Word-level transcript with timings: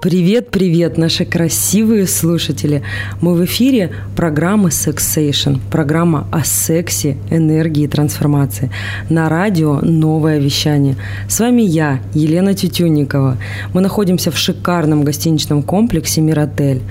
Привет, 0.00 0.50
привет, 0.50 0.98
наши 0.98 1.24
красивые 1.24 2.06
слушатели! 2.06 2.82
Мы 3.20 3.34
в 3.34 3.44
эфире 3.44 3.90
программы 4.14 4.68
Sexation, 4.68 5.58
программа 5.70 6.28
о 6.30 6.44
сексе, 6.44 7.16
энергии 7.30 7.84
и 7.84 7.88
трансформации. 7.88 8.70
На 9.08 9.28
радио 9.28 9.80
«Новое 9.80 10.38
вещание». 10.38 10.96
С 11.28 11.40
вами 11.40 11.62
я, 11.62 12.00
Елена 12.14 12.54
Тютюнникова. 12.54 13.38
Мы 13.74 13.80
находимся 13.80 14.30
в 14.30 14.38
шикарном 14.38 15.02
гостиничном 15.02 15.62
комплексе 15.62 16.20
«Миротель». 16.20 16.82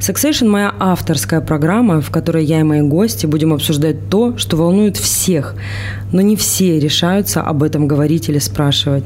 Sexation– 0.00 0.48
моя 0.48 0.74
авторская 0.78 1.40
программа, 1.40 2.00
в 2.00 2.10
которой 2.10 2.44
я 2.44 2.60
и 2.60 2.64
мои 2.64 2.82
гости 2.82 3.26
будем 3.26 3.52
обсуждать 3.52 4.08
то, 4.08 4.36
что 4.36 4.56
волнует 4.56 4.96
всех, 4.96 5.54
но 6.12 6.20
не 6.20 6.36
все 6.36 6.80
решаются 6.80 7.42
об 7.42 7.62
этом 7.62 7.86
говорить 7.86 8.28
или 8.28 8.38
спрашивать. 8.38 9.04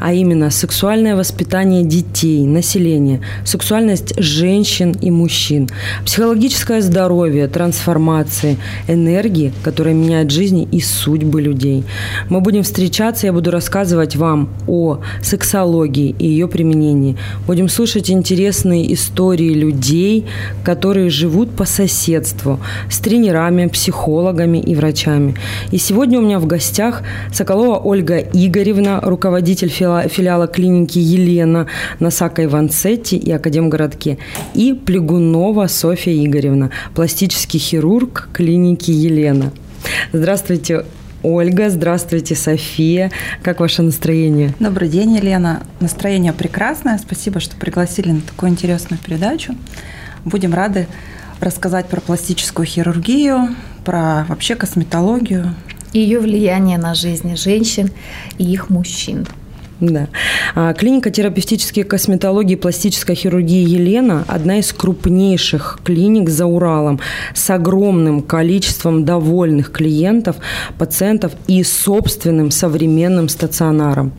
А 0.00 0.12
именно 0.12 0.50
сексуальное 0.50 1.16
воспитание 1.16 1.84
детей, 1.84 2.44
населения, 2.66 3.20
сексуальность 3.44 4.12
женщин 4.18 4.92
и 5.00 5.10
мужчин, 5.10 5.68
психологическое 6.04 6.80
здоровье, 6.80 7.46
трансформации, 7.46 8.56
энергии, 8.88 9.52
которая 9.62 9.94
меняет 9.94 10.32
жизни 10.32 10.66
и 10.72 10.80
судьбы 10.80 11.40
людей. 11.40 11.84
Мы 12.28 12.40
будем 12.40 12.62
встречаться, 12.64 13.26
я 13.26 13.32
буду 13.32 13.50
рассказывать 13.52 14.16
вам 14.16 14.48
о 14.66 14.98
сексологии 15.22 16.16
и 16.18 16.26
ее 16.26 16.48
применении. 16.48 17.16
Будем 17.46 17.68
слушать 17.68 18.10
интересные 18.10 18.92
истории 18.92 19.54
людей, 19.54 20.26
которые 20.64 21.08
живут 21.08 21.50
по 21.50 21.66
соседству 21.66 22.58
с 22.90 22.98
тренерами, 22.98 23.66
психологами 23.68 24.58
и 24.58 24.74
врачами. 24.74 25.36
И 25.70 25.78
сегодня 25.78 26.18
у 26.18 26.22
меня 26.22 26.40
в 26.40 26.46
гостях 26.46 27.02
Соколова 27.32 27.78
Ольга 27.78 28.18
Игоревна, 28.18 29.00
руководитель 29.02 29.68
филиала 29.68 30.48
клиники 30.48 30.98
Елена 30.98 31.66
на 32.00 32.10
Сакой 32.10 32.48
Ванцетти 32.56 33.18
и 33.18 33.30
Академгородке, 33.32 34.16
и 34.54 34.72
Плегунова 34.72 35.66
Софья 35.66 36.12
Игоревна, 36.24 36.70
пластический 36.94 37.60
хирург 37.60 38.30
клиники 38.32 38.90
Елена. 38.90 39.52
Здравствуйте, 40.14 40.86
Ольга, 41.22 41.68
здравствуйте, 41.68 42.34
София. 42.34 43.12
Как 43.42 43.60
ваше 43.60 43.82
настроение? 43.82 44.54
Добрый 44.58 44.88
день, 44.88 45.16
Елена. 45.16 45.64
Настроение 45.80 46.32
прекрасное. 46.32 46.96
Спасибо, 46.96 47.40
что 47.40 47.56
пригласили 47.56 48.10
на 48.10 48.22
такую 48.22 48.52
интересную 48.52 48.98
передачу. 49.04 49.54
Будем 50.24 50.54
рады 50.54 50.86
рассказать 51.40 51.90
про 51.90 52.00
пластическую 52.00 52.64
хирургию, 52.64 53.54
про 53.84 54.24
вообще 54.30 54.54
косметологию, 54.54 55.54
ее 55.92 56.20
влияние 56.20 56.78
на 56.78 56.94
жизни 56.94 57.34
женщин 57.34 57.90
и 58.38 58.44
их 58.44 58.70
мужчин. 58.70 59.26
Да. 59.80 60.08
А, 60.54 60.72
клиника 60.72 61.10
терапевтической 61.10 61.82
косметологии 61.82 62.54
и 62.54 62.56
пластической 62.56 63.14
хирургии 63.14 63.68
«Елена»– 63.68 64.24
одна 64.28 64.58
из 64.58 64.72
крупнейших 64.72 65.80
клиник 65.84 66.30
за 66.30 66.46
Уралом 66.46 66.98
с 67.34 67.50
огромным 67.50 68.22
количеством 68.22 69.04
довольных 69.04 69.70
клиентов, 69.70 70.36
пациентов 70.78 71.32
и 71.46 71.62
собственным 71.62 72.50
современным 72.50 73.28
стационаром. 73.28 74.12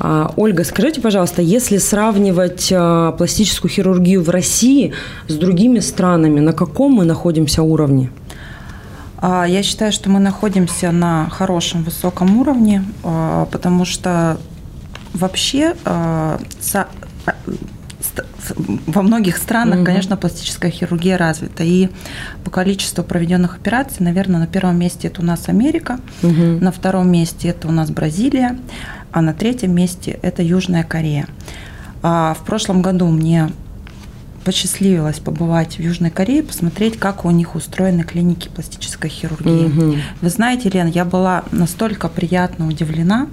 А, 0.00 0.32
Ольга, 0.34 0.64
скажите, 0.64 1.00
пожалуйста, 1.00 1.42
если 1.42 1.76
сравнивать 1.78 2.72
а, 2.72 3.12
пластическую 3.12 3.70
хирургию 3.70 4.20
в 4.22 4.30
России 4.30 4.94
с 5.28 5.34
другими 5.34 5.78
странами, 5.78 6.40
на 6.40 6.52
каком 6.52 6.94
мы 6.94 7.04
находимся 7.04 7.62
уровне? 7.62 8.10
Я 9.20 9.64
считаю, 9.64 9.90
что 9.90 10.10
мы 10.10 10.20
находимся 10.20 10.92
на 10.92 11.28
хорошем, 11.28 11.82
высоком 11.82 12.38
уровне, 12.38 12.84
потому 13.02 13.84
что 13.84 14.38
вообще 15.18 15.74
а, 15.84 16.40
во 18.86 19.02
многих 19.02 19.36
странах, 19.36 19.78
угу. 19.78 19.84
конечно, 19.84 20.16
пластическая 20.16 20.70
хирургия 20.70 21.18
развита. 21.18 21.64
И 21.64 21.88
по 22.44 22.50
количеству 22.50 23.04
проведенных 23.04 23.56
операций, 23.56 23.98
наверное, 24.00 24.40
на 24.40 24.46
первом 24.46 24.78
месте 24.78 25.08
это 25.08 25.20
у 25.20 25.24
нас 25.24 25.48
Америка, 25.48 26.00
угу. 26.22 26.32
на 26.60 26.72
втором 26.72 27.10
месте 27.10 27.48
это 27.48 27.68
у 27.68 27.72
нас 27.72 27.90
Бразилия, 27.90 28.58
а 29.12 29.20
на 29.20 29.34
третьем 29.34 29.74
месте 29.74 30.18
это 30.22 30.42
Южная 30.42 30.84
Корея. 30.84 31.26
В 32.02 32.38
прошлом 32.46 32.80
году 32.80 33.06
мне 33.08 33.50
посчастливилось 34.44 35.18
побывать 35.18 35.76
в 35.76 35.80
Южной 35.80 36.10
Корее, 36.10 36.42
посмотреть, 36.42 36.98
как 36.98 37.24
у 37.26 37.30
них 37.30 37.54
устроены 37.54 38.02
клиники 38.02 38.48
пластической 38.48 39.10
хирургии. 39.10 39.66
Угу. 39.66 39.96
Вы 40.22 40.30
знаете, 40.30 40.70
Лен, 40.70 40.86
я 40.86 41.04
была 41.04 41.44
настолько 41.50 42.08
приятно 42.08 42.66
удивлена, 42.66 43.26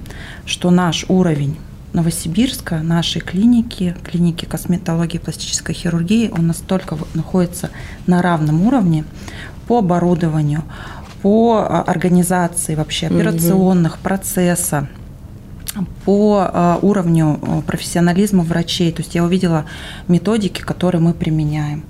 что 0.46 0.72
наш 0.72 1.06
уровень 1.08 1.56
Новосибирска, 1.96 2.80
нашей 2.82 3.22
клиники, 3.22 3.96
клиники 4.04 4.44
косметологии 4.44 5.16
и 5.16 5.20
пластической 5.20 5.74
хирургии, 5.74 6.30
он 6.30 6.48
настолько 6.48 6.98
находится 7.14 7.70
на 8.06 8.22
равном 8.22 8.68
уровне 8.68 9.06
по 9.66 9.80
оборудованию, 9.80 10.64
по 11.22 11.58
а, 11.58 11.84
организации 11.84 12.76
вообще 12.76 13.08
операционных 13.08 13.94
угу. 13.94 14.04
процесса, 14.04 14.90
по 16.04 16.50
а, 16.52 16.80
уровню 16.82 17.40
а, 17.42 17.62
профессионализма 17.62 18.44
врачей. 18.44 18.92
То 18.92 19.02
есть 19.02 19.16
я 19.16 19.24
увидела 19.24 19.66
методики, 20.10 20.62
которые 20.62 21.02
мы 21.02 21.14
применяем. 21.14 21.84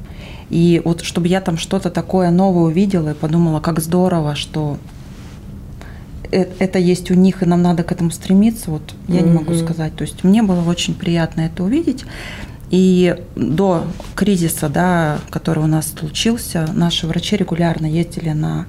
И 0.51 0.83
вот 0.85 1.01
чтобы 1.01 1.27
я 1.29 1.41
там 1.41 1.57
что-то 1.57 1.89
такое 1.89 2.29
новое 2.29 2.65
увидела 2.65 3.09
и 3.09 3.13
подумала, 3.15 3.59
как 3.59 3.79
здорово, 3.79 4.35
что 4.35 4.77
э, 4.77 4.94
это 6.31 6.79
есть 6.79 7.11
у 7.11 7.13
них, 7.13 7.43
и 7.43 7.45
нам 7.45 7.61
надо 7.61 7.83
к 7.83 7.91
этому 7.91 8.11
стремиться, 8.11 8.71
вот 8.71 8.93
я 9.07 9.19
mm-hmm. 9.19 9.23
не 9.23 9.31
могу 9.31 9.53
сказать. 9.55 9.95
То 9.95 10.03
есть 10.03 10.23
мне 10.23 10.43
было 10.43 10.61
очень 10.69 10.95
приятно 10.95 11.41
это 11.41 11.63
увидеть. 11.63 12.05
И 12.71 13.15
до 13.35 13.85
кризиса, 14.15 14.69
да, 14.69 15.19
который 15.29 15.63
у 15.63 15.67
нас 15.67 15.93
случился, 15.97 16.67
наши 16.73 17.05
врачи 17.07 17.37
регулярно 17.37 17.85
ездили 17.85 18.31
на 18.31 18.65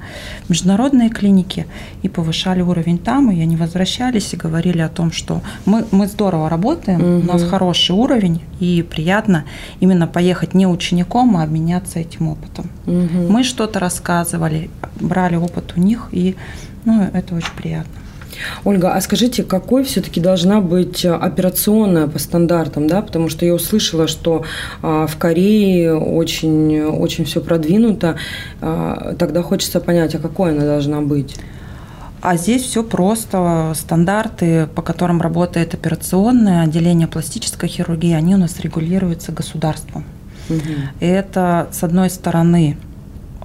международные 0.48 1.08
клиники 1.08 1.66
и 2.02 2.08
повышали 2.08 2.60
уровень 2.60 2.98
там, 2.98 3.30
и 3.30 3.40
они 3.40 3.56
возвращались 3.56 4.32
и 4.34 4.36
говорили 4.36 4.80
о 4.80 4.88
том, 4.88 5.12
что 5.12 5.40
мы, 5.64 5.86
мы 5.90 6.06
здорово 6.06 6.50
работаем, 6.50 7.00
угу. 7.00 7.20
у 7.20 7.32
нас 7.32 7.42
хороший 7.44 7.92
уровень, 7.92 8.42
и 8.60 8.82
приятно 8.82 9.44
именно 9.80 10.06
поехать 10.06 10.54
не 10.54 10.66
учеником, 10.66 11.36
а 11.36 11.42
обменяться 11.42 11.98
этим 11.98 12.28
опытом. 12.28 12.70
Угу. 12.86 13.30
Мы 13.30 13.44
что-то 13.44 13.78
рассказывали, 13.80 14.70
брали 15.00 15.36
опыт 15.36 15.72
у 15.76 15.80
них, 15.80 16.08
и 16.12 16.36
ну, 16.84 17.02
это 17.12 17.34
очень 17.34 17.52
приятно. 17.56 18.05
Ольга, 18.64 18.94
а 18.94 19.00
скажите, 19.00 19.42
какой 19.42 19.84
все-таки 19.84 20.20
должна 20.20 20.60
быть 20.60 21.04
э, 21.04 21.12
операционная 21.12 22.06
по 22.06 22.18
стандартам, 22.18 22.86
да? 22.86 23.02
Потому 23.02 23.28
что 23.28 23.44
я 23.44 23.54
услышала, 23.54 24.06
что 24.06 24.44
а, 24.82 25.06
в 25.06 25.16
Корее 25.16 25.94
очень, 25.94 26.80
очень 26.82 27.24
все 27.24 27.40
продвинуто. 27.40 28.16
А, 28.60 29.14
тогда 29.18 29.42
хочется 29.42 29.80
понять, 29.80 30.14
а 30.14 30.18
какой 30.18 30.52
она 30.52 30.64
должна 30.64 31.00
быть? 31.00 31.36
А 32.22 32.36
здесь 32.36 32.62
все 32.62 32.82
просто. 32.82 33.72
Стандарты, 33.74 34.66
по 34.74 34.82
которым 34.82 35.20
работает 35.20 35.74
операционное 35.74 36.62
отделение 36.62 37.06
пластической 37.06 37.68
хирургии, 37.68 38.14
они 38.14 38.34
у 38.34 38.38
нас 38.38 38.58
регулируются 38.60 39.32
государством. 39.32 40.04
Угу. 40.48 40.58
И 41.00 41.06
это, 41.06 41.68
с 41.72 41.82
одной 41.82 42.10
стороны, 42.10 42.76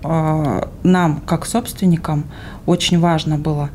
а, 0.04 0.70
нам, 0.84 1.22
как 1.26 1.46
собственникам, 1.46 2.26
очень 2.66 3.00
важно 3.00 3.38
было 3.38 3.70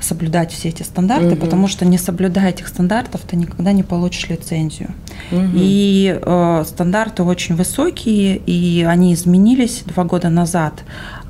соблюдать 0.00 0.52
все 0.52 0.68
эти 0.68 0.82
стандарты, 0.82 1.32
угу. 1.34 1.36
потому 1.36 1.68
что 1.68 1.84
не 1.84 1.98
соблюдая 1.98 2.50
этих 2.50 2.68
стандартов, 2.68 3.20
ты 3.22 3.36
никогда 3.36 3.72
не 3.72 3.82
получишь 3.82 4.28
лицензию. 4.28 4.90
Угу. 5.30 5.50
И 5.54 6.18
э, 6.20 6.64
стандарты 6.66 7.22
очень 7.22 7.54
высокие, 7.56 8.36
и 8.36 8.82
они 8.82 9.14
изменились 9.14 9.82
два 9.86 10.04
года 10.04 10.30
назад. 10.30 10.82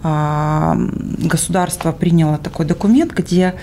Э, 0.03 0.75
государство 1.19 1.92
приняло 1.92 2.39
такой 2.39 2.66
документ, 2.66 3.12
где 3.12 3.54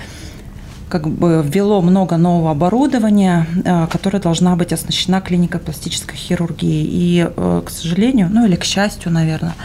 как 0.89 1.09
бы 1.09 1.43
ввело 1.45 1.81
много 1.81 2.17
нового 2.17 2.51
оборудования, 2.51 3.47
э, 3.63 3.87
которое 3.87 4.19
должна 4.19 4.55
быть 4.55 4.71
оснащена 4.73 5.21
клиника 5.21 5.59
пластической 5.59 6.17
хирургии. 6.17 6.85
И, 6.89 7.29
э, 7.35 7.61
к 7.65 7.69
сожалению, 7.69 8.29
ну 8.31 8.45
или 8.45 8.55
к 8.55 8.63
счастью, 8.63 9.11
наверное, 9.11 9.55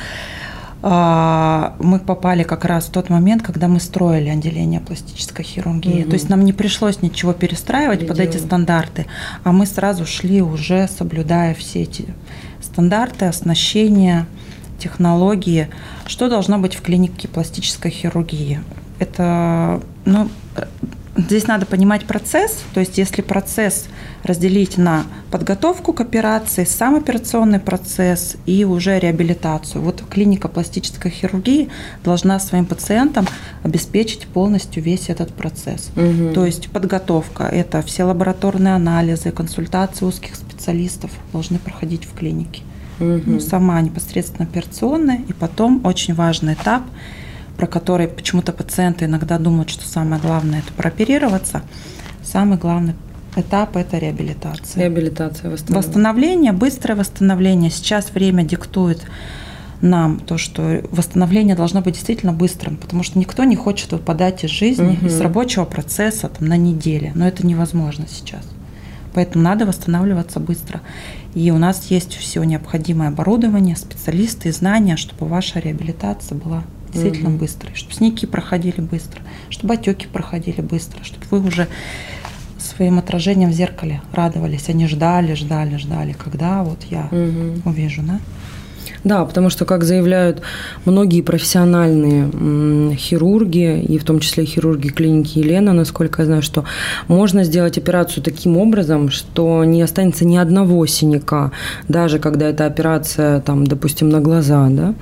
мы 0.82 2.00
попали 2.04 2.42
как 2.42 2.64
раз 2.64 2.86
в 2.86 2.90
тот 2.90 3.08
момент, 3.08 3.42
когда 3.42 3.68
мы 3.68 3.78
строили 3.78 4.28
отделение 4.28 4.80
пластической 4.80 5.44
хирургии. 5.44 6.02
Угу. 6.02 6.10
То 6.10 6.14
есть 6.14 6.28
нам 6.28 6.44
не 6.44 6.52
пришлось 6.52 7.02
ничего 7.02 7.32
перестраивать 7.32 8.00
Переделать. 8.00 8.18
под 8.18 8.34
эти 8.34 8.42
стандарты, 8.44 9.06
а 9.44 9.52
мы 9.52 9.66
сразу 9.66 10.06
шли 10.06 10.42
уже 10.42 10.88
соблюдая 10.88 11.54
все 11.54 11.82
эти 11.82 12.06
стандарты, 12.60 13.26
оснащения, 13.26 14.26
технологии. 14.78 15.68
Что 16.06 16.28
должно 16.28 16.58
быть 16.58 16.74
в 16.74 16.82
клинике 16.82 17.28
пластической 17.28 17.90
хирургии? 17.90 18.60
Это, 18.98 19.80
ну, 20.04 20.28
здесь 21.16 21.46
надо 21.46 21.66
понимать 21.66 22.06
процесс, 22.06 22.62
то 22.72 22.80
есть 22.80 22.98
если 22.98 23.22
процесс 23.22 23.86
разделить 24.22 24.78
на 24.78 25.04
подготовку 25.30 25.92
к 25.92 26.00
операции, 26.00 26.64
сам 26.64 26.94
операционный 26.94 27.58
процесс 27.60 28.36
и 28.46 28.64
уже 28.64 28.98
реабилитацию. 28.98 29.82
Вот 29.82 30.02
клиника 30.08 30.48
пластической 30.48 31.10
хирургии 31.10 31.68
должна 32.04 32.38
своим 32.38 32.64
пациентам 32.64 33.26
обеспечить 33.62 34.26
полностью 34.26 34.82
весь 34.82 35.08
этот 35.10 35.34
процесс. 35.34 35.90
Угу. 35.96 36.34
То 36.34 36.46
есть 36.46 36.70
подготовка– 36.70 37.44
это 37.52 37.82
все 37.82 38.04
лабораторные 38.04 38.74
анализы, 38.74 39.32
консультации 39.32 40.04
узких 40.04 40.34
специалистов 40.36 41.10
должны 41.32 41.58
проходить 41.58 42.04
в 42.04 42.14
клинике. 42.14 42.62
Угу. 43.00 43.22
Ну, 43.26 43.40
сама 43.40 43.80
непосредственно 43.80 44.48
операционная, 44.48 45.20
и 45.28 45.32
потом 45.32 45.84
очень 45.84 46.14
важный 46.14 46.54
этап– 46.54 46.82
про 47.56 47.66
который 47.66 48.08
почему-то 48.08 48.52
пациенты 48.52 49.04
иногда 49.04 49.38
думают, 49.38 49.70
что 49.70 49.86
самое 49.86 50.20
главное 50.20 50.60
это 50.60 50.72
прооперироваться. 50.72 51.62
Самый 52.22 52.58
главный 52.58 52.94
этап– 53.36 53.76
это 53.76 53.98
реабилитация. 53.98 54.82
Реабилитация, 54.82 55.50
восстановление. 55.50 55.88
Восстановление, 55.88 56.52
быстрое 56.52 56.96
восстановление. 56.96 57.70
Сейчас 57.70 58.12
время 58.12 58.42
диктует 58.44 59.04
нам 59.80 60.20
то, 60.20 60.38
что 60.38 60.82
восстановление 60.90 61.56
должно 61.56 61.82
быть 61.82 61.94
действительно 61.94 62.32
быстрым, 62.32 62.76
потому 62.76 63.02
что 63.02 63.18
никто 63.18 63.44
не 63.44 63.56
хочет 63.56 63.92
выпадать 63.92 64.44
из 64.44 64.50
жизни, 64.50 64.96
угу. 64.96 65.06
из 65.06 65.20
рабочего 65.20 65.64
процесса 65.64 66.28
там, 66.28 66.48
на 66.48 66.56
неделе, 66.56 67.12
но 67.14 67.26
это 67.26 67.44
невозможно 67.44 68.06
сейчас. 68.08 68.46
Поэтому 69.12 69.44
надо 69.44 69.66
восстанавливаться 69.66 70.40
быстро. 70.40 70.80
И 71.34 71.50
у 71.50 71.58
нас 71.58 71.86
есть 71.90 72.14
все 72.14 72.42
необходимое 72.44 73.08
оборудование, 73.08 73.76
специалисты 73.76 74.48
и 74.48 74.52
знания, 74.52 74.96
чтобы 74.96 75.26
ваша 75.26 75.58
реабилитация 75.58 76.38
была 76.38 76.62
действительно 76.92 77.30
угу. 77.30 77.38
быстрые, 77.38 77.74
чтобы 77.74 77.94
синяки 77.94 78.26
проходили 78.26 78.80
быстро, 78.80 79.22
чтобы 79.50 79.74
отеки 79.74 80.06
проходили 80.06 80.60
быстро, 80.60 81.02
чтобы 81.04 81.26
вы 81.30 81.40
уже 81.46 81.68
своим 82.58 82.98
отражением 82.98 83.50
в 83.50 83.54
зеркале 83.54 84.02
радовались, 84.12 84.68
они 84.68 84.86
ждали, 84.86 85.34
ждали, 85.34 85.76
ждали, 85.76 86.12
когда 86.12 86.62
вот 86.62 86.84
я 86.90 87.08
угу. 87.10 87.68
увижу, 87.68 88.02
да? 88.02 88.20
Да, 89.04 89.24
потому 89.24 89.50
что, 89.50 89.64
как 89.64 89.82
заявляют 89.82 90.42
многие 90.84 91.22
профессиональные 91.22 92.94
хирурги, 92.94 93.80
и 93.82 93.98
в 93.98 94.04
том 94.04 94.20
числе 94.20 94.44
хирурги 94.44 94.88
клиники 94.88 95.38
Елена, 95.38 95.72
насколько 95.72 96.22
я 96.22 96.26
знаю, 96.26 96.42
что 96.42 96.64
можно 97.08 97.42
сделать 97.42 97.78
операцию 97.78 98.22
таким 98.22 98.56
образом, 98.56 99.10
что 99.10 99.64
не 99.64 99.82
останется 99.82 100.24
ни 100.24 100.36
одного 100.36 100.86
синяка, 100.86 101.50
даже 101.88 102.20
когда 102.20 102.48
эта 102.48 102.66
операция, 102.66 103.40
там, 103.40 103.66
допустим, 103.66 104.08
на 104.08 104.20
глаза, 104.20 104.68
да, 104.70 104.94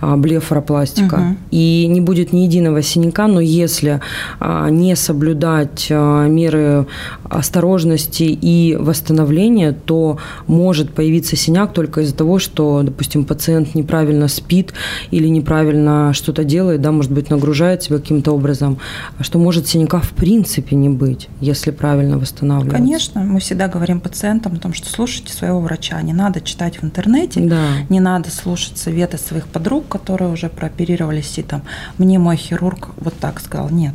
а, 0.00 0.16
блефаропластика, 0.16 1.14
угу. 1.14 1.36
и 1.50 1.86
не 1.88 2.02
будет 2.02 2.32
ни 2.34 2.40
единого 2.40 2.82
синяка, 2.82 3.26
но 3.26 3.40
если 3.40 4.00
а, 4.38 4.68
не 4.68 4.94
соблюдать 4.96 5.88
а, 5.90 6.26
меры 6.26 6.86
осторожности 7.24 8.24
и 8.24 8.76
восстановления, 8.78 9.72
то 9.72 10.18
может 10.46 10.92
появиться 10.92 11.36
синяк 11.36 11.72
только 11.72 12.02
из-за 12.02 12.14
того, 12.14 12.38
что, 12.38 12.82
допустим, 12.82 13.24
пациент 13.24 13.45
пациент 13.46 13.76
неправильно 13.76 14.26
спит 14.26 14.72
или 15.12 15.28
неправильно 15.28 16.12
что-то 16.12 16.42
делает, 16.42 16.80
да, 16.80 16.90
может 16.90 17.12
быть, 17.12 17.30
нагружает 17.30 17.80
себя 17.80 17.98
каким-то 17.98 18.32
образом, 18.32 18.78
что 19.20 19.38
может 19.38 19.68
синяка 19.68 20.00
в 20.00 20.10
принципе 20.10 20.74
не 20.74 20.88
быть, 20.88 21.28
если 21.40 21.70
правильно 21.70 22.18
восстанавливать. 22.18 22.76
Конечно, 22.76 23.22
мы 23.22 23.38
всегда 23.38 23.68
говорим 23.68 24.00
пациентам 24.00 24.54
о 24.54 24.56
том, 24.56 24.74
что 24.74 24.88
слушайте 24.88 25.32
своего 25.32 25.60
врача, 25.60 26.02
не 26.02 26.12
надо 26.12 26.40
читать 26.40 26.82
в 26.82 26.84
интернете, 26.84 27.40
да. 27.40 27.68
не 27.88 28.00
надо 28.00 28.32
слушать 28.32 28.78
советы 28.78 29.16
своих 29.16 29.46
подруг, 29.46 29.86
которые 29.88 30.32
уже 30.32 30.48
прооперировались, 30.48 31.38
и 31.38 31.42
там, 31.42 31.62
мне 31.98 32.18
мой 32.18 32.36
хирург 32.36 32.88
вот 32.96 33.14
так 33.14 33.38
сказал, 33.38 33.70
нет. 33.70 33.94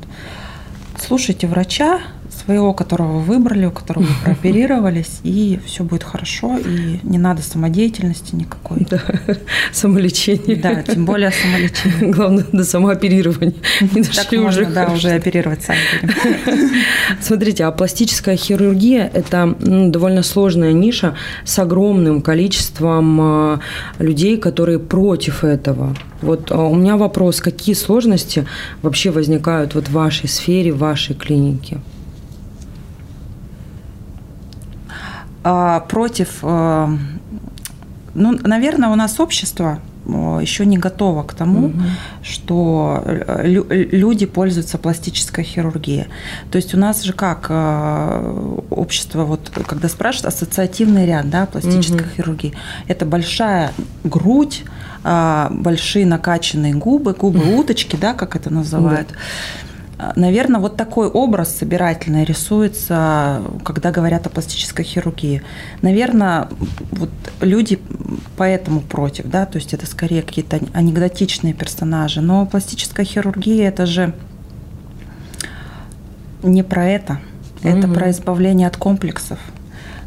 Слушайте 0.98 1.48
врача, 1.48 2.00
своего, 2.32 2.74
которого 2.74 3.20
вы 3.20 3.36
выбрали, 3.36 3.66
у 3.66 3.72
которого 3.72 4.04
вы 4.04 4.14
прооперировались, 4.24 5.20
и 5.24 5.60
все 5.66 5.84
будет 5.84 6.04
хорошо, 6.04 6.58
и 6.58 7.00
не 7.04 7.18
надо 7.18 7.42
самодеятельности 7.42 8.36
никакой. 8.36 8.88
Да, 8.90 9.02
самолечение. 9.72 10.56
Да, 10.56 10.82
тем 10.84 11.06
более 11.06 11.32
самолечение. 11.32 12.12
Главное, 12.14 12.46
до 12.52 12.64
самооперирования. 12.64 13.56
Не 13.82 14.04
так 14.04 14.32
можно, 14.32 14.50
уже 14.50 14.66
да, 14.66 14.88
уже 14.88 15.10
оперировать 15.12 15.64
сами 15.64 15.80
будем. 16.02 16.70
Смотрите, 17.22 17.66
а 17.66 17.72
пластическая 17.72 18.36
хирургия– 18.36 19.10
это 19.14 19.56
ну, 19.60 19.90
довольно 19.90 20.24
сложная 20.24 20.74
ниша 20.74 21.16
с 21.44 21.58
огромным 21.60 22.22
количеством 22.22 23.20
а, 23.22 23.60
людей, 24.00 24.38
которые 24.38 24.80
против 24.80 25.44
этого. 25.44 25.96
Вот 26.22 26.52
а 26.52 26.64
у 26.64 26.76
меня 26.76 26.98
вопрос, 26.98 27.42
какие 27.42 27.76
сложности 27.76 28.48
вообще 28.82 29.12
возникают 29.12 29.76
вот 29.76 29.88
в 29.88 29.92
вашей 29.92 30.30
сфере, 30.30 30.72
в 30.72 30.78
вашей 30.78 31.16
клинике? 31.16 31.80
Против, 35.44 36.40
э, 36.44 36.88
ну, 38.14 38.40
наверное, 38.44 38.90
у 38.90 38.96
нас 38.96 39.20
общество 39.20 39.80
э, 40.06 40.40
еще 40.42 40.66
не 40.66 40.78
готово 40.78 41.24
к 41.24 41.34
тому, 41.34 41.68
угу. 41.68 41.80
что 42.22 43.04
люди 43.40 44.26
пользуются 44.26 44.78
пластической 44.78 45.44
хирургией. 45.44 46.08
То 46.52 46.58
есть 46.58 46.74
у 46.74 46.78
нас 46.78 47.04
же 47.04 47.14
как 47.14 47.50
общество, 48.70 49.24
вот 49.24 49.52
когда 49.66 49.90
спрашивают, 49.90 50.34
ассоциативный 50.34 51.06
ряд 51.06 51.30
да, 51.30 51.46
пластической 51.46 52.02
угу. 52.02 52.10
хирургии, 52.16 52.54
это 52.88 53.06
большая 53.06 53.74
грудь, 54.04 54.64
а, 55.04 55.50
большие 55.52 56.06
накачанные 56.06 56.76
губы, 56.76 57.14
губы 57.14 57.56
уточки, 57.58 57.96
да, 57.96 58.14
как 58.14 58.36
это 58.36 58.52
называют. 58.52 59.08
Да 59.10 59.16
Наверное, 60.16 60.60
вот 60.60 60.78
такой 60.78 61.08
образ 61.08 61.56
собирательный 61.56 62.24
рисуется, 62.24 63.44
когда 63.64 63.92
говорят 63.92 64.26
о 64.26 64.30
пластической 64.30 64.84
хирургии. 64.84 65.44
Наверное, 65.82 66.48
вот 66.92 67.10
люди 67.40 67.80
поэтому 68.38 68.82
против, 68.82 69.26
да, 69.26 69.46
то 69.46 69.58
есть 69.58 69.74
это 69.74 69.86
скорее 69.86 70.22
какие-то 70.24 70.60
анекдотичные 70.74 71.54
персонажи. 71.54 72.22
Но 72.22 72.46
пластическая 72.46 73.06
хирургия 73.06 73.68
это 73.68 73.86
же 73.86 74.14
не 76.42 76.64
про 76.64 76.86
это. 76.86 77.20
Это 77.62 77.88
угу. 77.88 77.94
про 77.94 78.10
избавление 78.10 78.68
от 78.68 78.78
комплексов 78.78 79.40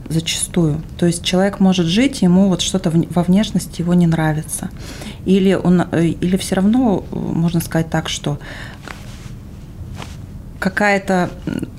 зачастую. 0.08 0.82
То 0.99 1.06
есть 1.06 1.25
человек 1.25 1.61
может 1.61 1.87
жить, 1.87 2.23
ему 2.23 2.49
вот 2.49 2.61
что-то 2.61 2.93
во 3.11 3.23
внешности 3.23 3.81
его 3.81 3.94
не 3.94 4.06
нравится. 4.06 4.70
Или, 5.25 5.55
он, 5.55 5.87
э, 5.91 6.06
или 6.06 6.37
все 6.37 6.56
равно, 6.56 7.05
можно 7.11 7.61
сказать 7.61 7.91
так, 7.91 8.08
что 8.08 8.38
какая-то 10.64 11.28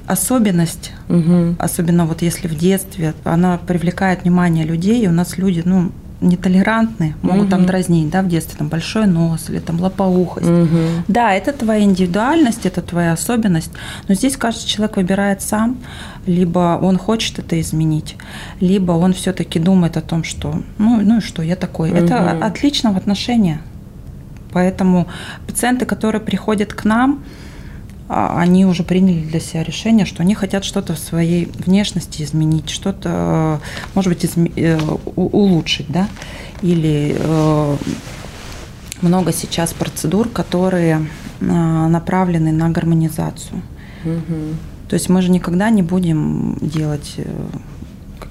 особенность, 0.06 0.92
угу. 1.10 1.56
особенно 1.58 2.06
вот 2.06 2.22
если 2.22 2.48
в 2.48 2.56
детстве, 2.56 3.16
она 3.24 3.58
привлекает 3.58 4.22
внимание 4.22 4.64
людей, 4.64 5.04
и 5.04 5.08
у 5.08 5.12
нас 5.12 5.40
люди, 5.40 5.64
ну, 5.66 5.92
нетолерантные, 6.22 7.16
могут 7.24 7.46
угу. 7.46 7.52
там 7.52 7.66
дразнить, 7.66 8.12
да, 8.12 8.22
в 8.22 8.28
детстве, 8.28 8.60
там 8.60 8.68
большой 8.68 9.08
нос 9.08 9.50
или 9.50 9.58
там 9.58 9.82
лопоухость. 9.82 10.48
Угу. 10.48 10.78
Да, 11.08 11.34
это 11.34 11.52
твоя 11.52 11.84
индивидуальность, 11.84 12.68
это 12.68 12.84
твоя 12.84 13.14
особенность, 13.14 13.72
но 14.08 14.14
здесь 14.14 14.38
каждый 14.38 14.68
человек 14.68 14.98
выбирает 14.98 15.42
сам, 15.42 15.78
либо 16.28 16.78
он 16.80 17.00
хочет 17.00 17.40
это 17.40 17.60
изменить, 17.60 18.18
либо 18.60 18.92
он 18.92 19.14
все-таки 19.14 19.58
думает 19.58 19.98
о 19.98 20.02
том, 20.02 20.24
что, 20.24 20.62
ну, 20.78 21.02
ну 21.02 21.18
и 21.18 21.22
что, 21.22 21.42
я 21.42 21.56
такой. 21.56 21.90
Угу. 21.90 21.98
Это 21.98 22.46
отлично 22.46 22.92
в 22.92 22.98
отношениях. 22.98 23.58
Поэтому 24.54 25.08
пациенты, 25.48 25.86
которые 25.86 26.22
приходят 26.22 26.72
к 26.74 26.86
нам, 26.86 27.24
они 28.08 28.66
уже 28.66 28.84
приняли 28.84 29.22
для 29.22 29.40
себя 29.40 29.64
решение, 29.64 30.06
что 30.06 30.22
они 30.22 30.36
хотят 30.36 30.64
что-то 30.64 30.94
в 30.94 31.00
своей 31.00 31.46
внешности 31.46 32.22
изменить, 32.22 32.70
что-то, 32.70 33.60
может 33.96 34.14
быть, 34.14 34.24
изме- 34.24 34.54
э, 34.56 34.80
улучшить, 35.16 35.88
да, 35.90 36.08
или 36.62 37.16
э, 37.18 37.78
много 39.02 39.34
сейчас 39.34 39.74
процедур, 39.74 40.30
которые 40.30 41.08
э, 41.40 41.46
направлены 41.46 42.52
на 42.52 42.70
гармонизацию. 42.70 43.62
Угу. 44.04 44.36
То 44.90 44.94
есть 44.94 45.10
мы 45.10 45.22
же 45.24 45.32
никогда 45.32 45.72
не 45.72 45.82
будем 45.82 46.58
делать 46.62 47.16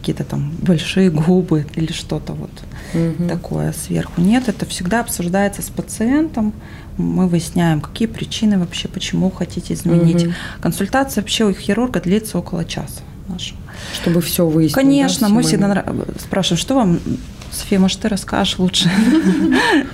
какие-то 0.04 0.25
там 0.25 0.52
большие 0.61 1.11
губы 1.11 1.66
или 1.76 1.90
что-то 1.92 2.34
вот 2.34 2.50
угу. 2.92 3.26
такое 3.26 3.73
сверху. 3.73 4.20
Нет, 4.20 4.49
это 4.49 4.66
всегда 4.66 5.00
обсуждается 5.00 5.62
с 5.62 5.70
пациентом, 5.70 6.52
мы 6.99 7.26
выясняем, 7.26 7.80
какие 7.80 8.06
причины 8.06 8.58
вообще, 8.58 8.88
почему 8.88 9.30
хотите 9.30 9.73
изменить. 9.73 10.26
Угу. 10.26 10.32
Консультация 10.61 11.23
вообще 11.23 11.46
у 11.46 11.54
хирурга 11.54 12.00
длится 12.02 12.38
около 12.38 12.66
часа 12.66 13.00
нашего. 13.28 13.58
Чтобы 13.94 14.20
все 14.20 14.46
выяснить. 14.46 14.75
Конечно, 14.75 15.28
да, 15.28 15.34
мы 15.34 15.42
всегда 15.42 15.84
спрашиваем, 16.20 16.61
что 16.61 16.75
вам 16.75 17.00
София, 17.54 17.78
может, 17.78 18.00
ты 18.00 18.08
расскажешь 18.08 18.58
лучше? 18.58 18.90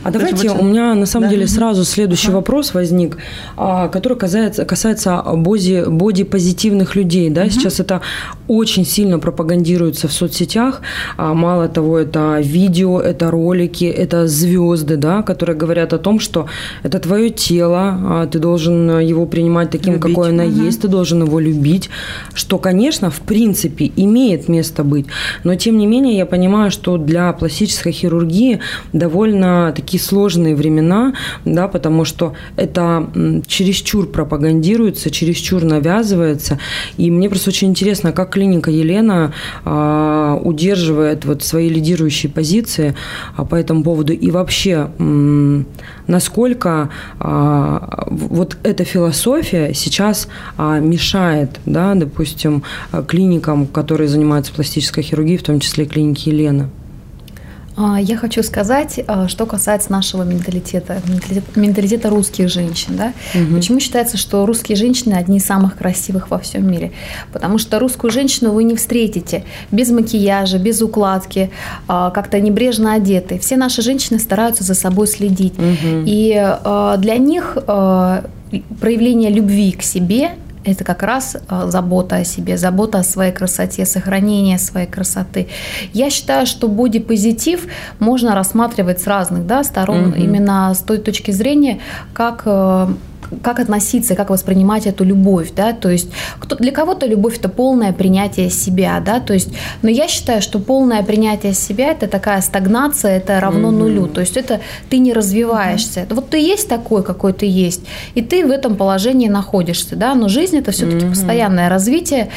А 0.02 0.10
давайте, 0.10 0.50
у 0.50 0.64
меня 0.64 0.94
на 0.94 1.04
самом 1.04 1.28
деле 1.28 1.46
сразу 1.46 1.84
следующий 1.84 2.30
вопрос 2.30 2.72
возник, 2.72 3.18
а, 3.56 3.88
который 3.88 4.16
касается, 4.16 4.64
касается 4.64 5.22
боди, 5.22 5.84
боди-позитивных 5.86 6.96
людей. 6.96 7.28
Да? 7.28 7.50
Сейчас 7.50 7.80
это 7.80 8.00
очень 8.48 8.86
сильно 8.86 9.18
пропагандируется 9.18 10.08
в 10.08 10.12
соцсетях. 10.12 10.80
А, 11.18 11.34
мало 11.34 11.68
того, 11.68 11.98
это 11.98 12.40
видео, 12.40 12.98
это 13.00 13.30
ролики, 13.30 13.84
это 13.84 14.26
звезды, 14.26 14.96
да, 14.96 15.22
которые 15.22 15.56
говорят 15.56 15.92
о 15.92 15.98
том, 15.98 16.18
что 16.18 16.46
это 16.82 16.98
твое 16.98 17.28
тело, 17.28 17.98
а, 18.02 18.26
ты 18.26 18.38
должен 18.38 19.00
его 19.00 19.26
принимать 19.26 19.70
таким, 19.70 19.94
любить. 19.94 20.14
какое 20.14 20.30
оно 20.30 20.44
угу. 20.44 20.64
есть, 20.64 20.80
ты 20.80 20.88
должен 20.88 21.24
его 21.24 21.38
любить. 21.40 21.90
Что, 22.32 22.58
конечно, 22.58 23.10
в 23.10 23.20
принципе, 23.20 23.92
имеет 23.96 24.48
место 24.48 24.82
быть. 24.82 25.06
Но, 25.44 25.54
тем 25.56 25.76
не 25.76 25.86
менее, 25.86 26.16
я 26.16 26.26
понимаю, 26.26 26.70
что 26.70 26.96
для 26.96 27.32
пластической 27.50 27.90
хирургии 27.90 28.60
довольно 28.92 29.72
такие 29.74 30.00
сложные 30.00 30.54
времена, 30.54 31.14
да, 31.44 31.66
потому 31.66 32.04
что 32.04 32.34
это 32.56 33.10
чересчур 33.46 34.06
пропагандируется, 34.06 35.10
чересчур 35.10 35.64
навязывается. 35.64 36.58
И 36.96 37.10
мне 37.10 37.28
просто 37.28 37.50
очень 37.50 37.70
интересно, 37.70 38.12
как 38.12 38.30
клиника 38.30 38.70
Елена 38.70 39.32
а, 39.64 40.40
удерживает 40.44 41.24
вот 41.24 41.42
свои 41.42 41.68
лидирующие 41.68 42.30
позиции 42.30 42.94
а, 43.36 43.44
по 43.44 43.56
этому 43.56 43.82
поводу 43.82 44.12
и 44.12 44.30
вообще 44.30 44.88
насколько 46.06 46.90
а, 47.18 48.06
вот 48.10 48.58
эта 48.62 48.84
философия 48.84 49.72
сейчас 49.74 50.28
а, 50.56 50.78
мешает, 50.78 51.58
да, 51.66 51.94
допустим, 51.94 52.62
клиникам, 53.08 53.66
которые 53.66 54.08
занимаются 54.08 54.52
пластической 54.52 55.02
хирургией, 55.02 55.38
в 55.38 55.42
том 55.42 55.58
числе 55.58 55.84
клиники 55.84 56.28
Елена. 56.28 56.68
А, 57.80 57.98
я 57.98 58.16
хочу 58.16 58.42
сказать, 58.42 59.00
а, 59.06 59.26
что 59.26 59.46
касается 59.46 59.90
нашего 59.90 60.22
менталитета, 60.22 61.00
менталитета, 61.56 62.10
русских 62.10 62.50
женщин. 62.50 62.96
Да? 62.96 63.12
Угу. 63.34 63.56
Почему 63.56 63.80
считается, 63.80 64.18
что 64.18 64.44
русские 64.44 64.76
женщины 64.76 65.14
одни 65.14 65.38
из 65.38 65.46
самых 65.46 65.78
красивых 65.78 66.30
во 66.30 66.38
всем 66.38 66.70
мире? 66.70 66.92
Потому 67.32 67.56
что 67.56 67.78
русскую 67.78 68.10
женщину 68.10 68.52
вы 68.52 68.64
не 68.64 68.76
встретите 68.76 69.44
без 69.70 69.90
макияжа, 69.90 70.58
без 70.58 70.82
укладки, 70.82 71.50
а, 71.88 72.10
как-то 72.10 72.38
небрежно 72.38 72.92
одеты. 72.94 73.38
Все 73.38 73.56
наши 73.56 73.80
женщины 73.80 74.18
стараются 74.18 74.62
за 74.62 74.74
собой 74.74 75.06
следить. 75.06 75.54
Угу. 75.54 76.04
И 76.06 76.56
для 76.98 77.16
них 77.16 77.56
проявление 78.80 79.30
любви 79.30 79.72
к 79.72 79.82
себе 79.82 80.32
это 80.64 80.84
как 80.84 81.02
раз 81.02 81.36
а, 81.48 81.70
забота 81.70 82.16
о 82.16 82.24
себе, 82.24 82.56
забота 82.56 82.98
о 82.98 83.02
своей 83.02 83.32
красоте, 83.32 83.86
сохранение 83.86 84.58
своей 84.58 84.86
красоты. 84.86 85.48
Я 85.92 86.10
считаю, 86.10 86.46
что 86.46 86.68
бодипозитив 86.68 87.66
можно 87.98 88.34
рассматривать 88.34 89.00
с 89.00 89.06
разных 89.06 89.46
да, 89.46 89.64
сторон, 89.64 90.08
угу. 90.08 90.16
именно 90.16 90.72
с 90.74 90.78
той 90.78 90.98
точки 90.98 91.30
зрения, 91.30 91.80
как 92.12 92.42
э, 92.44 92.88
как 93.42 93.60
относиться, 93.60 94.14
как 94.14 94.30
воспринимать 94.30 94.86
эту 94.86 95.04
любовь, 95.04 95.52
да, 95.54 95.72
то 95.72 95.88
есть 95.88 96.10
кто, 96.38 96.56
для 96.56 96.72
кого-то 96.72 97.06
любовь 97.06 97.38
это 97.38 97.48
полное 97.48 97.92
принятие 97.92 98.50
себя, 98.50 99.00
да, 99.04 99.20
то 99.20 99.32
есть, 99.32 99.50
но 99.82 99.90
я 99.90 100.08
считаю, 100.08 100.42
что 100.42 100.58
полное 100.58 101.02
принятие 101.02 101.54
себя 101.54 101.92
это 101.92 102.06
такая 102.06 102.40
стагнация, 102.40 103.18
это 103.18 103.40
равно 103.40 103.68
mm-hmm. 103.68 103.78
нулю, 103.78 104.06
то 104.06 104.20
есть 104.20 104.36
это 104.36 104.60
ты 104.88 104.98
не 104.98 105.12
развиваешься, 105.12 106.00
mm-hmm. 106.00 106.14
вот 106.14 106.30
ты 106.30 106.38
есть 106.38 106.68
такой, 106.68 107.02
какой 107.02 107.32
ты 107.32 107.46
есть, 107.46 107.82
и 108.14 108.22
ты 108.22 108.46
в 108.46 108.50
этом 108.50 108.76
положении 108.76 109.28
находишься, 109.28 109.96
да, 109.96 110.14
но 110.14 110.28
жизнь 110.28 110.56
это 110.56 110.72
все-таки 110.72 111.06
mm-hmm. 111.06 111.10
постоянное 111.10 111.68
развитие, 111.68 112.30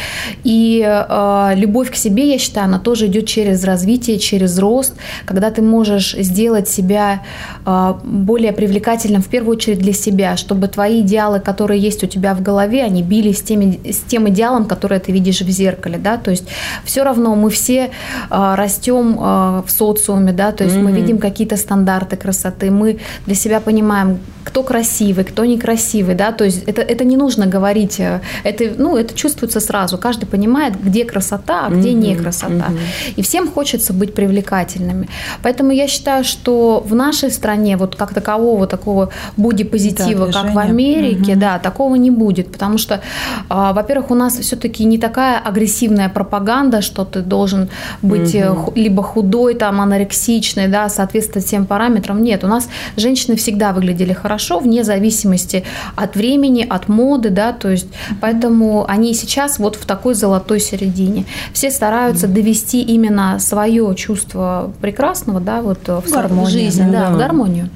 и 0.43 0.83
э, 0.85 1.51
любовь 1.55 1.91
к 1.91 1.95
себе, 1.95 2.31
я 2.31 2.37
считаю, 2.37 2.65
она 2.65 2.79
тоже 2.79 3.07
идет 3.07 3.27
через 3.27 3.63
развитие, 3.63 4.19
через 4.19 4.59
рост, 4.59 4.93
когда 5.25 5.49
ты 5.49 5.61
можешь 5.61 6.13
сделать 6.13 6.69
себя 6.69 7.23
э, 7.65 7.93
более 8.03 8.51
привлекательным 8.51 9.21
в 9.21 9.27
первую 9.27 9.57
очередь 9.57 9.79
для 9.79 9.93
себя, 9.93 10.37
чтобы 10.37 10.67
твои 10.73 11.01
идеалы, 11.01 11.39
которые 11.39 11.79
есть 11.79 12.03
у 12.03 12.07
тебя 12.07 12.33
в 12.33 12.41
голове, 12.41 12.83
они 12.83 13.03
били 13.03 13.31
с, 13.31 13.41
теми, 13.41 13.79
с 13.91 13.99
тем 13.99 14.27
идеалом, 14.29 14.65
который 14.65 14.99
ты 14.99 15.11
видишь 15.11 15.41
в 15.41 15.49
зеркале, 15.49 15.97
да, 15.97 16.17
то 16.17 16.31
есть 16.31 16.45
все 16.83 17.03
равно 17.03 17.35
мы 17.35 17.49
все 17.49 17.91
э, 18.29 18.55
растем 18.55 19.17
э, 19.19 19.63
в 19.65 19.69
социуме, 19.69 20.33
да, 20.33 20.51
то 20.51 20.63
есть 20.63 20.75
mm-hmm. 20.75 20.81
мы 20.81 20.91
видим 20.91 21.17
какие-то 21.19 21.57
стандарты 21.57 22.17
красоты, 22.17 22.71
мы 22.71 22.99
для 23.25 23.35
себя 23.35 23.59
понимаем, 23.59 24.19
кто 24.43 24.63
красивый, 24.63 25.23
кто 25.23 25.45
некрасивый, 25.45 26.15
да, 26.15 26.31
то 26.31 26.43
есть 26.43 26.63
это, 26.63 26.81
это 26.81 27.05
не 27.05 27.17
нужно 27.17 27.45
говорить, 27.45 27.99
э, 27.99 28.21
это, 28.43 28.63
ну, 28.77 28.97
это 28.97 29.13
чувствуется 29.13 29.59
сразу, 29.59 29.97
каждый 29.97 30.25
понимает, 30.25 30.73
где 30.83 31.05
красота, 31.05 31.67
а 31.67 31.69
где 31.69 31.89
mm-hmm. 31.89 31.93
не 31.93 32.15
красота, 32.15 32.53
mm-hmm. 32.69 33.13
и 33.15 33.21
всем 33.21 33.51
хочется 33.51 33.93
быть 33.93 34.13
привлекательными, 34.15 35.07
поэтому 35.43 35.71
я 35.71 35.87
считаю, 35.87 36.23
что 36.23 36.83
в 36.85 36.95
нашей 36.95 37.29
стране 37.29 37.77
вот 37.77 37.95
как 37.95 38.13
такового 38.13 38.65
такого 38.65 39.09
бодипозитива, 39.37 40.27
да, 40.27 40.41
как 40.41 40.53
в 40.53 40.57
Америке, 40.69 41.33
угу. 41.33 41.39
да, 41.39 41.59
такого 41.59 41.95
не 41.95 42.11
будет, 42.11 42.51
потому 42.51 42.77
что, 42.77 43.01
а, 43.49 43.73
во-первых, 43.73 44.11
у 44.11 44.15
нас 44.15 44.37
все-таки 44.37 44.85
не 44.85 44.97
такая 44.97 45.39
агрессивная 45.39 46.09
пропаганда, 46.09 46.81
что 46.81 47.05
ты 47.05 47.21
должен 47.21 47.69
быть 48.01 48.35
угу. 48.35 48.73
либо 48.75 49.03
худой, 49.03 49.55
там, 49.55 49.81
анорексичный, 49.81 50.67
да, 50.67 50.89
соответствовать 50.89 51.45
всем 51.45 51.65
параметрам. 51.65 52.21
Нет, 52.21 52.43
у 52.43 52.47
нас 52.47 52.69
женщины 52.97 53.35
всегда 53.35 53.73
выглядели 53.73 54.13
хорошо, 54.13 54.59
вне 54.59 54.83
зависимости 54.83 55.63
от 55.95 56.15
времени, 56.15 56.65
от 56.67 56.87
моды, 56.87 57.29
да, 57.29 57.53
то 57.53 57.69
есть, 57.69 57.87
поэтому 58.21 58.85
они 58.87 59.13
сейчас 59.13 59.59
вот 59.59 59.75
в 59.75 59.85
такой 59.85 60.13
золотой 60.13 60.59
середине. 60.59 61.25
Все 61.53 61.71
стараются 61.71 62.27
угу. 62.27 62.35
довести 62.35 62.81
именно 62.81 63.39
свое 63.39 63.93
чувство 63.95 64.71
прекрасного, 64.81 65.39
да, 65.39 65.61
вот 65.61 65.79
в, 65.87 66.03
в 66.05 66.49
жизнь, 66.49 66.91
да, 66.91 67.09
да, 67.09 67.11
в 67.11 67.17
гармонию. 67.17 67.69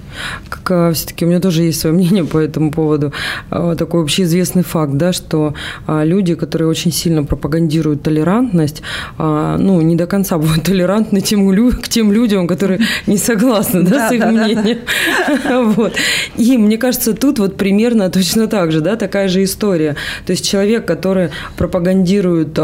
Как, 0.49 0.71
а, 0.71 0.93
все-таки 0.93 1.25
у 1.25 1.27
меня 1.27 1.39
тоже 1.39 1.63
есть 1.63 1.79
свое 1.79 1.95
мнение 1.95 2.23
по 2.23 2.37
этому 2.37 2.71
поводу. 2.71 3.13
А, 3.49 3.75
такой 3.75 4.01
общеизвестный 4.01 4.63
факт, 4.63 4.93
да, 4.93 5.13
что 5.13 5.53
а, 5.85 6.03
люди, 6.03 6.35
которые 6.35 6.67
очень 6.67 6.91
сильно 6.91 7.23
пропагандируют 7.23 8.03
толерантность, 8.03 8.81
ну, 9.17 9.81
не 9.81 9.95
до 9.95 10.07
конца 10.07 10.37
будут 10.37 10.63
толерантны 10.63 11.21
тем, 11.21 11.71
к 11.71 11.87
тем 11.87 12.11
людям, 12.11 12.47
которые 12.47 12.79
не 13.07 13.17
согласны 13.17 13.83
да, 13.83 14.09
с 14.09 14.11
их 14.11 14.25
мнением. 14.25 14.79
Вот. 15.77 15.93
И 16.35 16.57
мне 16.57 16.77
кажется, 16.77 17.13
тут 17.13 17.39
вот 17.39 17.57
примерно 17.57 18.09
точно 18.09 18.47
так 18.47 18.71
же, 18.71 18.81
да, 18.81 18.95
такая 18.95 19.27
же 19.27 19.43
история. 19.43 19.95
То 20.25 20.31
есть 20.31 20.47
человек, 20.49 20.85
который 20.85 21.29
пропагандирует 21.57 22.57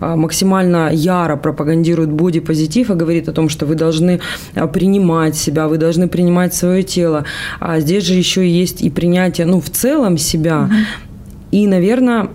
максимально 0.00 0.90
яро 0.92 1.36
пропагандирует 1.36 2.10
бодипозитив 2.10 2.90
и 2.90 2.94
говорит 2.94 3.28
о 3.28 3.32
том, 3.32 3.48
что 3.48 3.66
вы 3.66 3.74
должны 3.74 4.20
принимать 4.72 5.36
себя, 5.36 5.68
вы 5.68 5.78
должны 5.78 6.08
принимать 6.08 6.54
свое 6.54 6.82
тело. 6.88 7.24
А 7.60 7.80
здесь 7.80 8.04
же 8.04 8.14
еще 8.14 8.48
есть 8.48 8.82
и 8.82 8.90
принятие, 8.90 9.46
ну, 9.46 9.60
в 9.60 9.70
целом 9.70 10.18
себя. 10.18 10.68
И, 11.50 11.66
наверное, 11.66 12.28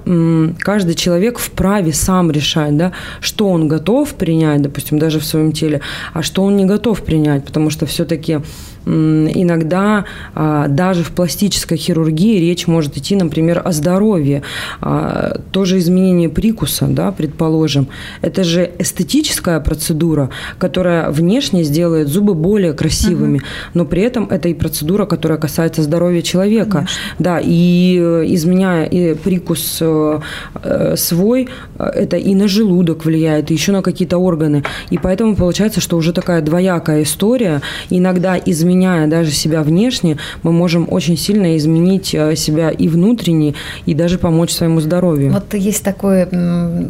каждый 0.60 0.95
человек 0.95 1.38
вправе 1.38 1.93
сам 1.93 2.31
решать, 2.31 2.75
да, 2.77 2.93
что 3.19 3.48
он 3.50 3.67
готов 3.67 4.13
принять, 4.15 4.62
допустим, 4.62 4.98
даже 4.98 5.19
в 5.19 5.25
своем 5.25 5.51
теле, 5.51 5.81
а 6.13 6.24
что 6.24 6.43
он 6.43 6.57
не 6.57 6.65
готов 6.65 7.03
принять, 7.03 7.45
потому 7.45 7.69
что 7.69 7.86
все-таки 7.86 8.39
иногда 8.86 10.06
а, 10.36 10.68
даже 10.68 11.04
в 11.04 11.12
пластической 11.12 11.78
хирургии 11.78 12.40
речь 12.40 12.68
может 12.68 12.98
идти, 12.98 13.16
например, 13.16 13.62
о 13.63 13.72
здоровье. 13.72 14.42
А, 14.82 15.40
тоже 15.52 15.78
изменение 15.80 16.30
прикуса, 16.30 16.88
да, 16.88 17.12
предположим. 17.12 17.88
Это 18.22 18.44
же 18.44 18.72
эстетическая 18.80 19.60
процедура, 19.60 20.30
которая 20.58 21.10
внешне 21.10 21.63
сделает 21.63 22.08
зубы 22.08 22.34
более 22.34 22.74
красивыми, 22.74 23.38
угу. 23.38 23.46
но 23.74 23.86
при 23.86 24.02
этом 24.02 24.28
это 24.30 24.50
и 24.50 24.54
процедура, 24.54 25.06
которая 25.06 25.38
касается 25.38 25.82
здоровья 25.82 26.22
человека. 26.22 26.72
Конечно. 26.72 26.98
Да, 27.20 27.40
и 27.42 27.98
э, 28.00 28.25
изменяя 28.28 28.86
и 28.86 29.13
прикус 29.13 29.78
э, 29.82 30.20
э, 30.63 30.96
свой, 30.98 31.48
это 31.78 32.18
и 32.18 32.36
на 32.36 32.48
желудок 32.48 33.06
влияет, 33.06 33.52
и 33.52 33.54
еще 33.54 33.72
на 33.72 33.82
какие-то 33.82 34.18
органы. 34.18 34.63
И 34.90 34.98
поэтому 34.98 35.36
получается, 35.36 35.80
что 35.80 35.98
уже 35.98 36.13
такая 36.13 36.42
двоякая 36.42 37.04
история. 37.04 37.62
Иногда 37.90 38.38
изменение 38.38 38.73
меняя 38.74 39.08
даже 39.08 39.32
себя 39.32 39.62
внешне, 39.63 40.18
мы 40.44 40.51
можем 40.51 40.88
очень 40.89 41.18
сильно 41.18 41.58
изменить 41.58 42.13
э, 42.15 42.36
себя 42.36 42.70
и 42.70 42.88
внутренне, 42.88 43.53
и 43.86 43.94
даже 43.94 44.18
помочь 44.18 44.51
своему 44.51 44.82
здоровью. 44.82 45.32
Вот 45.32 45.53
есть 45.53 45.84
такой, 45.84 46.25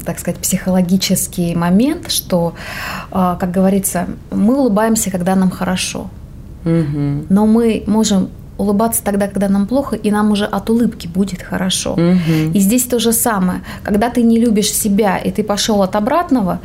так 0.06 0.20
сказать, 0.20 0.40
психологический 0.42 1.56
момент, 1.56 2.12
что, 2.12 2.54
э, 3.12 3.36
как 3.40 3.52
говорится, 3.52 4.08
мы 4.32 4.58
улыбаемся, 4.58 5.12
когда 5.12 5.36
нам 5.36 5.50
хорошо. 5.50 6.10
Угу. 6.66 7.26
Но 7.30 7.46
мы 7.46 7.84
можем 7.88 8.30
улыбаться 8.58 9.04
тогда, 9.04 9.28
когда 9.28 9.50
нам 9.50 9.66
плохо, 9.68 9.96
и 9.96 10.12
нам 10.12 10.32
уже 10.32 10.46
от 10.46 10.70
улыбки 10.70 11.08
будет 11.08 11.42
хорошо. 11.42 11.94
Угу. 11.94 12.54
И 12.54 12.60
здесь 12.60 12.84
то 12.84 13.00
же 13.00 13.12
самое. 13.12 13.62
Когда 13.84 14.10
ты 14.10 14.24
не 14.24 14.40
любишь 14.40 14.72
себя, 14.72 15.18
и 15.18 15.32
ты 15.32 15.44
пошел 15.44 15.82
от 15.82 15.96
обратного, 15.96 16.60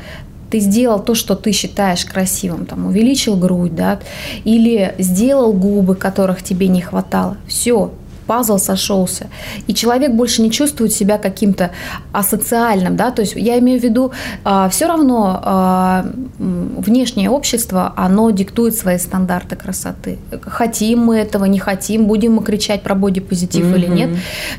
ты 0.51 0.61
сделал 0.61 1.01
то, 1.01 1.15
что 1.15 1.35
ты 1.35 1.53
считаешь 1.53 2.05
красивым, 2.05 2.67
там, 2.67 2.87
увеличил 2.87 3.37
грудь, 3.37 3.75
да, 3.75 4.01
или 4.45 4.95
сделал 4.99 5.53
губы, 5.53 5.95
которых 5.95 6.43
тебе 6.43 6.69
не 6.69 6.81
хватало. 6.81 7.37
Все, 7.47 7.91
пазл 8.29 8.59
сошелся, 8.59 9.27
и 9.67 9.75
человек 9.75 10.13
больше 10.13 10.43
не 10.43 10.51
чувствует 10.51 10.93
себя 10.93 11.19
каким-то 11.19 11.71
асоциальным, 12.13 12.95
да, 12.95 13.11
то 13.11 13.23
есть 13.23 13.35
я 13.35 13.59
имею 13.59 13.81
в 13.81 13.83
виду, 13.83 14.13
а, 14.45 14.69
все 14.69 14.87
равно 14.87 15.41
а, 15.43 16.05
внешнее 16.39 17.31
общество, 17.31 17.93
оно 17.97 18.31
диктует 18.31 18.77
свои 18.77 18.99
стандарты 18.99 19.57
красоты. 19.57 20.19
Хотим 20.43 21.07
мы 21.07 21.17
этого, 21.17 21.47
не 21.47 21.59
хотим, 21.59 22.07
будем 22.07 22.35
мы 22.35 22.45
кричать 22.45 22.83
про 22.83 22.95
бодипозитив 22.95 23.65
mm-hmm. 23.65 23.77
или 23.77 23.87
нет. 23.87 24.11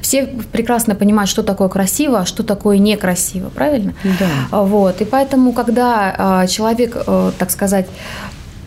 Все 0.02 0.26
прекрасно 0.52 0.96
понимают, 0.96 1.30
что 1.30 1.44
такое 1.44 1.70
красиво, 1.70 2.20
а 2.20 2.26
что 2.26 2.44
такое 2.44 2.80
некрасиво, 2.80 3.50
правильно? 3.50 3.94
Да. 4.04 4.64
Вот, 4.64 5.02
и 5.02 5.06
поэтому, 5.06 5.54
когда 5.54 6.46
человек, 6.50 6.98
э, 7.08 7.32
так 7.38 7.52
сказать, 7.52 7.86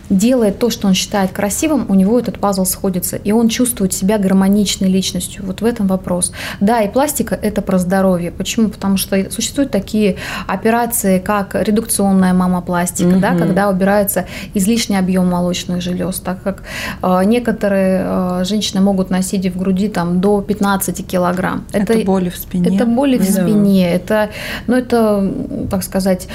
делает 0.09 0.59
то, 0.59 0.69
что 0.69 0.87
он 0.87 0.93
считает 0.93 1.31
красивым, 1.31 1.85
у 1.89 1.95
него 1.95 2.19
этот 2.19 2.39
пазл 2.39 2.65
сходится, 2.65 3.15
и 3.15 3.31
он 3.31 3.49
чувствует 3.49 3.93
себя 3.93 4.17
гармоничной 4.17 4.89
личностью. 4.89 5.43
Вот 5.45 5.61
в 5.61 5.65
этом 5.65 5.87
вопрос. 5.87 6.31
Да, 6.59 6.81
и 6.81 6.91
пластика– 6.91 7.37
это 7.41 7.61
про 7.61 7.77
здоровье. 7.77 8.31
Почему? 8.31 8.69
Потому 8.69 8.97
что 8.97 9.29
существуют 9.31 9.71
такие 9.71 10.17
операции, 10.47 11.19
как 11.19 11.55
редукционная 11.55 12.33
мамопластика, 12.33 13.09
угу. 13.09 13.19
да, 13.19 13.35
когда 13.35 13.69
убирается 13.69 14.25
излишний 14.53 14.97
объем 14.97 15.29
молочных 15.29 15.81
желез, 15.81 16.19
так 16.19 16.41
как 16.43 16.63
э, 17.01 17.21
некоторые 17.25 18.03
э, 18.05 18.43
женщины 18.45 18.81
могут 18.81 19.09
носить 19.09 19.47
в 19.47 19.57
груди 19.57 19.87
там, 19.87 20.21
до 20.21 20.41
15 20.41 21.05
килограмм. 21.07 21.65
Это, 21.71 21.93
это 21.93 22.05
боли 22.05 22.29
в 22.29 22.37
спине. 22.37 22.75
Это 22.75 22.85
боли 22.85 23.17
да. 23.17 23.23
в 23.23 23.27
спине. 23.27 23.93
Это, 23.93 24.29
ну, 24.67 24.75
это, 24.75 25.31
так 25.69 25.83
сказать, 25.83 26.27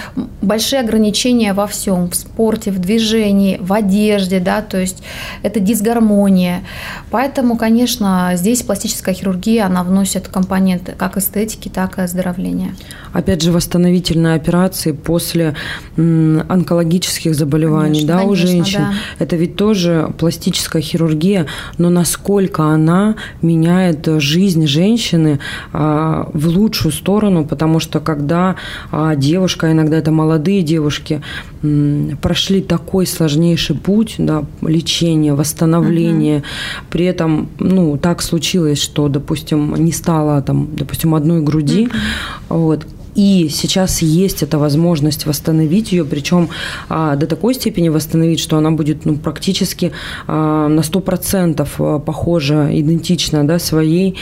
большие 0.43 0.81
ограничения 0.81 1.53
во 1.53 1.67
всем, 1.67 2.11
в 2.11 2.15
спорте, 2.15 2.71
в 2.71 2.79
движении, 2.79 3.58
в 3.59 3.73
одежде, 3.73 4.41
да, 4.41 4.63
то 4.63 4.79
есть 4.79 5.03
это 5.43 5.61
дисгармония. 5.61 6.63
Поэтому, 7.11 7.57
конечно, 7.57 8.33
здесь 8.35 8.63
пластическая 8.63 9.15
хирургия, 9.15 9.67
она 9.67 9.83
вносит 9.83 10.29
компоненты 10.29 10.93
как 10.93 11.17
эстетики, 11.17 11.69
так 11.69 11.99
и 11.99 12.03
оздоровления. 12.03 12.75
Опять 13.13 13.43
же, 13.43 13.53
восстановительные 13.53 14.35
операции 14.35 14.93
после 14.93 15.55
онкологических 15.97 17.35
заболеваний, 17.35 18.07
конечно, 18.07 18.09
да, 18.09 18.19
конечно, 18.19 18.33
у 18.33 18.37
женщин. 18.37 18.81
Да. 18.81 18.93
Это 19.19 19.37
ведь 19.37 19.57
тоже 19.57 20.13
пластическая 20.19 20.83
хирургия, 20.83 21.47
но 21.79 21.91
насколько 21.91 22.65
она 22.65 23.17
меняет 23.43 24.07
жизнь 24.21 24.67
женщины 24.67 25.41
а, 25.73 26.29
в 26.33 26.49
лучшую 26.49 26.93
сторону, 26.93 27.45
потому 27.45 27.81
что 27.81 28.01
когда 28.01 28.57
а, 28.91 29.17
девушка, 29.17 29.73
иногда 29.73 29.97
это 29.97 30.11
молодые 30.11 30.63
девушки, 30.63 31.23
прошли 32.21 32.61
такой 32.61 33.07
сложнейший 33.07 33.77
путь, 33.77 34.17
да, 34.19 34.45
лечения, 34.63 35.35
восстановления, 35.35 36.39
угу. 36.39 36.45
при 36.91 37.05
этом, 37.07 37.49
ну, 37.59 37.97
так 37.97 38.23
случилось, 38.23 38.81
что, 38.81 39.09
допустим, 39.09 39.75
не 39.75 39.93
стало 39.93 40.41
там, 40.43 40.69
допустим, 40.77 41.15
одной 41.15 41.43
груди, 41.43 41.89
угу. 42.49 42.59
вот, 42.61 42.87
и 43.19 43.49
сейчас 43.49 44.01
есть 44.01 44.45
эта 44.45 44.59
возможность 44.59 45.27
восстановить 45.27 45.91
ее, 45.91 46.05
причем 46.05 46.51
а, 46.89 47.17
до 47.17 47.27
такой 47.27 47.53
степени 47.55 47.89
восстановить, 47.89 48.39
что 48.39 48.57
она 48.57 48.71
будет 48.71 49.05
ну, 49.07 49.17
практически 49.17 49.91
а, 50.29 50.69
на 50.69 50.81
100% 50.83 51.69
а, 51.79 51.99
похожа, 51.99 52.69
идентична 52.71 53.45
да, 53.45 53.59
своей. 53.59 54.15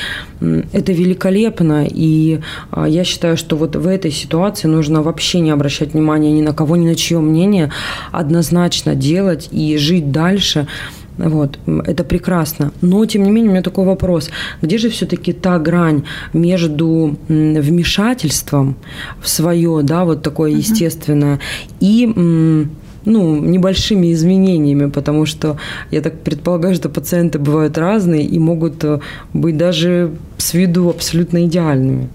Это 0.73 0.93
великолепно, 0.93 1.87
и 1.87 2.41
а, 2.71 2.88
я 2.88 3.05
считаю, 3.05 3.37
что 3.37 3.57
вот 3.57 3.76
в 3.76 3.87
этой 3.87 4.11
ситуации 4.11 4.67
нужно 4.67 5.03
вообще 5.03 5.41
не 5.41 5.50
обращать 5.50 5.93
внимания 5.93 6.33
ни 6.33 6.41
на 6.41 6.55
кого, 6.55 6.76
ни 6.76 6.87
на 6.87 6.95
чье 6.95 7.21
мнение, 7.21 7.71
однозначно 8.12 8.95
делать 8.95 9.50
и 9.53 9.76
жить 9.76 10.11
дальше– 10.11 10.69
вот, 11.18 11.58
это 11.87 12.04
прекрасно. 12.04 12.73
Но, 12.82 13.04
тем 13.06 13.23
не 13.23 13.30
менее, 13.30 13.50
у 13.50 13.52
меня 13.52 13.62
такой 13.62 13.85
вопрос. 13.85 14.30
Где 14.62 14.78
же 14.78 14.88
все-таки 14.88 15.32
та 15.32 15.58
грань 15.58 16.02
между 16.32 17.16
вмешательством 17.28 18.76
в 19.20 19.28
свое, 19.28 19.80
да, 19.82 20.04
вот 20.04 20.23
такое 20.23 20.52
uh-huh. 20.52 20.58
естественное, 20.58 21.40
и 21.80 22.66
ну, 23.06 23.40
небольшими 23.40 24.12
изменениями, 24.12 24.90
потому 24.90 25.26
что 25.26 25.56
я 25.90 26.02
так 26.02 26.20
предполагаю, 26.20 26.75
что 26.75 26.88
пациенты 26.88 27.38
бывают 27.38 27.78
разные 27.78 28.25
и 28.25 28.38
могут 28.38 28.85
э, 28.85 28.99
быть 29.32 29.56
даже 29.56 30.11
с 30.37 30.54
виду 30.54 30.90
абсолютно 30.90 31.44
идеальными. 31.44 32.08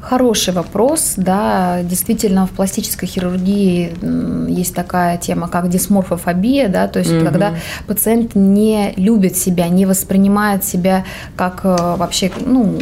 Хороший 0.00 0.54
вопрос, 0.54 1.14
да, 1.16 1.82
действительно 1.82 2.46
в 2.46 2.50
пластической 2.50 3.06
хирургии 3.06 4.50
есть 4.50 4.74
такая 4.74 5.18
тема, 5.18 5.48
как 5.48 5.68
дисморфофобия, 5.68 6.68
да, 6.68 6.88
то 6.88 7.00
есть 7.00 7.12
угу. 7.12 7.24
когда 7.24 7.54
пациент 7.86 8.34
не 8.34 8.94
любит 8.96 9.36
себя, 9.36 9.68
не 9.68 9.84
воспринимает 9.84 10.64
себя 10.64 11.04
как 11.36 11.60
э, 11.64 11.96
вообще, 11.96 12.32
ну, 12.44 12.78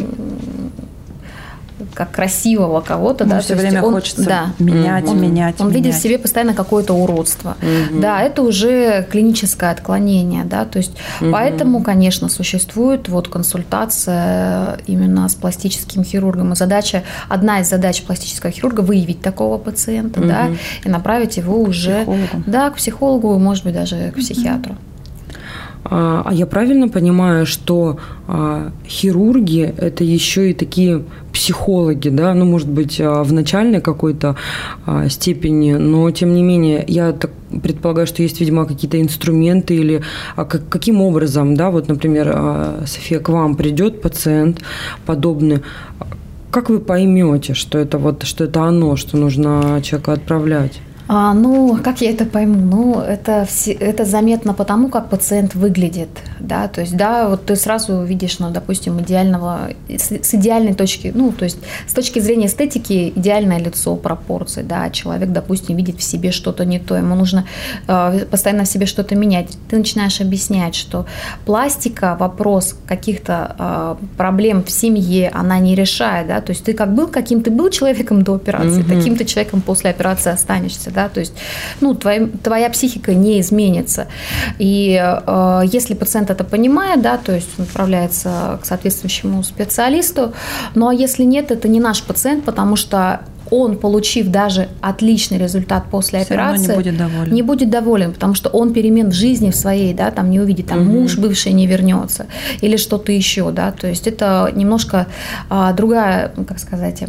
как 1.93 2.11
красивого 2.11 2.81
кого-то, 2.81 3.25
да, 3.25 3.39
все 3.39 3.55
время 3.55 3.83
он, 3.83 3.93
хочется 3.93 4.23
да, 4.23 4.53
менять, 4.59 5.05
он, 5.05 5.21
менять. 5.21 5.59
Он 5.59 5.67
менять. 5.67 5.83
видит 5.83 5.95
в 5.95 6.01
себе 6.01 6.17
постоянно 6.17 6.53
какое-то 6.53 6.93
уродство. 6.93 7.57
Угу. 7.61 7.99
Да, 8.01 8.21
это 8.21 8.41
уже 8.41 9.07
клиническое 9.09 9.71
отклонение, 9.71 10.43
да, 10.43 10.65
то 10.65 10.77
есть 10.77 10.91
угу. 11.21 11.31
поэтому, 11.31 11.81
конечно, 11.81 12.29
существует 12.29 13.09
вот 13.09 13.27
консультация 13.27 14.79
именно 14.87 15.27
с 15.27 15.35
пластическим 15.35 16.03
хирургом. 16.03 16.53
И 16.53 16.55
задача, 16.55 17.03
одна 17.27 17.61
из 17.61 17.69
задач 17.69 18.01
пластического 18.03 18.51
хирурга 18.51 18.81
выявить 18.81 19.21
такого 19.21 19.57
пациента, 19.57 20.19
угу. 20.19 20.29
да, 20.29 20.47
и 20.83 20.89
направить 20.89 21.37
его 21.37 21.61
уже, 21.61 22.05
к 22.05 22.09
да, 22.47 22.69
к 22.69 22.75
психологу, 22.75 23.37
может 23.37 23.63
быть 23.63 23.73
даже 23.73 24.11
к 24.11 24.15
психиатру. 24.15 24.75
А 25.83 26.29
я 26.31 26.45
правильно 26.45 26.89
понимаю, 26.89 27.45
что 27.45 27.97
а, 28.27 28.71
хирурги 28.85 29.73
это 29.77 30.03
еще 30.03 30.51
и 30.51 30.53
такие 30.53 31.03
психологи, 31.33 32.09
да, 32.09 32.33
ну, 32.33 32.45
может 32.45 32.67
быть, 32.67 32.99
а, 32.99 33.23
в 33.23 33.31
начальной 33.31 33.81
какой-то 33.81 34.35
степени, 35.09 35.73
но 35.73 36.11
тем 36.11 36.33
не 36.33 36.43
менее, 36.43 36.83
я 36.87 37.13
так 37.13 37.31
предполагаю, 37.63 38.07
что 38.07 38.21
есть, 38.21 38.39
видимо, 38.39 38.65
какие-то 38.65 39.01
инструменты 39.01 39.75
или 39.75 40.03
каким 40.69 41.01
образом, 41.01 41.55
да, 41.55 41.71
вот, 41.71 41.87
например, 41.87 42.35
София, 42.85 43.19
к 43.19 43.29
вам 43.29 43.55
придет 43.55 44.01
пациент 44.01 44.61
подобный, 45.05 45.61
как 46.51 46.69
вы 46.69 46.79
поймете, 46.79 47.53
что 47.53 47.77
это 47.77 47.97
вот, 47.97 48.23
что 48.23 48.43
это 48.43 48.63
оно, 48.63 48.95
что 48.95 49.17
нужно 49.17 49.81
человека 49.83 50.13
отправлять? 50.13 50.81
А, 51.11 51.33
ну, 51.33 51.79
как 51.83 52.01
я 52.01 52.11
это 52.11 52.23
пойму? 52.23 52.59
Ну, 52.59 52.99
это, 52.99 53.43
все, 53.45 53.71
это 53.71 54.05
заметно 54.05 54.53
потому, 54.53 54.89
как 54.89 55.09
пациент 55.09 55.55
выглядит, 55.55 56.09
да, 56.39 56.67
то 56.67 56.81
есть, 56.81 56.95
да, 56.95 57.27
вот 57.29 57.47
ты 57.47 57.55
сразу 57.55 58.03
видишь, 58.03 58.37
ну, 58.37 58.51
допустим, 58.51 59.01
идеального, 59.01 59.71
с, 59.87 60.11
с 60.11 60.35
идеальной 60.35 60.75
точки, 60.75 61.11
ну, 61.15 61.31
то 61.31 61.45
есть, 61.45 61.57
с 61.87 61.93
точки 61.93 62.19
зрения 62.19 62.45
эстетики, 62.45 63.11
идеальное 63.15 63.57
лицо, 63.57 63.95
пропорции, 63.95 64.61
да, 64.61 64.91
человек, 64.91 65.29
допустим, 65.31 65.77
видит 65.77 65.97
в 65.97 66.03
себе 66.03 66.31
что-то 66.31 66.63
не 66.63 66.77
то, 66.77 66.95
ему 66.95 67.15
нужно 67.15 67.45
э, 67.87 68.25
постоянно 68.29 68.65
в 68.65 68.67
себе 68.67 68.85
что-то 68.85 69.15
менять. 69.15 69.57
Ты 69.67 69.77
начинаешь 69.77 70.21
объяснять, 70.21 70.75
что 70.75 71.07
пластика, 71.43 72.17
вопрос 72.19 72.75
каких-то 72.85 73.55
э, 73.57 74.05
проблем 74.15 74.63
в 74.63 74.69
семье, 74.69 75.31
она 75.33 75.57
не 75.57 75.73
решает, 75.73 76.27
да, 76.27 76.39
то 76.39 76.51
есть, 76.51 76.63
ты 76.65 76.73
как 76.73 76.93
был, 76.93 77.07
каким 77.07 77.41
ты 77.41 77.49
был 77.49 77.71
человеком 77.71 78.21
до 78.21 78.35
операции, 78.35 78.83
mm-hmm. 78.83 78.95
таким 78.95 79.15
ты 79.15 79.25
человеком 79.25 79.61
после 79.61 79.89
операции 79.89 80.31
останешься, 80.31 80.91
да, 80.91 80.98
да, 80.99 81.07
то 81.07 81.21
есть, 81.21 81.33
ну, 81.81 81.95
твоя, 81.95 82.27
твоя 82.43 82.69
психика 82.69 83.13
не 83.13 83.39
изменится. 83.39 84.07
И 84.57 84.99
э, 85.01 85.61
если 85.71 85.93
пациент 85.93 86.29
это 86.29 86.43
понимает, 86.43 87.01
да, 87.01 87.17
то 87.17 87.33
есть 87.33 87.49
он 87.57 87.65
отправляется 87.65 88.59
к 88.61 88.65
соответствующему 88.65 89.43
специалисту, 89.43 90.33
ну, 90.75 90.89
а 90.89 90.93
если 90.93 91.23
нет, 91.23 91.51
это 91.51 91.69
не 91.69 91.79
наш 91.79 92.03
пациент, 92.03 92.43
потому 92.43 92.75
что 92.75 93.21
он, 93.51 93.77
получив 93.77 94.27
даже 94.27 94.69
отличный 94.81 95.37
результат 95.37 95.85
после 95.89 96.19
Все 96.19 96.33
операции, 96.33 96.71
не 96.71 96.75
будет 96.75 96.97
доволен. 96.97 97.33
Не 97.33 97.41
будет 97.41 97.69
доволен, 97.69 98.13
потому 98.13 98.33
что 98.33 98.49
он 98.49 98.73
перемен 98.73 99.09
в 99.09 99.13
жизни 99.13 99.51
в 99.51 99.55
своей, 99.55 99.93
да, 99.93 100.11
там 100.11 100.29
не 100.29 100.39
увидит, 100.39 100.67
там 100.67 100.81
угу. 100.81 100.99
муж 100.99 101.17
бывший 101.17 101.53
не 101.53 101.67
вернется 101.67 102.27
или 102.61 102.77
что-то 102.77 103.11
еще, 103.11 103.51
да, 103.51 103.71
то 103.71 103.87
есть 103.87 104.07
это 104.07 104.51
немножко 104.55 105.07
а, 105.49 105.73
другая, 105.73 106.31
как 106.47 106.59
сказать, 106.59 107.03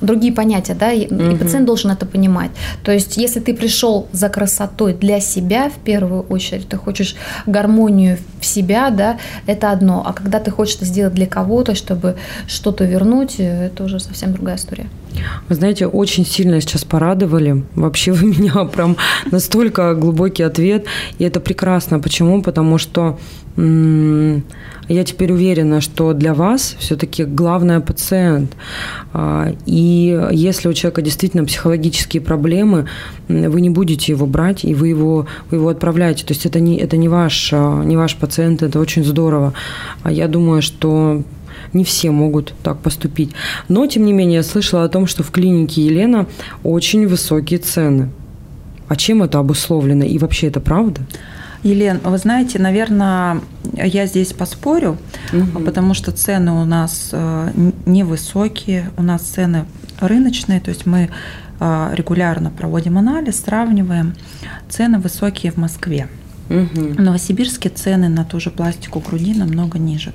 другие 0.00 0.32
понятия, 0.32 0.74
да, 0.74 0.92
и, 0.92 1.06
угу. 1.06 1.34
и 1.34 1.36
пациент 1.36 1.66
должен 1.66 1.90
это 1.90 2.06
понимать. 2.06 2.50
То 2.82 2.92
есть 2.92 3.16
если 3.16 3.40
ты 3.40 3.54
пришел 3.54 4.08
за 4.12 4.28
красотой 4.28 4.94
для 4.94 5.20
себя 5.20 5.70
в 5.70 5.84
первую 5.84 6.22
очередь, 6.22 6.68
ты 6.68 6.76
хочешь 6.76 7.16
гармонию 7.46 8.18
в 8.40 8.46
себя, 8.46 8.90
да, 8.90 9.18
это 9.46 9.70
одно, 9.70 10.02
а 10.06 10.12
когда 10.12 10.40
ты 10.40 10.50
хочешь 10.50 10.76
это 10.76 10.84
сделать 10.84 11.14
для 11.14 11.26
кого-то, 11.26 11.74
чтобы 11.74 12.16
что-то 12.46 12.84
вернуть, 12.84 13.36
это 13.38 13.84
уже 13.84 14.00
совсем 14.00 14.32
другая 14.32 14.56
история. 14.56 14.86
Вы 15.48 15.54
знаете, 15.54 15.86
очень 15.86 16.26
сильно 16.26 16.60
сейчас 16.60 16.84
порадовали. 16.84 17.64
Вообще 17.74 18.12
вы 18.12 18.26
меня 18.36 18.64
прям 18.64 18.96
настолько 19.30 19.94
глубокий 19.94 20.42
ответ. 20.42 20.86
И 21.18 21.24
это 21.24 21.40
прекрасно. 21.40 22.00
Почему? 22.00 22.42
Потому 22.42 22.78
что 22.78 23.18
я 23.56 25.04
теперь 25.04 25.32
уверена, 25.32 25.80
что 25.80 26.12
для 26.12 26.34
вас 26.34 26.74
все-таки 26.80 27.24
главное 27.24 27.80
пациент. 27.80 28.56
А, 29.12 29.52
и 29.64 30.28
если 30.32 30.68
у 30.68 30.72
человека 30.72 31.02
действительно 31.02 31.44
психологические 31.44 32.20
проблемы, 32.20 32.88
вы 33.28 33.60
не 33.60 33.70
будете 33.70 34.10
его 34.10 34.26
брать, 34.26 34.64
и 34.64 34.74
вы 34.74 34.88
его, 34.88 35.26
вы 35.50 35.58
его 35.58 35.68
отправляете. 35.68 36.26
То 36.26 36.34
есть 36.34 36.46
это 36.46 36.58
не, 36.58 36.78
это 36.78 36.96
не, 36.96 37.08
ваш, 37.08 37.50
а, 37.52 37.84
не 37.84 37.96
ваш 37.96 38.16
пациент, 38.16 38.62
это 38.62 38.80
очень 38.80 39.04
здорово. 39.04 39.54
А 40.02 40.10
я 40.10 40.26
думаю, 40.26 40.60
что 40.60 41.22
не 41.72 41.84
все 41.84 42.10
могут 42.10 42.54
так 42.62 42.78
поступить. 42.78 43.30
Но, 43.68 43.86
тем 43.86 44.04
не 44.04 44.12
менее, 44.12 44.36
я 44.36 44.42
слышала 44.42 44.84
о 44.84 44.88
том, 44.88 45.06
что 45.06 45.22
в 45.22 45.30
клинике 45.30 45.84
Елена 45.84 46.26
очень 46.62 47.06
высокие 47.06 47.58
цены. 47.58 48.10
А 48.88 48.96
чем 48.96 49.22
это 49.22 49.38
обусловлено? 49.38 50.04
И 50.04 50.18
вообще 50.18 50.48
это 50.48 50.60
правда? 50.60 51.00
Елен, 51.64 51.98
вы 52.04 52.18
знаете, 52.18 52.58
наверное, 52.58 53.40
я 53.72 54.06
здесь 54.06 54.34
поспорю, 54.34 54.98
угу. 55.32 55.64
потому 55.64 55.94
что 55.94 56.12
цены 56.12 56.52
у 56.52 56.66
нас 56.66 57.08
э, 57.12 57.52
невысокие, 57.86 58.90
у 58.98 59.02
нас 59.02 59.22
цены 59.22 59.64
рыночные, 59.98 60.60
то 60.60 60.68
есть 60.68 60.84
мы 60.84 61.08
э, 61.60 61.90
регулярно 61.94 62.50
проводим 62.50 62.98
анализ, 62.98 63.40
сравниваем. 63.40 64.14
Цены 64.68 64.98
высокие 64.98 65.52
в 65.52 65.56
Москве. 65.56 66.08
Угу. 66.50 66.94
В 66.96 67.00
Новосибирске 67.00 67.70
цены 67.70 68.10
на 68.10 68.24
ту 68.24 68.40
же 68.40 68.50
пластику 68.50 69.00
груди 69.00 69.32
намного 69.32 69.78
ниже. 69.78 70.12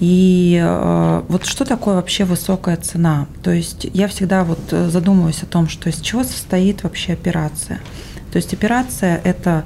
И 0.00 0.60
э, 0.62 1.22
вот 1.28 1.46
что 1.46 1.64
такое 1.64 1.94
вообще 1.94 2.24
высокая 2.24 2.76
цена? 2.76 3.26
То 3.42 3.50
есть 3.50 3.86
я 3.94 4.08
всегда 4.08 4.44
вот 4.44 4.60
задумываюсь 4.70 5.42
о 5.42 5.46
том, 5.46 5.68
что 5.68 5.88
из 5.88 6.00
чего 6.00 6.22
состоит 6.24 6.82
вообще 6.82 7.14
операция. 7.14 7.80
То 8.30 8.36
есть 8.36 8.52
операция 8.52 9.20
это 9.24 9.64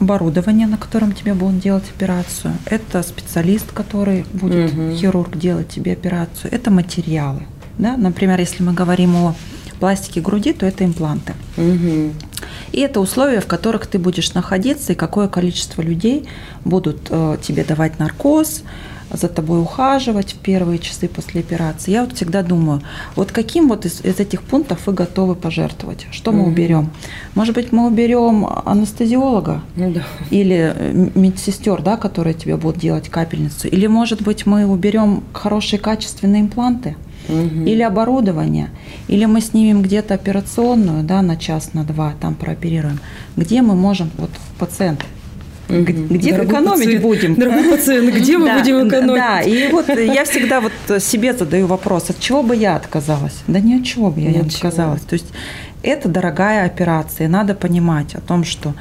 оборудование, 0.00 0.66
на 0.66 0.78
котором 0.78 1.12
тебе 1.12 1.34
будут 1.34 1.60
делать 1.60 1.84
операцию, 1.90 2.54
это 2.66 3.02
специалист, 3.02 3.72
который 3.72 4.24
будет, 4.32 4.72
угу. 4.72 4.96
хирург, 4.96 5.36
делать 5.36 5.68
тебе 5.68 5.92
операцию, 5.92 6.52
это 6.52 6.70
материалы. 6.70 7.42
Да? 7.78 7.96
Например, 7.96 8.38
если 8.38 8.62
мы 8.62 8.72
говорим 8.72 9.16
о 9.16 9.34
пластике 9.78 10.20
груди, 10.20 10.52
то 10.52 10.66
это 10.66 10.84
импланты. 10.84 11.34
Угу. 11.56 12.12
И 12.72 12.80
это 12.80 13.00
условия, 13.00 13.40
в 13.40 13.46
которых 13.46 13.86
ты 13.86 13.98
будешь 13.98 14.34
находиться, 14.34 14.92
и 14.92 14.96
какое 14.96 15.28
количество 15.28 15.82
людей 15.82 16.28
будут 16.64 17.08
э, 17.10 17.36
тебе 17.42 17.64
давать 17.64 17.98
наркоз, 17.98 18.62
за 19.10 19.28
тобой 19.28 19.60
ухаживать 19.60 20.34
в 20.34 20.38
первые 20.38 20.78
часы 20.78 21.08
после 21.08 21.40
операции. 21.40 21.92
Я 21.92 22.04
вот 22.04 22.14
всегда 22.14 22.42
думаю, 22.42 22.82
вот 23.16 23.32
каким 23.32 23.68
вот 23.68 23.86
из, 23.86 24.04
из 24.04 24.20
этих 24.20 24.42
пунктов 24.42 24.86
вы 24.86 24.92
готовы 24.92 25.34
пожертвовать? 25.34 26.06
Что 26.10 26.32
мы 26.32 26.46
уберем? 26.46 26.90
Может 27.34 27.54
быть, 27.54 27.72
мы 27.72 27.86
уберем 27.86 28.46
анестезиолога 28.64 29.62
ну, 29.76 29.92
да. 29.92 30.02
или 30.30 30.72
э, 30.74 31.10
медсестер, 31.14 31.82
да, 31.82 31.96
которые 31.96 32.34
тебе 32.34 32.56
будут 32.56 32.80
делать 32.80 33.08
капельницу? 33.08 33.68
Или, 33.68 33.86
может 33.86 34.22
быть, 34.22 34.46
мы 34.46 34.66
уберем 34.66 35.24
хорошие 35.32 35.78
качественные 35.78 36.42
импланты? 36.42 36.96
Угу. 37.28 37.64
Или 37.66 37.82
оборудование, 37.82 38.70
или 39.08 39.26
мы 39.26 39.40
снимем 39.40 39.82
где-то 39.82 40.14
операционную, 40.14 41.02
да, 41.04 41.22
на 41.22 41.36
час, 41.36 41.74
на 41.74 41.84
два, 41.84 42.14
там 42.20 42.34
прооперируем. 42.34 43.00
Где 43.36 43.62
мы 43.62 43.74
можем, 43.74 44.10
вот 44.16 44.30
пациент 44.58 45.04
где 45.68 46.32
Дорогой 46.32 46.46
экономить 46.46 46.84
пациент, 46.84 47.02
будем? 47.02 47.34
Дорогой 47.34 47.64
пациент, 47.64 48.14
где 48.14 48.38
мы 48.38 48.46
да, 48.48 48.58
будем 48.58 48.88
экономить? 48.88 49.16
Да, 49.16 49.40
и 49.42 49.70
вот 49.70 49.88
я 49.88 50.24
всегда 50.24 50.60
вот 50.60 50.72
себе 51.02 51.34
задаю 51.34 51.66
вопрос, 51.66 52.08
от 52.10 52.18
чего 52.18 52.42
бы 52.42 52.56
я 52.56 52.76
отказалась? 52.76 53.42
Да 53.46 53.60
ни 53.60 53.78
от 53.78 53.84
чего 53.84 54.10
бы 54.10 54.20
я 54.20 54.30
не 54.30 54.40
отказалась. 54.40 55.02
То 55.02 55.14
есть 55.14 55.26
это 55.82 56.08
дорогая 56.08 56.64
операция, 56.64 57.28
надо 57.28 57.54
понимать 57.54 58.14
о 58.14 58.20
том, 58.20 58.44
что 58.44 58.74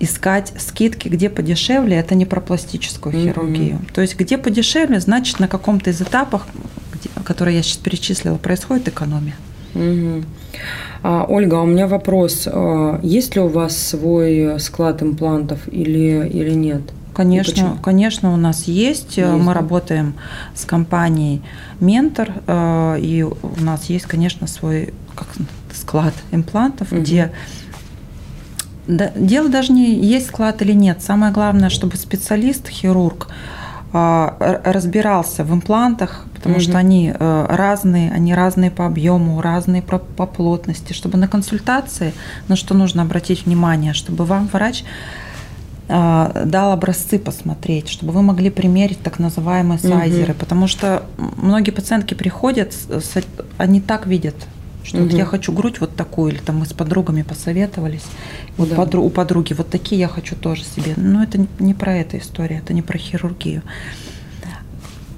искать 0.00 0.52
скидки, 0.58 1.08
где 1.08 1.28
подешевле, 1.30 1.96
это 1.96 2.14
не 2.14 2.26
про 2.26 2.40
пластическую 2.40 3.12
хирургию. 3.12 3.76
Mm-hmm. 3.76 3.94
То 3.94 4.00
есть 4.02 4.16
где 4.16 4.38
подешевле, 4.38 5.00
значит 5.00 5.40
на 5.40 5.48
каком-то 5.48 5.90
из 5.90 6.00
этапах, 6.00 6.46
которые 7.22 7.56
я 7.56 7.62
сейчас 7.62 7.78
перечислила, 7.78 8.36
происходит 8.36 8.88
экономия. 8.88 9.36
Mm-hmm. 9.74 10.24
А, 11.02 11.26
Ольга, 11.28 11.56
у 11.56 11.66
меня 11.66 11.86
вопрос. 11.86 12.48
А, 12.50 12.98
есть 13.02 13.34
ли 13.34 13.40
у 13.40 13.48
вас 13.48 13.76
свой 13.76 14.58
склад 14.58 15.02
имплантов 15.02 15.60
или, 15.68 16.28
или 16.28 16.50
нет? 16.50 16.82
Конечно, 17.14 17.78
конечно, 17.82 18.32
у 18.32 18.36
нас 18.36 18.64
есть. 18.64 19.18
есть. 19.18 19.28
Мы 19.28 19.54
работаем 19.54 20.14
с 20.54 20.64
компанией 20.64 21.42
Ментор, 21.80 22.32
а, 22.46 22.96
и 22.96 23.22
у 23.22 23.36
нас 23.60 23.84
есть, 23.84 24.06
конечно, 24.06 24.46
свой 24.46 24.94
как, 25.14 25.28
склад 25.72 26.14
имплантов, 26.32 26.90
угу. 26.90 27.00
где 27.00 27.30
да, 28.86 29.12
дело 29.16 29.48
даже 29.48 29.72
не 29.72 29.94
есть 29.94 30.26
склад 30.26 30.60
или 30.62 30.72
нет. 30.72 31.02
Самое 31.02 31.32
главное, 31.32 31.70
чтобы 31.70 31.96
специалист, 31.96 32.68
хирург, 32.68 33.28
разбирался 33.94 35.44
в 35.44 35.54
имплантах, 35.54 36.24
потому 36.34 36.56
угу. 36.56 36.62
что 36.62 36.78
они 36.78 37.14
э, 37.16 37.46
разные, 37.48 38.10
они 38.10 38.34
разные 38.34 38.70
по 38.72 38.86
объему, 38.86 39.40
разные 39.40 39.82
по, 39.82 39.98
по 39.98 40.26
плотности, 40.26 40.92
чтобы 40.92 41.16
на 41.16 41.28
консультации, 41.28 42.12
на 42.48 42.56
что 42.56 42.74
нужно 42.74 43.02
обратить 43.02 43.46
внимание, 43.46 43.92
чтобы 43.92 44.24
вам 44.24 44.48
врач 44.52 44.84
э, 45.88 46.42
дал 46.44 46.72
образцы 46.72 47.20
посмотреть, 47.20 47.88
чтобы 47.88 48.12
вы 48.12 48.22
могли 48.22 48.50
примерить 48.50 49.00
так 49.00 49.20
называемые 49.20 49.78
сайзеры, 49.78 50.32
угу. 50.32 50.40
потому 50.40 50.66
что 50.66 51.04
многие 51.16 51.70
пациентки 51.70 52.14
приходят, 52.14 52.74
они 53.58 53.80
так 53.80 54.08
видят 54.08 54.34
что 54.84 54.98
угу. 54.98 55.06
вот 55.06 55.14
я 55.14 55.24
хочу 55.24 55.52
грудь 55.52 55.80
вот 55.80 55.96
такую, 55.96 56.32
или 56.32 56.38
там 56.38 56.58
мы 56.58 56.66
с 56.66 56.72
подругами 56.72 57.22
посоветовались, 57.22 58.04
вот 58.56 58.68
да. 58.68 58.76
подру, 58.76 59.02
у 59.02 59.10
подруги 59.10 59.54
вот 59.54 59.70
такие 59.70 60.00
я 60.00 60.08
хочу 60.08 60.36
тоже 60.36 60.62
себе. 60.64 60.94
Но 60.96 61.22
это 61.22 61.44
не 61.58 61.74
про 61.74 61.96
эту 61.96 62.18
историю, 62.18 62.58
это 62.58 62.72
не 62.72 62.82
про 62.82 62.98
хирургию. 62.98 63.62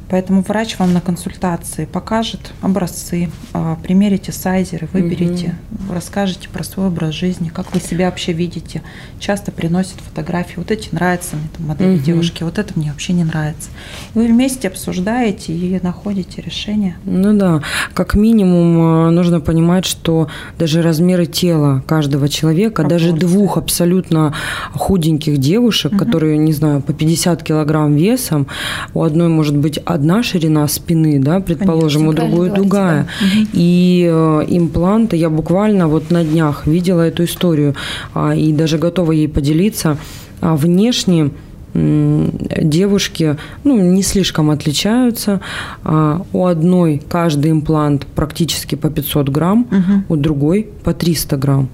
Поэтому 0.09 0.43
врач 0.43 0.79
вам 0.79 0.93
на 0.93 1.01
консультации 1.01 1.85
покажет 1.85 2.53
образцы, 2.63 3.29
а, 3.53 3.77
примерите 3.83 4.31
сайзеры, 4.31 4.89
выберите, 4.93 5.57
угу. 5.71 5.95
расскажете 5.95 6.49
про 6.49 6.63
свой 6.63 6.87
образ 6.87 7.15
жизни, 7.15 7.49
как 7.49 7.75
вы 7.75 7.81
себя 7.81 8.07
вообще 8.07 8.33
видите. 8.33 8.83
Часто 9.19 9.51
приносят 9.51 10.01
фотографии. 10.01 10.55
Вот 10.57 10.71
эти 10.71 10.95
нравятся 10.95 11.37
мне, 11.37 11.49
там, 11.57 11.67
модели 11.67 11.97
угу. 11.97 12.05
девушки, 12.05 12.45
вот 12.45 12.59
это 12.59 12.73
мне 12.77 12.91
вообще 12.91 13.15
не 13.15 13.25
нравится. 13.25 13.71
И 14.15 14.19
вы 14.19 14.29
вместе 14.29 14.69
обсуждаете 14.69 15.53
и 15.53 15.81
находите 15.83 16.41
решение. 16.41 16.97
Ну 17.05 17.37
да, 17.37 17.63
как 17.93 18.15
минимум 18.15 18.81
а, 18.81 19.11
нужно 19.11 19.41
понимать, 19.41 19.87
что 19.87 20.29
даже 20.59 20.83
размеры 20.83 21.27
тела 21.27 21.83
каждого 21.87 22.29
человека, 22.29 22.83
Пропорции. 22.83 23.11
даже 23.11 23.19
двух 23.19 23.59
абсолютно 23.59 24.35
худеньких 24.73 25.39
девушек, 25.39 25.93
угу. 25.93 25.99
которые, 25.99 26.39
не 26.39 26.53
знаю, 26.53 26.81
по 26.81 26.93
50 26.93 27.43
килограмм 27.43 27.97
весом, 27.97 28.47
у 28.95 29.03
одной 29.03 29.29
может 29.29 29.57
быть 29.57 29.79
одна 29.97 30.23
ширина 30.23 30.69
спины, 30.69 31.19
да, 31.19 31.41
предположим, 31.41 32.03
Конечно, 32.03 32.25
у 32.25 32.29
другой 32.29 32.51
другая. 32.51 33.03
Да. 33.21 33.27
И 33.53 34.09
э, 34.09 34.45
импланты, 34.49 35.17
я 35.17 35.31
буквально 35.31 35.89
вот 35.89 36.11
на 36.11 36.25
днях 36.25 36.67
видела 36.67 37.03
эту 37.03 37.25
историю 37.25 37.75
а, 38.15 38.35
и 38.35 38.53
даже 38.53 38.79
готова 38.79 39.13
ей 39.13 39.29
поделиться. 39.29 39.97
А 40.41 40.55
внешне 40.55 41.31
девушки 41.75 43.37
ну, 43.65 43.79
не 43.79 44.03
слишком 44.03 44.51
отличаются. 44.51 45.41
А 45.85 46.23
у 46.33 46.47
одной 46.47 47.03
каждый 47.09 47.51
имплант 47.51 48.07
практически 48.07 48.75
по 48.77 48.91
500 48.91 49.29
грамм, 49.29 49.67
угу. 49.71 50.15
у 50.15 50.17
другой 50.17 50.69
по 50.85 50.95
300 50.95 51.37
грамм. 51.37 51.69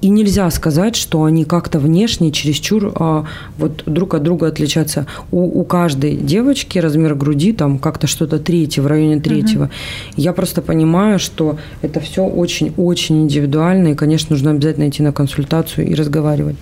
И 0.00 0.08
нельзя 0.08 0.50
сказать, 0.50 0.96
что 0.96 1.24
они 1.24 1.44
как-то 1.44 1.78
внешне 1.78 2.32
чересчур 2.32 2.92
а, 2.94 3.26
вот 3.58 3.82
друг 3.86 4.14
от 4.14 4.22
друга 4.22 4.46
отличаться. 4.46 5.06
У, 5.30 5.60
у 5.60 5.64
каждой 5.64 6.16
девочки 6.16 6.78
размер 6.78 7.14
груди 7.14 7.52
там 7.52 7.78
как-то 7.78 8.06
что-то 8.06 8.38
третье, 8.38 8.82
в 8.82 8.86
районе 8.86 9.20
третьего. 9.20 9.64
Угу. 9.64 9.70
Я 10.16 10.32
просто 10.32 10.62
понимаю, 10.62 11.18
что 11.18 11.58
это 11.82 12.00
все 12.00 12.24
очень-очень 12.24 13.22
индивидуально, 13.22 13.88
и, 13.88 13.94
конечно, 13.94 14.34
нужно 14.34 14.52
обязательно 14.52 14.88
идти 14.88 15.02
на 15.02 15.12
консультацию 15.12 15.86
и 15.86 15.94
разговаривать. 15.94 16.56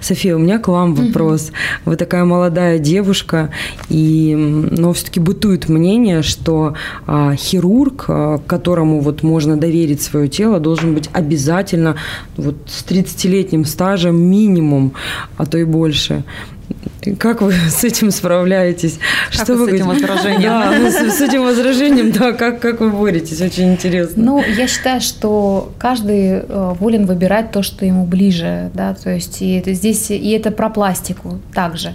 София, 0.00 0.36
у 0.36 0.38
меня 0.38 0.58
к 0.58 0.68
вам 0.68 0.94
вопрос. 0.94 1.48
Угу. 1.48 1.90
Вы 1.90 1.96
такая 1.96 2.24
молодая 2.24 2.78
девушка, 2.78 3.50
и, 3.88 4.34
но 4.36 4.92
все-таки 4.92 5.20
бытует 5.20 5.68
мнение, 5.70 6.22
что 6.22 6.74
а, 7.06 7.34
хирург, 7.34 8.04
а, 8.08 8.38
которому 8.46 9.00
вот 9.00 9.22
можно 9.22 9.56
доверить 9.56 10.02
свое 10.02 10.28
тело, 10.28 10.60
должен 10.60 10.94
быть 10.94 11.08
обязательно 11.12 11.96
вот 12.36 12.56
с 12.74 12.84
30-летним 12.84 13.64
стажем 13.64 14.16
минимум, 14.16 14.92
а 15.36 15.46
то 15.46 15.58
и 15.58 15.64
больше. 15.64 16.24
Как 17.18 17.42
вы 17.42 17.52
с 17.68 17.84
этим 17.84 18.10
справляетесь? 18.10 18.98
Как 19.32 19.44
Что 19.44 19.54
вы 19.54 19.70
с 19.70 19.74
этим 19.74 19.88
возражением? 19.88 20.42
Да, 20.42 20.90
с, 20.90 21.18
с 21.18 21.20
этим 21.20 21.42
возражением, 21.42 22.12
да, 22.12 22.32
как, 22.32 22.60
как 22.60 22.80
вы 22.80 22.90
боретесь? 22.90 23.40
Очень 23.40 23.72
интересно. 23.72 24.22
Ну, 24.22 24.42
я 24.42 24.66
считаю, 24.66 25.00
что 25.00 25.72
каждый 25.78 26.40
э, 26.40 26.74
волен 26.78 27.06
выбирать 27.06 27.50
то, 27.50 27.62
что 27.62 27.84
ему 27.84 28.04
ближе, 28.04 28.70
да, 28.74 28.94
то 28.94 29.10
есть 29.10 29.42
и 29.42 29.54
это 29.58 29.72
здесь, 29.72 30.10
и 30.10 30.30
это 30.30 30.50
про 30.50 30.70
пластику 30.70 31.40
также. 31.52 31.94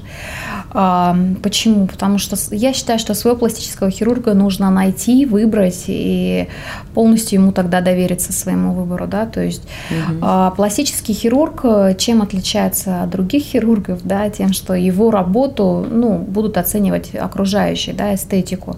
Почему? 0.72 1.88
Потому 1.88 2.20
что 2.20 2.36
я 2.52 2.74
считаю, 2.74 3.00
что 3.00 3.16
своего 3.16 3.38
пластического 3.38 3.90
хирурга 3.90 4.36
нужно 4.36 4.70
найти, 4.70 5.26
выбрать 5.26 5.86
и 5.88 6.48
полностью 6.94 7.40
ему 7.40 7.52
тогда 7.52 7.82
довериться 7.82 8.34
своему 8.34 8.74
выбору. 8.74 9.08
Да? 9.08 9.26
То 9.26 9.42
есть 9.42 9.64
угу. 9.90 10.56
пластический 10.56 11.16
хирург 11.16 11.62
э, 11.64 11.96
чем 11.98 12.22
отличается 12.22 13.04
от 13.04 13.10
других 13.10 13.44
хирургов? 13.44 14.02
Да? 14.04 14.30
Тем, 14.30 14.54
что 14.54 14.76
его 14.76 14.99
работу 15.08 15.86
ну, 15.90 16.18
будут 16.18 16.58
оценивать 16.58 17.16
окружающие, 17.16 17.96
да, 17.96 18.14
эстетику. 18.14 18.76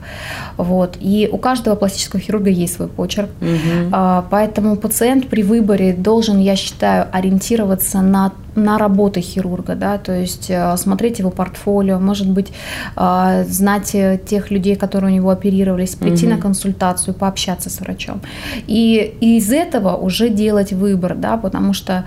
Вот. 0.57 0.97
И 0.99 1.29
у 1.31 1.37
каждого 1.37 1.75
пластического 1.75 2.21
хирурга 2.21 2.49
есть 2.49 2.75
свой 2.75 2.87
почерк. 2.87 3.29
Угу. 3.41 3.95
Поэтому 4.29 4.75
пациент 4.75 5.27
при 5.27 5.43
выборе 5.43 5.93
должен, 5.93 6.39
я 6.39 6.55
считаю, 6.55 7.07
ориентироваться 7.11 8.01
на 8.01 8.31
на 8.55 8.77
работы 8.77 9.21
хирурга, 9.21 9.75
да, 9.75 9.97
то 9.97 10.11
есть 10.11 10.49
э, 10.49 10.75
смотреть 10.77 11.19
его 11.19 11.29
портфолио, 11.29 11.99
может 11.99 12.29
быть, 12.29 12.51
э, 12.97 13.45
знать 13.47 13.95
э, 13.95 14.19
тех 14.25 14.51
людей, 14.51 14.75
которые 14.75 15.11
у 15.11 15.15
него 15.15 15.29
оперировались, 15.29 15.95
прийти 15.95 16.25
угу. 16.25 16.35
на 16.35 16.41
консультацию, 16.41 17.13
пообщаться 17.13 17.69
с 17.69 17.79
врачом. 17.79 18.21
И 18.67 19.15
из 19.21 19.51
этого 19.51 19.95
уже 19.95 20.29
делать 20.29 20.73
выбор, 20.73 21.15
да, 21.15 21.37
потому 21.37 21.73
что 21.73 22.03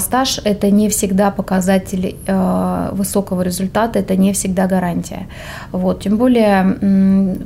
стаж– 0.00 0.40
это 0.44 0.70
не 0.70 0.88
всегда 0.88 1.30
показатель 1.30 2.16
высокого 2.92 3.42
результата, 3.42 3.98
это 3.98 4.16
не 4.16 4.32
всегда 4.32 4.66
гарантия. 4.66 5.26
Вот. 5.72 6.02
Тем 6.02 6.16
более, 6.16 6.62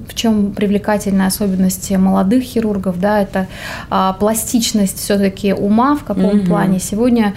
в 0.08 0.14
чем 0.14 0.52
привлекательная 0.52 1.26
особенность 1.26 1.90
молодых 1.96 2.42
хирургов, 2.42 2.98
да, 2.98 3.22
это 3.22 3.46
пластичность 4.18 4.98
все-таки 4.98 5.52
ума 5.52 5.96
в 5.96 6.04
каком 6.04 6.40
угу. 6.40 6.46
плане. 6.46 6.80
Сегодня 6.80 7.34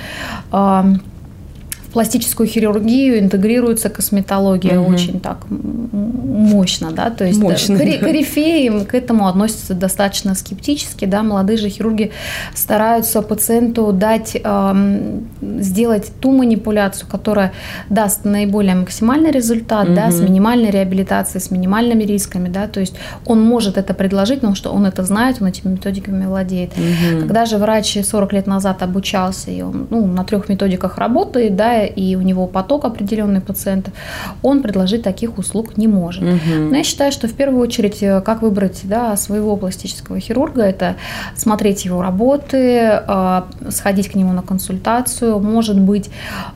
пластическую 1.91 2.47
хирургию 2.47 3.19
интегрируется 3.19 3.89
косметология 3.89 4.79
угу. 4.79 4.93
очень 4.93 5.19
так 5.19 5.45
мощно, 5.49 6.91
да, 6.91 7.09
то 7.09 7.25
есть 7.25 7.39
мощно, 7.39 7.77
кори- 7.77 7.97
да. 7.99 8.05
корифеи 8.05 8.83
к 8.85 8.93
этому 8.93 9.27
относятся 9.27 9.73
достаточно 9.73 10.35
скептически, 10.35 11.05
да, 11.05 11.23
молодые 11.23 11.57
же 11.57 11.69
хирурги 11.69 12.11
стараются 12.53 13.21
пациенту 13.21 13.91
дать, 13.93 14.37
эм, 14.41 15.27
сделать 15.41 16.11
ту 16.19 16.31
манипуляцию, 16.31 17.09
которая 17.09 17.53
даст 17.89 18.25
наиболее 18.25 18.75
максимальный 18.75 19.31
результат, 19.31 19.87
угу. 19.87 19.95
да, 19.95 20.11
с 20.11 20.19
минимальной 20.19 20.69
реабилитацией, 20.69 21.41
с 21.41 21.51
минимальными 21.51 22.03
рисками, 22.03 22.49
да, 22.49 22.67
то 22.67 22.79
есть 22.79 22.95
он 23.25 23.41
может 23.41 23.77
это 23.77 23.93
предложить, 23.93 24.39
потому 24.39 24.55
что 24.55 24.71
он 24.71 24.85
это 24.85 25.03
знает, 25.03 25.37
он 25.41 25.47
этими 25.47 25.71
методиками 25.71 26.25
владеет. 26.25 26.71
Угу. 26.71 27.21
Когда 27.21 27.45
же 27.45 27.57
врач 27.57 27.97
40 28.03 28.33
лет 28.33 28.47
назад 28.47 28.83
обучался, 28.83 29.51
и 29.51 29.61
он 29.61 29.87
ну, 29.89 30.05
на 30.05 30.23
трех 30.23 30.49
методиках 30.49 30.97
работает, 30.97 31.55
да, 31.55 31.76
и 31.85 32.15
у 32.15 32.21
него 32.21 32.47
поток 32.47 32.85
определенный 32.85 33.41
пациентов, 33.41 33.93
он 34.41 34.61
предложить 34.61 35.03
таких 35.03 35.37
услуг 35.37 35.77
не 35.77 35.87
может. 35.87 36.23
Угу. 36.23 36.69
Но 36.69 36.77
я 36.77 36.83
считаю, 36.83 37.11
что 37.11 37.27
в 37.27 37.33
первую 37.33 37.61
очередь, 37.61 38.01
э, 38.01 38.21
как 38.21 38.41
выбрать 38.41 38.81
да, 38.83 39.15
своего 39.17 39.55
пластического 39.55 40.19
хирурга, 40.19 40.63
это 40.63 40.95
смотреть 41.35 41.85
его 41.85 42.01
работы, 42.01 42.57
э, 42.57 43.41
сходить 43.69 44.09
к 44.09 44.15
нему 44.15 44.33
на 44.33 44.41
консультацию, 44.41 45.39
может 45.39 45.79
быть, 45.79 46.09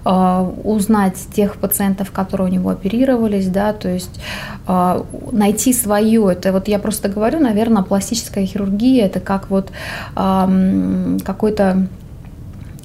э, 0.05 0.51
узнать 0.63 1.15
тех 1.33 1.55
пациентов, 1.55 2.11
которые 2.11 2.47
у 2.47 2.51
него 2.51 2.69
оперировались, 2.69 3.47
да, 3.47 3.73
то 3.73 3.89
есть 3.89 4.19
найти 5.31 5.73
свое. 5.73 6.31
Это 6.31 6.51
вот 6.51 6.67
я 6.67 6.79
просто 6.79 7.09
говорю, 7.09 7.39
наверное, 7.39 7.83
пластическая 7.83 8.45
хирургия 8.45 9.05
это 9.05 9.19
как 9.19 9.49
вот 9.49 9.71
какой-то 10.15 11.87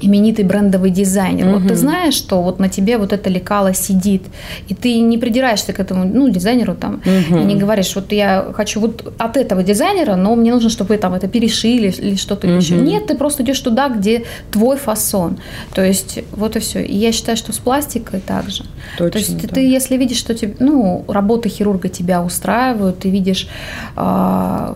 именитый 0.01 0.45
брендовый 0.45 0.91
дизайнер. 0.91 1.49
Угу. 1.49 1.59
Вот 1.59 1.69
ты 1.69 1.75
знаешь, 1.75 2.15
что 2.15 2.43
вот 2.43 2.59
на 2.59 2.69
тебе 2.69 2.99
вот 2.99 3.13
это 3.13 3.31
лекало 3.31 3.75
сидит, 3.75 4.23
и 4.69 4.75
ты 4.75 5.01
не 5.01 5.19
придираешься 5.19 5.73
к 5.73 5.81
этому, 5.81 6.05
ну, 6.05 6.29
дизайнеру 6.29 6.75
там, 6.75 6.95
угу. 6.95 7.39
и 7.39 7.45
не 7.45 7.57
говоришь, 7.57 7.95
вот 7.95 8.13
я 8.13 8.53
хочу 8.55 8.81
вот 8.81 9.13
от 9.19 9.37
этого 9.37 9.63
дизайнера, 9.63 10.17
но 10.17 10.35
мне 10.35 10.53
нужно, 10.53 10.71
чтобы 10.71 10.95
вы 10.95 10.99
там 10.99 11.15
это 11.15 11.29
перешили 11.29 11.91
или 11.91 12.17
что-то 12.17 12.47
угу. 12.47 12.57
еще. 12.57 12.75
Нет, 12.75 13.07
ты 13.07 13.17
просто 13.17 13.43
идешь 13.43 13.61
туда, 13.61 13.89
где 13.89 14.25
твой 14.51 14.77
фасон. 14.77 15.39
То 15.75 15.85
есть 15.85 16.19
вот 16.33 16.57
и 16.57 16.61
все. 16.61 16.85
И 16.85 16.97
я 16.97 17.13
считаю, 17.13 17.37
что 17.37 17.53
с 17.53 17.59
пластикой 17.59 18.21
также. 18.21 18.65
Точно, 18.99 19.11
То 19.11 19.19
есть 19.19 19.43
да. 19.43 19.49
ты, 19.49 19.61
если 19.61 19.97
видишь, 19.97 20.19
что 20.19 20.35
тебе, 20.35 20.55
ну, 20.59 21.05
работы 21.09 21.49
хирурга 21.49 21.89
тебя 21.89 22.23
устраивают, 22.23 23.01
ты 23.01 23.11
видишь, 23.11 23.49
э, 23.97 24.75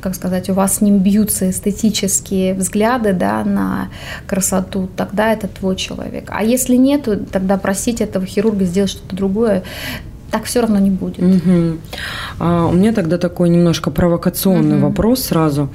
как 0.00 0.14
сказать, 0.14 0.50
у 0.50 0.54
вас 0.54 0.76
с 0.76 0.80
ним 0.80 0.98
бьются 0.98 1.50
эстетические 1.50 2.54
взгляды, 2.54 3.12
да, 3.12 3.44
на 3.44 3.88
красоту, 4.26 4.88
тогда 4.96 5.32
это 5.32 5.48
твой 5.48 5.76
человек. 5.76 6.24
А 6.28 6.44
если 6.44 6.76
нет, 6.76 7.08
тогда 7.30 7.56
просить 7.56 8.00
этого 8.00 8.26
хирурга 8.26 8.64
сделать 8.64 8.90
что-то 8.90 9.16
другое, 9.16 9.62
так 10.30 10.44
все 10.44 10.60
равно 10.60 10.78
не 10.78 10.90
будет. 10.90 11.22
Угу. 11.22 11.78
А, 12.40 12.66
у 12.66 12.72
меня 12.72 12.92
тогда 12.92 13.16
такой 13.16 13.48
немножко 13.48 13.90
провокационный 13.90 14.76
угу. 14.76 14.86
вопрос 14.88 15.22
сразу. 15.22 15.68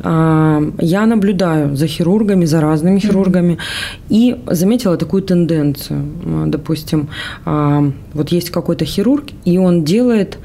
А, 0.00 0.62
я 0.78 1.06
наблюдаю 1.06 1.76
за 1.76 1.86
хирургами, 1.86 2.44
за 2.44 2.60
разными 2.60 2.98
хирургами, 2.98 3.54
угу. 3.54 3.60
и 4.08 4.36
заметила 4.46 4.96
такую 4.96 5.22
тенденцию. 5.22 6.06
А, 6.24 6.44
допустим, 6.46 7.08
а, 7.44 7.90
вот 8.14 8.30
есть 8.30 8.50
какой-то 8.50 8.84
хирург, 8.84 9.24
и 9.44 9.58
он 9.58 9.84
делает 9.84 10.38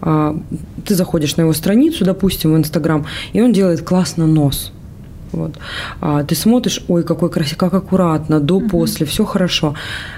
а, 0.00 0.36
ты 0.84 0.94
заходишь 0.94 1.36
на 1.36 1.42
его 1.42 1.52
страницу, 1.52 2.04
допустим, 2.04 2.54
в 2.54 2.56
Инстаграм, 2.56 3.04
и 3.32 3.40
он 3.40 3.52
делает 3.52 3.82
классно 3.82 4.26
нос. 4.26 4.72
Вот. 5.32 5.58
А 6.00 6.22
ты 6.24 6.34
смотришь, 6.34 6.84
ой, 6.88 7.02
какой 7.02 7.30
красивый, 7.30 7.58
как 7.58 7.74
аккуратно, 7.74 8.40
до, 8.40 8.56
угу. 8.56 8.68
после, 8.68 9.06
все 9.06 9.24
хорошо. 9.24 9.74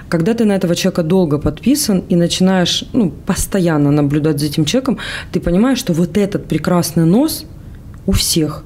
Когда 0.08 0.34
ты 0.34 0.44
на 0.44 0.52
этого 0.52 0.74
человека 0.74 1.02
долго 1.02 1.38
подписан 1.38 2.04
и 2.08 2.16
начинаешь 2.16 2.84
ну, 2.92 3.10
постоянно 3.26 3.90
наблюдать 3.90 4.38
за 4.38 4.46
этим 4.46 4.64
человеком, 4.64 4.98
ты 5.32 5.40
понимаешь, 5.40 5.78
что 5.78 5.92
вот 5.92 6.16
этот 6.16 6.46
прекрасный 6.46 7.04
нос 7.04 7.44
у 8.06 8.12
всех. 8.12 8.64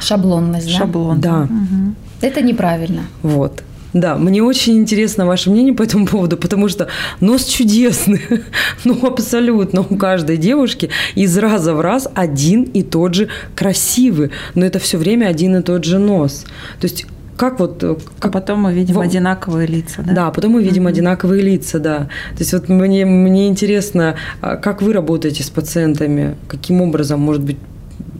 Шаблонность, 0.00 0.66
да? 0.66 0.78
Шаблон. 0.78 1.20
Да. 1.20 1.42
Угу. 1.42 1.94
Это 2.22 2.40
неправильно. 2.42 3.02
Вот. 3.22 3.62
Да, 3.94 4.16
мне 4.16 4.42
очень 4.42 4.76
интересно 4.78 5.24
ваше 5.24 5.50
мнение 5.50 5.72
по 5.72 5.84
этому 5.84 6.06
поводу, 6.06 6.36
потому 6.36 6.68
что 6.68 6.88
нос 7.20 7.44
чудесный, 7.44 8.20
ну 8.84 9.06
абсолютно 9.06 9.82
у 9.82 9.96
каждой 9.96 10.36
девушки 10.36 10.90
из 11.14 11.38
раза 11.38 11.74
в 11.74 11.80
раз 11.80 12.08
один 12.14 12.64
и 12.64 12.82
тот 12.82 13.14
же 13.14 13.28
красивый, 13.54 14.30
но 14.56 14.66
это 14.66 14.80
все 14.80 14.98
время 14.98 15.26
один 15.26 15.56
и 15.56 15.62
тот 15.62 15.84
же 15.84 15.98
нос. 15.98 16.44
То 16.80 16.86
есть 16.86 17.06
как 17.36 17.58
вот... 17.60 17.82
Э, 17.82 17.96
как... 18.18 18.30
А 18.30 18.32
потом 18.32 18.60
мы 18.60 18.72
видим 18.72 18.94
в... 18.94 19.00
одинаковые 19.00 19.66
лица, 19.66 20.02
да? 20.02 20.12
Да, 20.12 20.30
потом 20.30 20.52
мы 20.52 20.62
видим 20.62 20.86
mm-hmm. 20.86 20.90
одинаковые 20.90 21.42
лица, 21.42 21.78
да. 21.78 21.98
То 22.32 22.38
есть 22.40 22.52
вот 22.52 22.68
мне, 22.68 23.04
мне 23.04 23.48
интересно, 23.48 24.16
а 24.40 24.56
как 24.56 24.82
вы 24.82 24.92
работаете 24.92 25.42
с 25.42 25.50
пациентами, 25.50 26.36
каким 26.48 26.80
образом, 26.80 27.20
может 27.20 27.42
быть, 27.42 27.58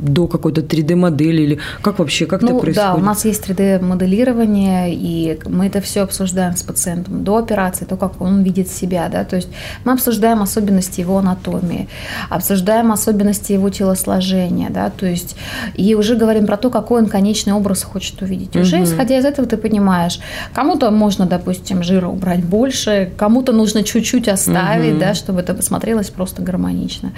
до 0.05 0.27
какой-то 0.27 0.61
3D-модели 0.61 1.43
или 1.43 1.59
как 1.83 1.99
вообще, 1.99 2.27
как 2.27 2.43
ну, 2.43 2.49
это 2.49 2.59
происходит? 2.61 2.93
Да, 2.93 2.95
у 2.95 3.01
нас 3.01 3.25
есть 3.25 3.49
3D-моделирование, 3.49 4.95
и 4.95 5.39
мы 5.47 5.67
это 5.67 5.81
все 5.81 6.03
обсуждаем 6.03 6.57
с 6.57 6.63
пациентом 6.63 7.25
до 7.25 7.39
операции, 7.39 7.85
то, 7.85 7.97
как 7.97 8.21
он 8.21 8.43
видит 8.43 8.69
себя, 8.69 9.09
да, 9.09 9.25
то 9.25 9.37
есть 9.37 9.49
мы 9.85 9.93
обсуждаем 9.93 10.43
особенности 10.43 11.01
его 11.01 11.19
анатомии, 11.19 11.89
обсуждаем 12.31 12.93
особенности 12.93 13.53
его 13.53 13.71
телосложения, 13.71 14.71
да, 14.71 14.91
то 14.91 15.07
есть 15.07 15.37
и 15.75 15.95
уже 15.95 16.17
говорим 16.17 16.47
про 16.47 16.57
то, 16.57 16.71
какой 16.71 17.03
он 17.03 17.09
конечный 17.09 17.53
образ 17.53 17.83
хочет 17.83 18.21
увидеть. 18.23 18.57
Уже 18.57 18.77
угу. 18.77 18.85
исходя 18.85 19.19
из 19.19 19.25
этого 19.25 19.49
ты 19.49 19.57
понимаешь, 19.57 20.21
кому-то 20.53 20.91
можно, 20.91 21.27
допустим, 21.27 21.83
жира 21.83 22.09
убрать 22.09 22.45
больше, 22.45 23.11
кому-то 23.17 23.53
нужно 23.53 23.83
чуть-чуть 23.83 24.29
оставить, 24.29 24.95
угу. 24.95 25.01
да, 25.01 25.15
чтобы 25.15 25.41
это 25.41 25.55
посмотрелось 25.55 26.11
просто 26.11 26.43
гармонично. 26.43 27.13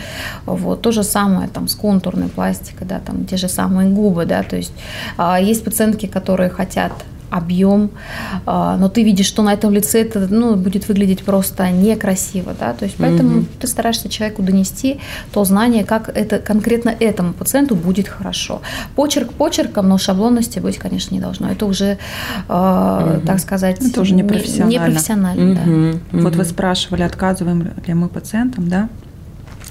Вот, 0.46 0.82
то 0.82 0.92
же 0.92 1.02
самое 1.02 1.48
там 1.48 1.68
с 1.68 1.74
контурной 1.74 2.28
пластикой, 2.28 2.75
когда 2.78 2.98
там 2.98 3.24
те 3.24 3.36
же 3.36 3.48
самые 3.48 3.90
губы, 3.90 4.26
да, 4.26 4.42
то 4.42 4.56
есть 4.56 4.72
а, 5.16 5.40
есть 5.40 5.64
пациентки, 5.64 6.06
которые 6.06 6.50
хотят 6.50 6.92
объем, 7.30 7.90
а, 8.44 8.76
но 8.76 8.88
ты 8.88 9.02
видишь, 9.02 9.26
что 9.26 9.42
на 9.42 9.52
этом 9.52 9.72
лице 9.72 10.02
это 10.02 10.26
ну, 10.30 10.56
будет 10.56 10.88
выглядеть 10.88 11.24
просто 11.24 11.70
некрасиво, 11.70 12.54
да, 12.58 12.72
то 12.72 12.84
есть 12.84 12.96
поэтому 12.98 13.38
угу. 13.38 13.46
ты 13.60 13.66
стараешься 13.66 14.08
человеку 14.08 14.42
донести 14.42 15.00
то 15.32 15.44
знание, 15.44 15.84
как 15.84 16.08
это 16.08 16.38
конкретно 16.38 16.90
этому 16.90 17.32
пациенту 17.32 17.74
будет 17.74 18.08
хорошо. 18.08 18.62
Почерк 18.94 19.32
почерком, 19.32 19.88
но 19.88 19.98
шаблонности 19.98 20.60
быть, 20.60 20.78
конечно, 20.78 21.14
не 21.14 21.20
должно. 21.20 21.50
Это 21.50 21.66
уже, 21.66 21.98
угу. 22.48 23.26
так 23.26 23.38
сказать, 23.40 23.84
это 23.84 24.00
уже 24.00 24.14
непрофессионально. 24.14 24.70
Не, 24.70 24.78
непрофессионально 24.78 25.52
угу. 25.52 26.00
да. 26.12 26.18
Вот 26.22 26.36
вы 26.36 26.44
спрашивали, 26.44 27.02
отказываем 27.02 27.72
ли 27.86 27.94
мы 27.94 28.08
пациентам, 28.08 28.68
да? 28.68 28.88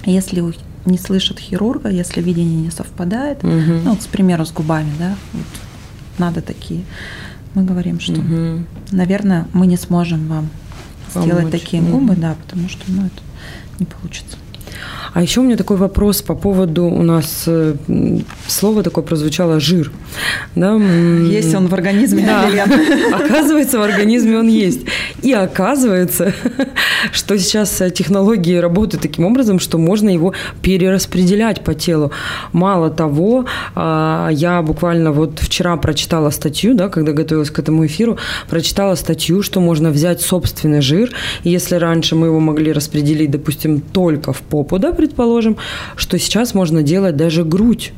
Если 0.06 0.42
не 0.86 0.98
слышат 0.98 1.40
хирурга, 1.40 1.90
если 1.90 2.22
видение 2.22 2.62
не 2.62 2.72
совпадает, 2.72 3.44
угу. 3.44 3.52
ну, 3.52 3.92
вот, 3.92 4.04
к 4.04 4.08
примеру, 4.08 4.46
с 4.46 4.52
губами, 4.52 4.92
да, 5.00 5.16
вот, 5.34 5.46
надо 6.18 6.42
такие. 6.42 6.84
Мы 7.54 7.64
говорим, 7.64 8.00
что, 8.00 8.20
угу. 8.20 8.64
наверное, 8.92 9.48
мы 9.54 9.68
не 9.68 9.78
сможем 9.78 10.28
вам 10.28 10.50
Помочь. 11.14 11.28
сделать 11.28 11.52
такие 11.52 11.82
губы, 11.82 12.16
да, 12.16 12.36
потому 12.46 12.70
что, 12.70 12.84
ну, 12.88 13.06
это 13.06 13.22
не 13.80 13.86
получится. 13.86 14.38
А 15.14 15.22
еще 15.22 15.40
у 15.40 15.44
меня 15.44 15.56
такой 15.56 15.78
вопрос 15.78 16.22
по 16.22 16.36
поводу 16.36 16.86
у 16.86 17.02
нас 17.02 17.46
э, 17.48 17.76
слово 18.48 18.84
такое 18.84 19.04
прозвучало 19.04 19.62
жир. 19.62 19.92
Да? 20.56 20.76
Есть 20.76 21.56
он 21.56 21.68
в 21.68 21.74
организме, 21.74 22.26
да. 22.26 22.50
Оказывается, 23.14 23.80
в 23.80 23.82
организме 23.82 24.38
он 24.38 24.48
есть. 24.48 24.82
И 25.22 25.32
оказывается, 25.32 26.34
что 27.12 27.38
сейчас 27.38 27.82
технологии 27.94 28.58
работают 28.58 29.02
таким 29.02 29.26
образом, 29.26 29.60
что 29.60 29.78
можно 29.78 30.10
его 30.10 30.34
перераспределять 30.62 31.64
по 31.64 31.74
телу. 31.74 32.12
Мало 32.52 32.90
того, 32.90 33.46
а, 33.76 34.30
я 34.32 34.62
буквально 34.62 35.12
вот 35.12 35.40
вчера 35.40 35.78
прочитала 35.78 36.30
статью, 36.30 36.74
да, 36.74 36.90
когда 36.90 37.14
готовилась 37.14 37.50
к 37.50 37.60
этому 37.60 37.86
эфиру, 37.86 38.18
прочитала 38.50 38.96
статью, 38.96 39.42
что 39.42 39.62
можно 39.62 39.90
взять 39.90 40.22
собственный 40.22 40.82
жир, 40.82 41.12
если 41.44 41.76
раньше 41.76 42.16
мы 42.16 42.28
его 42.28 42.40
могли 42.40 42.72
распределить, 42.72 43.32
допустим, 43.32 43.82
только 43.82 44.34
в 44.34 44.42
попу, 44.42 44.80
да, 44.80 44.92
предположим, 44.92 45.58
что 45.96 46.20
сейчас 46.20 46.54
можно 46.54 46.84
делать 46.84 47.16
даже 47.16 47.44
грудь 47.44 47.94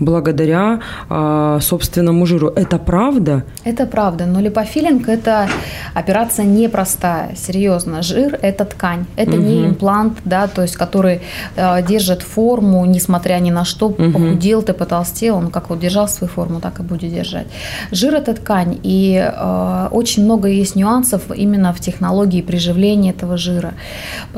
благодаря 0.00 0.80
э, 1.08 1.58
собственному 1.60 2.26
жиру. 2.26 2.48
Это 2.48 2.78
правда? 2.78 3.44
Это 3.64 3.86
правда, 3.86 4.26
но 4.26 4.40
липофилинг– 4.40 5.08
это 5.08 5.48
операция 5.94 6.44
непростая, 6.44 7.34
серьезно. 7.36 8.02
Жир– 8.02 8.38
это 8.42 8.64
ткань, 8.64 9.06
это 9.16 9.32
угу. 9.32 9.42
не 9.42 9.66
имплант, 9.66 10.18
да, 10.24 10.46
то 10.46 10.62
есть 10.62 10.76
который 10.76 11.20
э, 11.56 11.82
держит 11.86 12.22
форму, 12.22 12.84
несмотря 12.86 13.38
ни 13.40 13.50
на 13.50 13.64
что, 13.64 13.86
угу. 13.86 14.12
похудел 14.12 14.62
ты, 14.62 14.72
потолстел, 14.72 15.36
он 15.36 15.50
как 15.50 15.70
вот 15.70 15.78
держал 15.78 16.08
свою 16.08 16.30
форму, 16.30 16.60
так 16.60 16.80
и 16.80 16.82
будет 16.82 17.14
держать. 17.14 17.46
Жир– 17.92 18.14
это 18.16 18.34
ткань, 18.34 18.78
и 18.82 19.16
э, 19.16 19.88
очень 19.90 20.24
много 20.24 20.48
есть 20.48 20.76
нюансов 20.76 21.22
именно 21.34 21.72
в 21.72 21.80
технологии 21.80 22.42
приживления 22.42 23.10
этого 23.10 23.36
жира. 23.36 23.74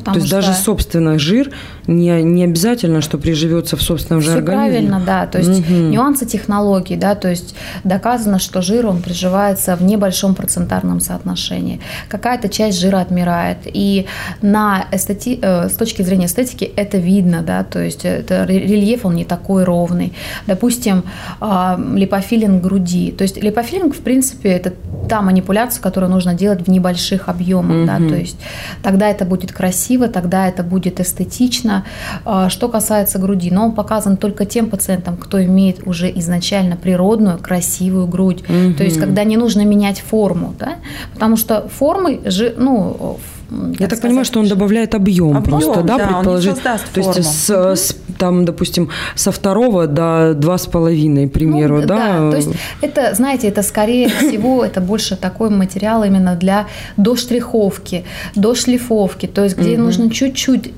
то 0.05 0.13
есть 0.15 0.27
что... 0.27 0.37
даже 0.37 0.53
собственный 0.53 1.19
жир 1.19 1.51
не, 1.87 2.23
не 2.23 2.45
обязательно, 2.45 3.01
что 3.01 3.19
приживется 3.19 3.77
в 3.77 3.83
собственном 3.83 4.21
же 4.21 4.31
Все 4.31 4.39
организме? 4.39 4.71
правильно, 4.71 5.03
да, 5.07 5.27
то 5.27 5.39
есть 5.39 5.46
есть 5.51 5.71
угу. 5.71 5.75
нюансы 5.75 6.27
технологий, 6.27 6.97
да, 6.97 7.15
то 7.15 7.29
есть 7.29 7.55
доказано, 7.85 8.39
что 8.39 8.63
жир, 8.63 8.87
он 8.87 9.03
приживается 9.03 9.77
в 9.77 9.83
небольшом 9.83 10.35
процентарном 10.35 11.01
соотношении. 11.01 11.81
Какая-то 12.09 12.49
часть 12.49 12.81
жира 12.81 13.01
отмирает. 13.01 13.59
И 13.65 14.07
на 14.43 14.87
эстети... 14.93 15.39
Э, 15.43 15.69
с 15.69 15.75
точки 15.75 16.03
зрения 16.03 16.27
эстетики 16.27 16.65
это 16.65 16.99
видно, 16.99 17.43
да, 17.43 17.65
то 17.65 17.83
есть 17.83 18.05
это 18.05 18.45
рельеф, 18.45 19.05
он 19.05 19.15
не 19.15 19.25
такой 19.25 19.65
ровный. 19.65 20.13
Допустим, 20.47 21.05
а, 21.41 21.79
липофилинг 21.79 22.63
груди. 22.63 23.13
То 23.13 23.23
есть 23.23 23.43
липофилинг, 23.43 23.95
в 23.95 24.01
принципе, 24.01 24.51
это 24.51 24.73
та 25.09 25.23
манипуляция, 25.23 25.83
которую 25.83 26.11
нужно 26.11 26.35
делать 26.35 26.67
в 26.67 26.71
небольших 26.71 27.29
объемах, 27.29 27.77
угу. 27.79 27.87
да, 27.87 27.97
то 27.99 28.17
есть 28.17 28.39
тогда 28.83 29.09
это 29.09 29.25
будет 29.25 29.53
красиво, 29.53 30.09
тогда 30.09 30.49
это 30.49 30.63
будет 30.63 31.01
эстетично. 31.01 31.85
А, 32.25 32.49
что 32.49 32.69
касается 32.69 33.19
груди, 33.19 33.51
но 33.51 33.67
он 33.67 33.73
показан 33.73 34.17
только 34.17 34.45
тем 34.45 34.69
пациентам, 34.71 35.17
кто 35.17 35.36
имеет 35.45 35.87
уже 35.87 36.11
изначально 36.19 36.77
природную 36.77 37.39
красивую 37.39 38.07
грудь. 38.07 38.43
Угу. 38.43 38.75
То 38.75 38.85
есть 38.85 38.99
когда 38.99 39.25
не 39.25 39.37
нужно 39.37 39.65
менять 39.65 40.01
форму, 40.01 40.55
да, 40.59 40.77
потому 41.15 41.37
что 41.37 41.69
формы 41.69 42.21
же, 42.25 42.55
ну, 42.57 43.19
я 43.51 43.87
так 43.87 43.99
сказать, 43.99 44.03
понимаю, 44.03 44.25
что 44.25 44.41
он 44.41 44.49
добавляет 44.49 44.95
объем, 44.95 45.37
объем 45.37 45.61
просто, 45.61 45.83
да, 45.83 45.99
да 45.99 46.07
предположить. 46.09 46.63
То 46.63 47.01
есть 47.01 47.25
с, 47.25 47.51
с, 47.51 47.97
там, 48.19 48.45
допустим, 48.45 48.91
со 49.15 49.31
второго 49.31 49.87
до 49.87 50.35
два 50.35 50.59
с 50.59 50.67
половиной, 50.67 51.29
к 51.29 51.33
примеру, 51.33 51.81
ну, 51.81 51.87
да? 51.87 51.97
Да, 51.97 52.31
то 52.31 52.37
есть 52.37 52.49
это, 52.81 53.15
знаете, 53.15 53.49
это 53.49 53.63
скорее 53.63 54.09
всего, 54.21 54.65
это 54.65 54.81
больше 54.81 55.17
такой 55.17 55.51
материал 55.51 56.03
именно 56.05 56.35
для 56.35 56.67
доштриховки, 56.97 58.05
дошлифовки, 58.35 59.27
то 59.27 59.45
есть 59.45 59.57
где 59.57 59.79
нужно 59.79 60.11
чуть-чуть 60.11 60.73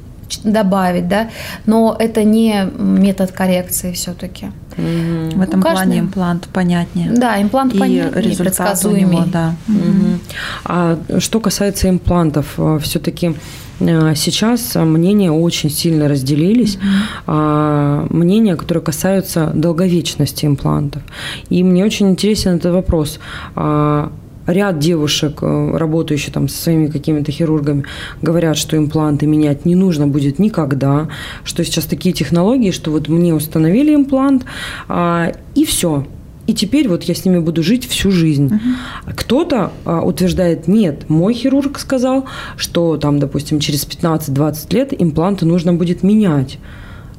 добавить, 0.44 1.08
да, 1.08 1.30
но 1.66 1.96
это 1.98 2.24
не 2.24 2.68
метод 2.76 3.32
коррекции 3.32 3.92
все-таки. 3.92 4.46
Mm-hmm. 4.76 5.36
В 5.36 5.40
этом 5.40 5.60
каждого... 5.60 5.84
плане 5.84 5.98
имплант 6.00 6.48
понятнее. 6.52 7.10
Да, 7.10 7.40
имплант 7.42 7.74
и 7.74 7.78
понятнее, 7.78 8.22
результат 8.22 8.84
у 8.84 8.90
него, 8.90 9.24
да. 9.26 9.54
Mm-hmm. 9.66 10.18
А 10.64 10.98
что 11.18 11.40
касается 11.40 11.88
имплантов, 11.88 12.54
э, 12.58 12.78
все-таки 12.82 13.34
э, 13.80 14.14
Сейчас 14.14 14.74
мнения 14.76 15.32
очень 15.32 15.70
сильно 15.70 16.08
разделились. 16.08 16.78
Mm-hmm. 17.26 18.12
Мнения, 18.12 18.56
которые 18.56 18.82
касаются 18.82 19.50
долговечности 19.54 20.46
имплантов. 20.46 21.02
И 21.48 21.62
мне 21.62 21.84
очень 21.84 22.10
интересен 22.10 22.56
этот 22.56 22.72
вопрос 22.72 23.18
а, 23.54 24.10
ряд 24.48 24.78
девушек, 24.78 25.38
э, 25.42 25.76
работающих 25.76 26.32
там 26.32 26.48
со 26.48 26.62
своими 26.62 26.88
какими-то 26.88 27.30
хирургами, 27.30 27.84
говорят, 28.22 28.56
что 28.56 28.76
импланты 28.76 29.26
менять 29.26 29.64
не 29.66 29.76
нужно 29.76 30.08
будет 30.08 30.38
никогда, 30.38 31.08
что 31.44 31.62
сейчас 31.64 31.84
такие 31.84 32.14
технологии, 32.14 32.70
что 32.70 32.90
вот 32.90 33.08
мне 33.08 33.34
установили 33.34 33.94
имплант, 33.94 34.44
а, 34.88 35.32
и 35.54 35.64
все, 35.64 36.06
и 36.46 36.54
теперь 36.54 36.88
вот 36.88 37.04
я 37.04 37.14
с 37.14 37.26
ними 37.26 37.40
буду 37.40 37.62
жить 37.62 37.86
всю 37.86 38.10
жизнь. 38.10 38.46
Uh-huh. 38.46 39.14
Кто-то 39.14 39.70
а, 39.84 40.00
утверждает, 40.00 40.66
нет, 40.66 41.08
мой 41.10 41.34
хирург 41.34 41.78
сказал, 41.78 42.24
что 42.56 42.96
там, 42.96 43.18
допустим, 43.18 43.60
через 43.60 43.86
15-20 43.86 44.74
лет 44.74 44.94
импланты 44.98 45.44
нужно 45.44 45.74
будет 45.74 46.02
менять. 46.02 46.58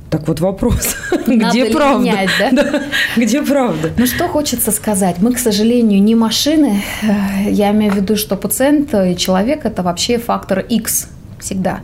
Так 0.10 0.28
вот 0.28 0.40
вопрос, 0.40 0.96
Надо 1.28 1.50
где 1.50 1.66
правда? 1.66 2.04
Менять, 2.04 2.30
да? 2.40 2.52
да? 2.52 2.84
Где 3.16 3.44
правда? 3.44 3.92
Ну 3.96 4.08
что 4.08 4.28
хочется 4.28 4.72
сказать? 4.72 5.18
Мы, 5.20 5.34
к 5.34 5.38
сожалению, 5.38 6.02
не 6.02 6.16
машины. 6.16 6.82
Я 7.48 7.72
имею 7.72 7.92
в 7.92 7.96
виду, 7.96 8.16
что 8.16 8.36
пациент 8.36 8.94
и 8.94 9.16
человек– 9.16 9.62
это 9.66 9.84
вообще 9.84 10.18
фактор 10.18 10.60
X 10.60 11.10
всегда. 11.40 11.80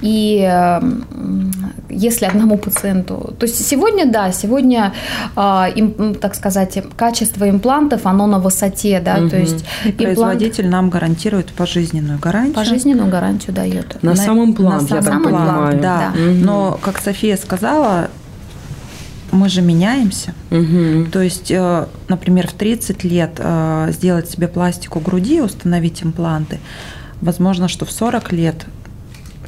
И 0.00 0.40
эм, 0.40 1.04
если 1.88 2.26
одному 2.26 2.58
пациенту... 2.58 3.34
То 3.38 3.46
есть 3.46 3.64
сегодня, 3.66 4.06
да, 4.10 4.32
сегодня, 4.32 4.92
а, 5.34 5.68
им, 5.74 6.14
так 6.14 6.34
сказать, 6.34 6.78
качество 6.96 7.48
имплантов, 7.48 8.06
оно 8.06 8.26
на 8.26 8.38
высоте, 8.38 9.00
да, 9.00 9.16
угу. 9.16 9.30
то 9.30 9.36
есть... 9.36 9.64
И 9.84 9.92
производитель 9.92 10.66
имплант... 10.66 10.72
нам 10.72 10.90
гарантирует 10.90 11.52
пожизненную 11.52 12.18
гарантию. 12.18 12.54
Пожизненную 12.54 13.10
гарантию 13.10 13.54
дает. 13.54 14.02
На, 14.02 14.10
на 14.10 14.16
сам 14.16 14.44
имплант, 14.44 14.90
на 14.90 14.96
я 14.96 15.02
сам 15.02 15.22
так 15.22 15.24
понимаю. 15.24 15.80
Да, 15.80 16.12
да. 16.14 16.20
Угу. 16.20 16.30
но, 16.44 16.78
как 16.82 16.98
София 16.98 17.36
сказала, 17.36 18.08
мы 19.32 19.48
же 19.48 19.62
меняемся. 19.62 20.34
Угу. 20.50 21.10
То 21.12 21.20
есть, 21.20 21.50
э, 21.50 21.86
например, 22.08 22.48
в 22.48 22.52
30 22.52 23.04
лет 23.04 23.32
э, 23.38 23.88
сделать 23.92 24.30
себе 24.30 24.48
пластику 24.48 25.00
груди, 25.00 25.40
установить 25.40 26.02
импланты, 26.02 26.58
возможно, 27.20 27.68
что 27.68 27.84
в 27.84 27.92
40 27.92 28.32
лет 28.32 28.66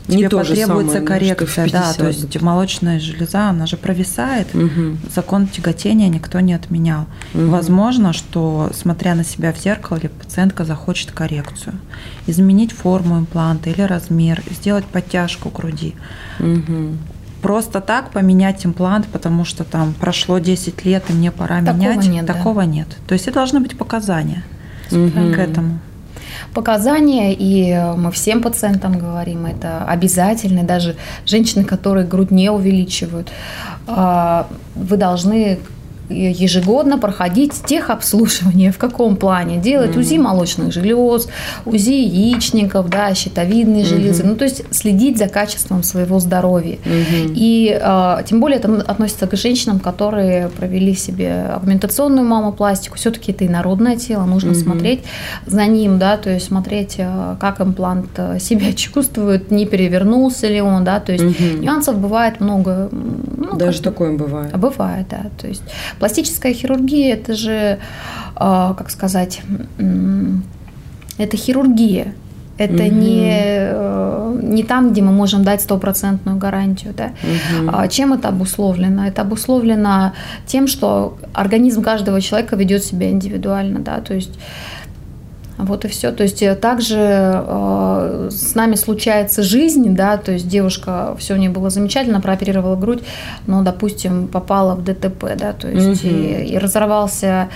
тебе 0.09 0.23
не 0.23 0.29
потребуется 0.29 0.92
самое, 0.94 1.07
коррекция, 1.07 1.71
да, 1.71 1.92
то 1.92 2.09
есть 2.09 2.40
молочная 2.40 2.99
железа, 2.99 3.51
она 3.51 3.66
же 3.66 3.77
провисает, 3.77 4.55
угу. 4.55 4.97
закон 5.14 5.47
тяготения 5.47 6.09
никто 6.09 6.40
не 6.40 6.55
отменял. 6.55 7.07
Угу. 7.35 7.47
Возможно, 7.47 8.12
что 8.12 8.71
смотря 8.75 9.14
на 9.14 9.25
себя 9.25 9.53
в 9.53 9.61
зеркале, 9.61 10.09
пациентка 10.09 10.64
захочет 10.64 11.12
коррекцию, 11.12 11.75
изменить 12.27 12.73
форму 12.73 13.18
импланта 13.18 13.71
или 13.71 13.83
размер, 13.83 14.42
сделать 14.51 14.85
подтяжку 14.85 15.51
груди. 15.51 15.94
Угу. 16.40 16.97
Просто 17.42 17.81
так 17.81 18.11
поменять 18.11 18.66
имплант, 18.66 19.07
потому 19.07 19.44
что 19.44 19.62
там 19.62 19.94
прошло 19.94 20.38
10 20.38 20.85
лет 20.85 21.05
и 21.09 21.12
мне 21.12 21.31
пора 21.31 21.61
такого 21.61 21.77
менять, 21.77 22.09
нет, 22.09 22.27
такого 22.27 22.62
да. 22.62 22.66
нет. 22.66 22.88
То 23.07 23.12
есть 23.12 23.29
это 23.29 23.37
должны 23.37 23.61
быть 23.61 23.79
показания 23.79 24.42
угу. 24.90 25.11
к 25.35 25.38
этому 25.38 25.79
показания, 26.54 27.34
и 27.34 27.74
мы 27.96 28.10
всем 28.10 28.42
пациентам 28.42 28.98
говорим, 28.98 29.46
это 29.46 29.84
обязательно, 29.84 30.62
даже 30.62 30.96
женщины, 31.26 31.64
которые 31.64 32.06
грудь 32.06 32.30
не 32.30 32.50
увеличивают, 32.50 33.30
а, 33.86 34.46
вы 34.74 34.96
должны 34.96 35.58
ежегодно 36.09 36.99
проходить 36.99 37.53
техобслуживание. 37.66 38.73
В 38.73 38.79
каком 38.79 39.16
плане? 39.16 39.59
Делать 39.59 39.92
mm-hmm. 39.92 40.01
УЗИ 40.01 40.18
молочных 40.18 40.73
желез, 40.73 41.29
УЗИ 41.64 41.90
яичников, 41.90 42.88
да, 42.88 43.14
щитовидные 43.14 43.85
mm-hmm. 43.85 43.87
железы. 43.87 44.25
Ну, 44.25 44.37
то 44.37 44.44
есть 44.44 44.62
следить 44.75 45.18
за 45.18 45.29
качеством 45.29 45.83
своего 45.83 46.18
здоровья. 46.18 46.79
Mm-hmm. 46.85 47.33
И 47.35 47.79
э, 47.81 48.23
тем 48.27 48.40
более 48.40 48.59
это 48.59 48.81
относится 48.87 49.27
к 49.27 49.37
женщинам, 49.37 49.81
которые 49.81 50.49
провели 50.49 50.94
себе 50.94 51.42
агментационную 51.55 52.27
мамопластику. 52.27 52.97
Все-таки 52.97 53.33
это 53.33 53.47
инородное 53.47 53.97
тело, 53.97 54.25
нужно 54.25 54.51
mm-hmm. 54.51 54.62
смотреть 54.62 55.01
за 55.47 55.66
ним, 55.66 55.99
да, 55.99 56.16
то 56.16 56.31
есть 56.31 56.47
смотреть, 56.47 56.97
э, 56.99 57.37
как 57.38 57.61
имплант 57.61 58.11
э, 58.16 58.38
себя 58.38 58.73
чувствует, 58.77 59.51
не 59.51 59.66
перевернулся 59.66 60.49
ли 60.49 60.61
он, 60.61 60.85
да, 60.85 61.01
то 61.01 61.12
есть 61.12 61.25
mm-hmm. 61.25 61.59
нюансов 61.61 61.99
бывает 61.99 62.40
много. 62.40 62.88
Ну, 62.92 63.57
Даже 63.57 63.83
такое 63.83 64.16
бывает. 64.16 64.57
Бывает, 64.57 65.07
да. 65.11 65.27
То 65.40 65.47
есть 65.47 65.62
Пластическая 65.98 66.52
хирургия– 66.52 67.14
это 67.14 67.34
же, 67.34 67.78
а, 68.37 68.74
как 68.74 68.90
сказать, 68.90 69.42
это 71.18 71.37
хирургия. 71.37 72.14
Это 72.58 72.82
угу. 72.82 72.94
не, 72.94 73.30
э, 73.30 74.40
не 74.42 74.64
там, 74.64 74.90
где 74.90 75.00
мы 75.00 75.12
можем 75.12 75.44
дать 75.44 75.61
стопроцентную 75.61 76.38
гарантию. 76.38 76.92
Да? 76.92 77.12
Угу. 77.62 77.88
Чем 77.88 78.12
это 78.12 78.28
обусловлено? 78.28 79.06
Это 79.06 79.22
обусловлено 79.22 80.12
тем, 80.44 80.66
что 80.66 81.18
организм 81.34 81.82
каждого 81.82 82.20
человека 82.20 82.56
ведет 82.56 82.82
себя 82.82 83.11
индивидуально. 83.11 83.78
Да? 83.78 84.00
То 84.00 84.14
есть 84.14 84.32
Вот 85.59 85.85
и 85.85 85.88
все. 85.88 86.12
То 86.12 86.23
есть 86.23 86.40
э, 86.42 86.55
также 86.55 86.97
э, 86.99 88.29
с 88.31 88.55
нами 88.55 88.77
случается 88.77 89.42
жизнь, 89.42 89.94
да, 89.94 90.16
то 90.16 90.33
есть 90.33 90.49
девушка, 90.49 91.16
все 91.18 91.35
у 91.35 91.37
нее 91.37 91.51
было 91.51 91.68
замечательно, 91.68 92.21
прооперировала 92.21 92.77
грудь, 92.77 93.03
но, 93.47 93.62
допустим, 93.62 94.29
попала 94.29 94.77
в 94.77 94.85
ДТП, 94.85 95.37
да, 95.37 95.53
то 95.53 95.68
есть 95.68 96.05
угу. 96.05 96.14
и, 96.14 96.53
и 96.53 96.59
разорвался 96.59 97.49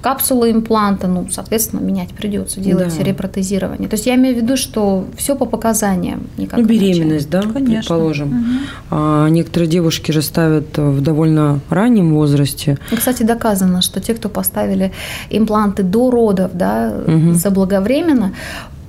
капсула 0.00 0.50
импланта, 0.50 1.08
ну, 1.08 1.26
соответственно, 1.30 1.80
менять 1.80 2.10
придется, 2.10 2.60
делать 2.60 2.96
да. 2.96 3.04
репротезирование. 3.04 3.88
То 3.88 3.94
есть 3.94 4.06
я 4.06 4.14
имею 4.14 4.36
в 4.36 4.38
виду, 4.38 4.56
что 4.56 5.06
все 5.16 5.34
по 5.34 5.44
показаниям. 5.44 6.28
Никак 6.36 6.60
ну, 6.60 6.66
беременность, 6.66 7.28
да, 7.28 7.42
Конечно. 7.42 7.74
предположим. 7.74 8.28
Угу. 8.28 8.66
А 8.90 9.28
некоторые 9.28 9.68
девушки 9.68 10.12
же 10.12 10.22
ставят 10.22 10.78
в 10.78 11.00
довольно 11.00 11.58
раннем 11.70 12.14
возрасте. 12.14 12.78
Кстати, 12.94 13.24
доказано, 13.24 13.82
что 13.82 14.00
те, 14.00 14.14
кто 14.14 14.28
поставили 14.28 14.92
импланты 15.30 15.82
до 15.82 16.10
родов, 16.10 16.52
да, 16.54 16.92
угу. 17.06 17.34
Заблаговременно, 17.48 18.34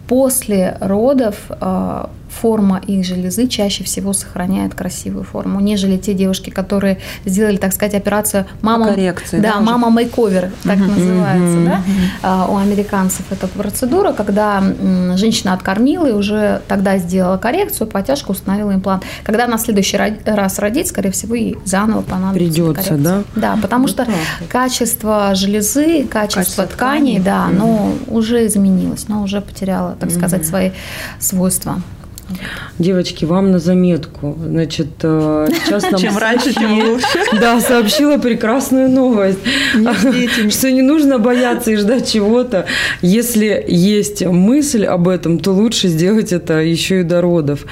после 0.07 0.77
родов 0.81 1.35
а, 1.49 2.09
форма 2.29 2.81
их 2.85 3.05
железы 3.05 3.47
чаще 3.47 3.83
всего 3.83 4.13
сохраняет 4.13 4.73
красивую 4.73 5.23
форму, 5.23 5.59
нежели 5.59 5.97
те 5.97 6.13
девушки, 6.13 6.49
которые 6.49 6.99
сделали, 7.25 7.57
так 7.57 7.73
сказать, 7.73 7.95
операцию 7.95 8.45
мама, 8.61 8.87
коррекции, 8.87 9.39
да, 9.39 9.53
да 9.53 9.59
мама 9.59 9.89
мейковер, 9.89 10.51
так 10.63 10.77
называется, 10.77 11.65
да, 11.65 11.81
а, 12.21 12.47
у 12.49 12.57
американцев 12.57 13.25
эта 13.31 13.47
процедура, 13.47 14.13
когда 14.13 14.63
женщина 15.15 15.53
откормила 15.53 16.07
и 16.07 16.11
уже 16.11 16.61
тогда 16.67 16.97
сделала 16.97 17.37
коррекцию, 17.37 17.87
подтяжку, 17.87 18.31
установила 18.31 18.73
имплант. 18.73 19.03
Когда 19.23 19.45
она 19.45 19.57
в 19.57 19.61
следующий 19.61 19.97
раз 19.97 20.59
родит, 20.59 20.87
скорее 20.87 21.11
всего, 21.11 21.35
ей 21.35 21.57
заново 21.65 22.01
понадобится 22.01 22.53
Придется, 22.53 22.83
коррекция. 22.83 22.97
да? 22.97 23.23
Да, 23.35 23.59
потому 23.61 23.83
вот 23.83 23.91
что 23.91 24.05
так. 24.05 24.15
качество 24.49 25.33
железы, 25.35 26.03
качество, 26.05 26.39
качество 26.39 26.65
тканей, 26.67 27.19
ткани, 27.19 27.25
да, 27.25 27.47
uh-huh. 27.47 27.55
оно 27.55 27.93
уже 28.07 28.45
изменилось, 28.45 29.05
оно 29.07 29.23
уже 29.23 29.41
потеряло, 29.41 29.95
так 29.99 30.11
сказать, 30.11 30.45
свои 30.45 30.71
свойства. 31.19 31.81
Девочки, 32.77 33.25
вам 33.25 33.51
на 33.51 33.59
заметку. 33.59 34.37
Значит, 34.41 34.87
э, 35.03 35.47
сейчас 35.65 35.91
нам 35.91 35.99
Чем 35.99 36.17
раньше, 36.17 36.53
тем 36.53 36.79
лучше. 36.79 37.07
Да, 37.39 37.59
сообщила 37.59 38.17
прекрасную 38.17 38.89
новость. 38.89 39.39
Что 40.49 40.71
не 40.71 40.81
нужно 40.81 41.19
бояться 41.19 41.71
и 41.71 41.75
ждать 41.75 42.11
чего-то. 42.11 42.65
Если 43.01 43.65
есть 43.67 44.25
мысль 44.25 44.85
об 44.85 45.07
этом, 45.07 45.39
то 45.39 45.51
лучше 45.51 45.87
сделать 45.87 46.31
это 46.31 46.61
еще 46.61 47.01
и 47.01 47.03
до 47.03 47.21
родов. 47.21 47.65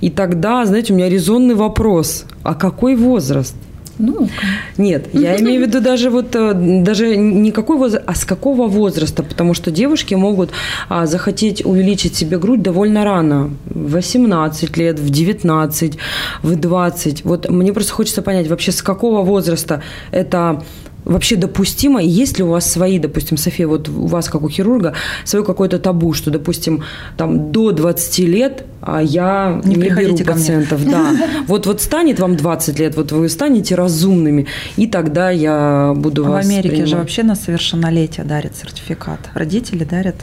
И 0.00 0.10
тогда, 0.10 0.64
знаете, 0.64 0.92
у 0.92 0.96
меня 0.96 1.08
резонный 1.08 1.54
вопрос. 1.54 2.24
А 2.42 2.54
какой 2.54 2.96
возраст? 2.96 3.54
Ну, 3.98 4.28
Нет, 4.78 5.08
я 5.12 5.38
имею 5.38 5.64
в 5.64 5.66
виду 5.66 5.80
даже 5.80 6.10
вот 6.10 6.34
э, 6.34 6.54
даже 6.54 7.16
не 7.16 7.52
какой 7.52 7.76
возраст, 7.76 8.04
а 8.06 8.14
с 8.14 8.24
какого 8.24 8.66
возраста, 8.66 9.22
потому 9.22 9.54
что 9.54 9.70
девушки 9.70 10.14
могут 10.14 10.50
а, 10.88 11.06
захотеть 11.06 11.64
увеличить 11.64 12.16
себе 12.16 12.38
грудь 12.38 12.62
довольно 12.62 13.04
рано, 13.04 13.50
в 13.66 13.92
18 13.92 14.76
лет, 14.76 14.98
в 14.98 15.10
19, 15.10 15.98
в 16.42 16.56
20. 16.56 17.24
Вот 17.24 17.50
мне 17.50 17.72
просто 17.72 17.92
хочется 17.92 18.22
понять, 18.22 18.48
вообще 18.48 18.72
с 18.72 18.82
какого 18.82 19.22
возраста 19.22 19.82
это 20.10 20.62
вообще 21.12 21.36
допустимо? 21.36 22.02
Есть 22.02 22.38
ли 22.38 22.44
у 22.44 22.48
вас 22.48 22.70
свои, 22.70 22.98
допустим, 22.98 23.36
София, 23.36 23.66
вот 23.66 23.88
у 23.88 24.06
вас, 24.06 24.28
как 24.28 24.42
у 24.42 24.48
хирурга, 24.48 24.94
свое 25.24 25.44
какое-то 25.44 25.78
табу, 25.78 26.12
что, 26.12 26.30
допустим, 26.30 26.82
там 27.16 27.52
до 27.52 27.72
20 27.72 28.18
лет 28.20 28.64
а 28.84 29.00
я 29.00 29.60
не, 29.62 29.76
не 29.76 29.90
беру 29.90 30.16
пациентов. 30.18 30.84
Да. 30.84 31.12
Вот, 31.46 31.66
вот 31.66 31.80
станет 31.80 32.18
вам 32.18 32.36
20 32.36 32.78
лет, 32.80 32.96
вот 32.96 33.12
вы 33.12 33.28
станете 33.28 33.76
разумными, 33.76 34.48
и 34.76 34.88
тогда 34.88 35.30
я 35.30 35.92
буду 35.96 36.26
а 36.26 36.30
вас 36.30 36.46
В 36.46 36.48
Америке 36.48 36.70
принимать. 36.70 36.90
же 36.90 36.96
вообще 36.96 37.22
на 37.22 37.36
совершеннолетие 37.36 38.26
дарят 38.26 38.56
сертификат. 38.56 39.20
Родители 39.34 39.84
дарят 39.84 40.16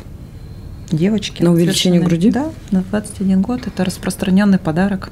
девочки. 0.92 1.42
На 1.42 1.52
увеличение 1.52 2.02
груди? 2.02 2.32
Да, 2.32 2.50
на 2.72 2.82
21 2.82 3.42
год. 3.42 3.68
Это 3.68 3.86
распространенный 3.86 4.60
подарок. 4.60 5.12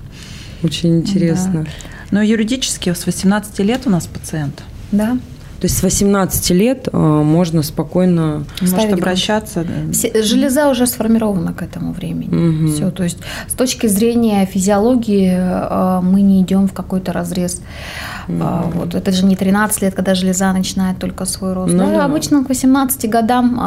Очень 0.63 0.97
интересно. 0.97 1.63
Да. 1.63 1.69
Но 2.11 2.21
юридически 2.21 2.93
с 2.93 3.05
18 3.05 3.59
лет 3.59 3.81
у 3.85 3.89
нас 3.89 4.07
пациент. 4.07 4.63
Да. 4.91 5.17
То 5.59 5.65
есть 5.65 5.77
с 5.77 5.83
18 5.83 6.49
лет 6.51 6.87
э, 6.91 6.97
можно 6.97 7.63
спокойно 7.63 8.43
Может 8.61 8.93
обращаться. 8.93 9.65
Все, 9.91 10.23
железа 10.23 10.69
уже 10.69 10.85
сформирована 10.85 11.53
к 11.53 11.63
этому 11.63 11.93
времени. 11.93 12.65
Угу. 12.65 12.71
Все, 12.71 12.91
то 12.91 13.03
есть 13.03 13.17
с 13.47 13.53
точки 13.53 13.87
зрения 13.87 14.45
физиологии 14.45 15.33
э, 15.35 16.01
мы 16.01 16.21
не 16.21 16.41
идем 16.41 16.67
в 16.67 16.73
какой-то 16.73 17.11
разрез. 17.11 17.61
Угу. 18.27 18.43
Вот, 18.73 18.95
это 18.95 19.11
же 19.11 19.25
не 19.25 19.35
13 19.35 19.81
лет, 19.81 19.95
когда 19.95 20.15
железа 20.15 20.51
начинает 20.51 20.99
только 20.99 21.25
свой 21.25 21.53
рост. 21.53 21.73
Ну, 21.73 21.85
да, 21.85 21.91
да. 21.91 22.05
Обычно 22.05 22.43
к 22.43 22.49
18 22.49 23.09
годам 23.09 23.59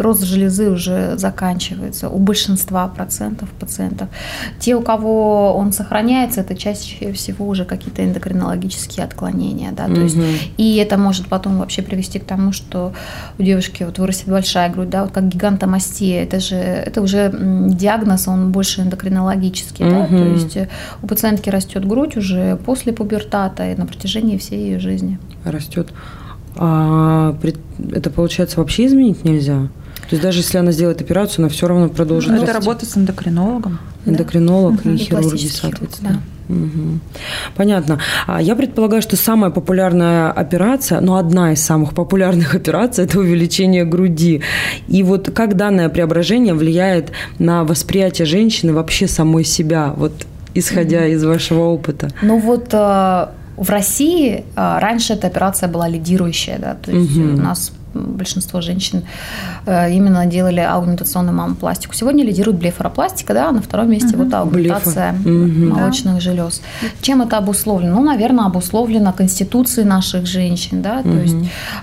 рост 0.00 0.22
железы 0.22 0.70
уже 0.70 1.16
заканчивается 1.16 2.08
у 2.08 2.18
большинства 2.18 2.88
процентов 2.88 3.48
пациентов. 3.50 4.08
Те, 4.58 4.76
у 4.76 4.82
кого 4.82 5.54
он 5.56 5.72
сохраняется, 5.72 6.40
это 6.40 6.54
чаще 6.54 7.12
всего 7.12 7.46
уже 7.46 7.64
какие-то 7.64 8.04
эндокринологические 8.04 9.04
отклонения. 9.04 9.72
Да, 9.72 9.86
то 9.86 9.92
угу. 9.92 10.00
есть, 10.00 10.16
и 10.56 10.76
это 10.76 10.96
может 10.98 11.28
потом 11.28 11.58
вообще 11.58 11.82
привести 11.82 12.18
к 12.18 12.24
тому, 12.24 12.52
что 12.52 12.92
у 13.38 13.42
девушки 13.42 13.82
вот 13.82 13.98
вырастет 13.98 14.28
большая 14.28 14.70
грудь, 14.70 14.90
да, 14.90 15.02
вот 15.02 15.12
как 15.12 15.28
гигантомастия. 15.28 16.22
Это 16.22 16.40
же 16.40 16.56
это 16.56 17.02
уже 17.02 17.32
диагноз, 17.32 18.28
он 18.28 18.52
больше 18.52 18.82
эндокринологический, 18.82 19.86
угу. 19.86 19.94
да, 19.94 20.06
то 20.06 20.24
есть 20.24 20.58
у 21.02 21.06
пациентки 21.06 21.50
растет 21.50 21.86
грудь 21.86 22.16
уже 22.16 22.56
после 22.64 22.92
пубертата 22.92 23.70
и 23.70 23.74
на 23.74 23.86
протяжении 23.96 24.38
всей 24.38 24.60
ее 24.60 24.78
жизни. 24.78 25.18
Растет. 25.44 25.88
А 26.56 27.36
это 27.92 28.10
получается 28.10 28.58
вообще 28.60 28.86
изменить 28.86 29.24
нельзя? 29.24 29.68
То 30.08 30.12
есть 30.12 30.22
даже 30.22 30.40
если 30.40 30.58
она 30.58 30.72
сделает 30.72 31.00
операцию, 31.00 31.44
она 31.44 31.48
все 31.48 31.66
равно 31.66 31.88
продолжит. 31.88 32.30
Ну, 32.30 32.42
это 32.42 32.52
работа 32.52 32.86
с 32.86 32.96
эндокринологом. 32.96 33.78
Эндокринолог 34.04 34.82
да. 34.82 34.90
и, 34.90 34.94
и 34.94 34.98
хирурги, 34.98 35.48
соответственно. 35.48 36.22
Да. 36.48 36.54
Угу. 36.54 37.00
Понятно. 37.56 37.98
А 38.26 38.40
я 38.40 38.54
предполагаю, 38.54 39.02
что 39.02 39.16
самая 39.16 39.50
популярная 39.50 40.30
операция, 40.30 41.00
ну, 41.00 41.16
одна 41.16 41.52
из 41.52 41.62
самых 41.62 41.92
популярных 41.92 42.54
операций– 42.54 43.04
это 43.06 43.18
увеличение 43.18 43.84
груди. 43.84 44.42
И 44.86 45.02
вот 45.02 45.30
как 45.34 45.56
данное 45.56 45.88
преображение 45.88 46.54
влияет 46.54 47.10
на 47.40 47.64
восприятие 47.64 48.26
женщины 48.26 48.72
вообще 48.72 49.08
самой 49.08 49.42
себя, 49.44 49.92
вот 49.96 50.12
исходя 50.54 51.00
угу. 51.00 51.06
из 51.06 51.24
вашего 51.24 51.64
опыта? 51.64 52.10
Ну 52.22 52.38
вот 52.38 52.68
э, 52.72 53.26
в 53.56 53.70
России 53.70 54.44
э, 54.56 54.78
раньше 54.78 55.14
эта 55.14 55.26
операция 55.26 55.68
была 55.68 55.88
лидирующая, 55.88 56.58
да, 56.58 56.74
то 56.74 56.90
есть 56.90 57.16
угу. 57.16 57.34
у 57.34 57.36
нас 57.36 57.72
большинство 57.96 58.60
женщин 58.60 59.04
э, 59.66 59.92
именно 59.92 60.26
делали 60.26 60.60
аугментационную 60.60 61.36
мамопластику. 61.36 61.94
Сегодня 61.94 62.24
лидирует 62.24 62.58
блефаропластика, 62.58 63.34
да, 63.34 63.48
а 63.48 63.52
на 63.52 63.62
втором 63.62 63.90
месте 63.90 64.16
угу. 64.16 64.24
вот 64.24 64.34
аугментация 64.34 65.12
угу. 65.12 65.74
молочных 65.74 66.14
да. 66.14 66.20
желез. 66.20 66.62
Чем 67.00 67.22
это 67.22 67.38
обусловлено? 67.38 67.96
Ну, 67.96 68.02
наверное, 68.02 68.46
обусловлено 68.46 69.12
конституцией 69.12 69.86
наших 69.86 70.26
женщин, 70.26 70.82
да, 70.82 71.02
то 71.02 71.08
угу. 71.08 71.18
есть 71.18 71.36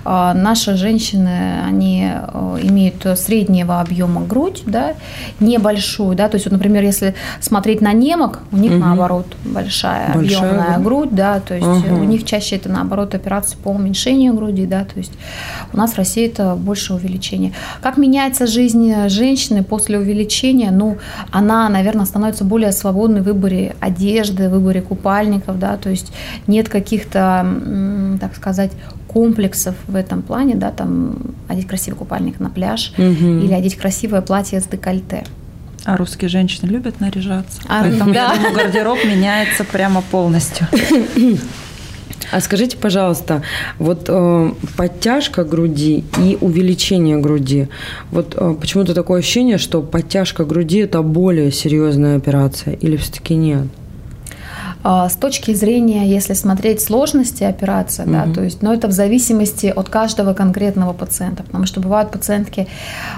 а, 0.05 0.33
наши 0.33 0.75
женщины, 0.75 1.63
они 1.65 2.11
э, 2.11 2.59
имеют 2.63 3.05
среднего 3.17 3.81
объема 3.81 4.21
грудь, 4.25 4.63
да, 4.65 4.93
небольшую, 5.39 6.15
да, 6.15 6.29
то 6.29 6.35
есть, 6.35 6.45
вот, 6.45 6.53
например, 6.53 6.83
если 6.83 7.15
смотреть 7.39 7.81
на 7.81 7.93
немок, 7.93 8.39
у 8.51 8.57
них 8.57 8.71
угу. 8.73 8.79
наоборот 8.79 9.35
большая, 9.43 10.13
большая 10.13 10.39
объемная 10.39 10.77
да? 10.77 10.83
грудь, 10.83 11.09
да, 11.11 11.39
то 11.39 11.55
есть 11.55 11.65
угу. 11.65 11.95
у 11.95 12.03
них 12.03 12.25
чаще 12.25 12.55
это 12.55 12.69
наоборот 12.69 13.15
операции 13.15 13.57
по 13.57 13.69
уменьшению 13.69 14.33
груди, 14.33 14.65
да, 14.65 14.85
то 14.85 14.97
есть 14.97 15.13
у 15.71 15.77
нас 15.77 15.93
в 15.93 15.97
России 16.03 16.27
это 16.27 16.55
больше 16.55 16.93
увеличение. 16.93 17.53
Как 17.81 17.97
меняется 17.97 18.45
жизнь 18.45 18.93
женщины 19.07 19.63
после 19.63 19.97
увеличения? 19.97 20.71
Ну, 20.71 20.97
она, 21.31 21.69
наверное, 21.69 22.05
становится 22.05 22.43
более 22.43 22.71
свободной 22.73 23.21
в 23.21 23.23
выборе 23.23 23.75
одежды, 23.79 24.49
в 24.49 24.51
выборе 24.51 24.81
купальников, 24.81 25.57
да, 25.59 25.77
то 25.77 25.89
есть 25.89 26.11
нет 26.47 26.67
каких-то, 26.67 27.45
так 28.19 28.35
сказать, 28.35 28.71
комплексов 29.07 29.75
в 29.87 29.95
этом 29.95 30.21
плане, 30.21 30.55
да, 30.55 30.71
там 30.71 31.15
одеть 31.47 31.67
красивый 31.67 31.97
купальник 31.97 32.39
на 32.39 32.49
пляж 32.49 32.91
угу. 32.97 33.03
или 33.43 33.53
одеть 33.53 33.77
красивое 33.77 34.21
платье 34.21 34.59
с 34.59 34.65
декольте. 34.65 35.23
А 35.85 35.97
русские 35.97 36.29
женщины 36.29 36.69
любят 36.69 36.99
наряжаться. 36.99 37.61
А, 37.67 37.83
Поэтому, 37.83 38.13
да. 38.13 38.33
я 38.33 38.35
думаю, 38.35 38.55
гардероб 38.55 39.05
меняется 39.05 39.63
прямо 39.63 40.01
полностью. 40.01 40.67
А 42.31 42.41
скажите, 42.41 42.77
пожалуйста, 42.77 43.43
вот 43.79 44.05
э, 44.07 44.51
подтяжка 44.75 45.43
груди 45.43 46.03
и 46.19 46.37
увеличение 46.41 47.17
груди, 47.17 47.67
вот 48.11 48.35
э, 48.37 48.55
почему-то 48.59 48.93
такое 48.93 49.19
ощущение, 49.19 49.57
что 49.57 49.81
подтяжка 49.81 50.45
груди– 50.45 50.79
это 50.79 51.01
более 51.01 51.51
серьезная 51.51 52.17
операция 52.17 52.73
или 52.73 52.97
все-таки 52.97 53.35
нет? 53.35 53.67
А, 54.83 55.07
с 55.07 55.15
точки 55.15 55.53
зрения, 55.53 56.07
если 56.07 56.33
смотреть 56.33 56.81
сложности 56.81 57.43
операции, 57.43 58.03
угу. 58.03 58.11
да, 58.11 58.27
то 58.33 58.41
есть, 58.43 58.61
но 58.61 58.69
ну, 58.69 58.75
это 58.75 58.87
в 58.87 58.91
зависимости 58.91 59.67
от 59.67 59.89
каждого 59.89 60.33
конкретного 60.33 60.93
пациента, 60.93 61.43
потому 61.43 61.65
что 61.65 61.79
бывают 61.79 62.11
пациентки, 62.11 62.67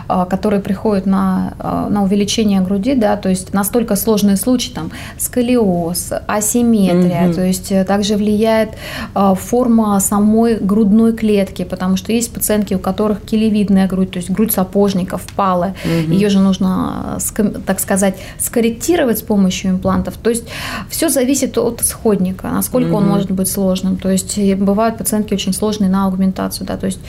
а, 0.07 0.25
которые 0.25 0.61
приходят 0.61 1.07
на, 1.07 1.55
а, 1.59 1.89
на 1.89 2.03
увеличение 2.03 2.61
груди, 2.61 2.93
да, 2.93 3.17
то 3.17 3.29
есть 3.29 3.53
настолько 3.53 3.95
сложные 3.95 4.37
случаи, 4.37 4.71
там, 4.71 4.91
сколиоз, 5.17 6.13
асимметрия, 6.27 7.27
угу. 7.27 7.33
то 7.33 7.41
есть 7.43 7.71
э, 7.71 7.83
также 7.83 8.15
влияет 8.15 8.69
форма 9.13 9.99
самой 9.99 10.57
грудной 10.57 11.13
клетки, 11.13 11.63
потому 11.63 11.97
что 11.97 12.11
есть 12.11 12.33
пациентки, 12.33 12.73
у 12.73 12.79
которых 12.79 13.21
килевидная 13.21 13.87
грудь, 13.87 14.11
то 14.11 14.17
есть 14.17 14.29
грудь 14.29 14.51
сапожников, 14.51 15.23
впалая, 15.23 15.75
угу. 15.83 16.13
ее 16.13 16.29
же 16.29 16.39
нужно, 16.39 17.17
так 17.65 17.79
сказать, 17.79 18.15
скорректировать 18.37 19.19
с 19.19 19.21
помощью 19.21 19.71
имплантов, 19.71 20.15
то 20.17 20.29
есть 20.29 20.45
все 20.89 21.09
зависит 21.09 21.54
от 21.61 21.81
исходника, 21.81 22.47
насколько 22.49 22.87
угу. 22.87 22.97
он 22.97 23.07
может 23.07 23.31
быть 23.31 23.47
сложным. 23.47 23.97
То 23.97 24.09
есть 24.09 24.37
бывают 24.55 24.97
пациентки 24.97 25.33
очень 25.33 25.53
сложные 25.53 25.89
на 25.89 26.05
аугментацию, 26.05 26.67
да, 26.67 26.77
то 26.77 26.85
есть 26.85 26.99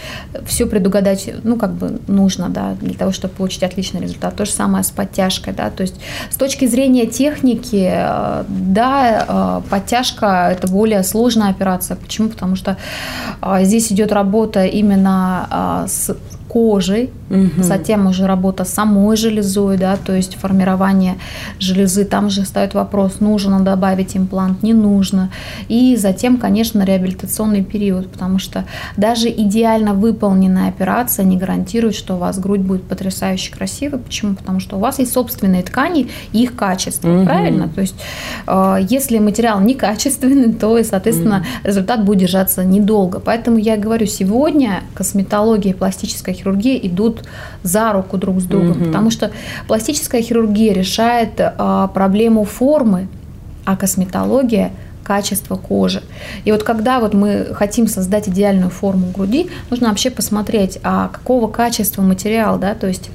все 0.46 0.66
предугадать, 0.66 1.30
ну, 1.42 1.56
как 1.56 1.72
бы 1.72 2.00
нужно, 2.06 2.48
да, 2.48 2.74
для 2.80 2.94
того, 2.94 3.12
чтобы 3.12 3.34
получить 3.34 3.62
отличный 3.62 4.00
результат. 4.00 4.36
То 4.36 4.44
же 4.44 4.50
самое 4.50 4.84
с 4.84 4.90
подтяжкой, 4.90 5.54
да, 5.54 5.70
то 5.70 5.82
есть 5.82 5.96
с 6.30 6.36
точки 6.36 6.66
зрения 6.66 7.06
техники, 7.06 7.88
э, 7.90 8.44
да, 8.48 9.62
э, 9.64 9.70
подтяжка– 9.70 10.50
это 10.52 10.68
более 10.68 11.02
сложная 11.02 11.50
операция. 11.50 11.96
Почему? 11.96 12.28
Потому 12.28 12.56
что 12.56 12.76
э, 13.42 13.64
здесь 13.64 13.92
идет 13.92 14.12
работа 14.12 14.64
именно 14.64 15.86
с 15.88 16.16
кожей, 16.56 17.10
угу. 17.28 17.62
затем 17.62 18.06
уже 18.06 18.26
работа 18.26 18.64
с 18.64 18.72
самой 18.72 19.14
железой, 19.18 19.76
да, 19.76 19.98
то 19.98 20.16
есть 20.16 20.36
формирование 20.36 21.16
железы, 21.58 22.06
там 22.06 22.30
же 22.30 22.46
стоит 22.46 22.72
вопрос, 22.72 23.20
нужно 23.20 23.60
добавить 23.60 24.16
имплант, 24.16 24.62
не 24.62 24.72
нужно. 24.72 25.30
И 25.68 25.96
затем, 25.96 26.38
конечно, 26.38 26.82
реабилитационный 26.82 27.62
период, 27.62 28.10
потому 28.10 28.38
что 28.38 28.64
даже 28.96 29.28
идеально 29.28 29.92
выполненная 29.92 30.70
операция 30.70 31.26
не 31.26 31.36
гарантирует, 31.36 31.94
что 31.94 32.14
у 32.14 32.18
вас 32.18 32.38
грудь 32.38 32.62
будет 32.62 32.84
потрясающе 32.84 33.52
красивой. 33.52 33.98
Почему? 33.98 34.34
Потому 34.34 34.58
что 34.58 34.76
у 34.76 34.80
вас 34.80 34.98
есть 34.98 35.12
собственные 35.12 35.62
ткани 35.62 36.08
и 36.32 36.44
их 36.44 36.56
качество, 36.56 37.10
угу. 37.10 37.26
правильно? 37.26 37.68
То 37.68 37.82
есть 37.82 37.96
э, 38.46 38.78
если 38.88 39.18
материал 39.18 39.60
некачественный, 39.60 40.54
то, 40.54 40.82
соответственно, 40.82 41.36
угу. 41.36 41.68
результат 41.68 42.02
будет 42.02 42.20
держаться 42.20 42.64
недолго. 42.64 43.20
Поэтому 43.20 43.58
я 43.58 43.76
говорю, 43.76 44.06
сегодня 44.06 44.82
косметология 44.94 45.72
и 45.72 45.76
пластическая 45.76 46.34
хирургия 46.34 46.45
идут 46.54 47.24
за 47.62 47.92
руку 47.92 48.16
друг 48.16 48.40
с 48.40 48.44
другом, 48.44 48.72
угу. 48.72 48.84
потому 48.84 49.10
что 49.10 49.30
пластическая 49.66 50.22
хирургия 50.22 50.72
решает 50.72 51.32
а, 51.38 51.88
проблему 51.88 52.44
формы, 52.44 53.08
а 53.64 53.76
косметология 53.76 54.72
качество 55.02 55.56
кожи. 55.56 56.02
И 56.44 56.52
вот 56.52 56.64
когда 56.64 56.98
вот 56.98 57.14
мы 57.14 57.48
хотим 57.52 57.86
создать 57.86 58.28
идеальную 58.28 58.70
форму 58.70 59.12
груди, 59.14 59.48
нужно 59.70 59.88
вообще 59.88 60.10
посмотреть, 60.10 60.78
а 60.82 61.08
какого 61.08 61.48
качества 61.48 62.02
материал, 62.02 62.58
да, 62.58 62.74
то 62.74 62.88
есть 62.88 63.10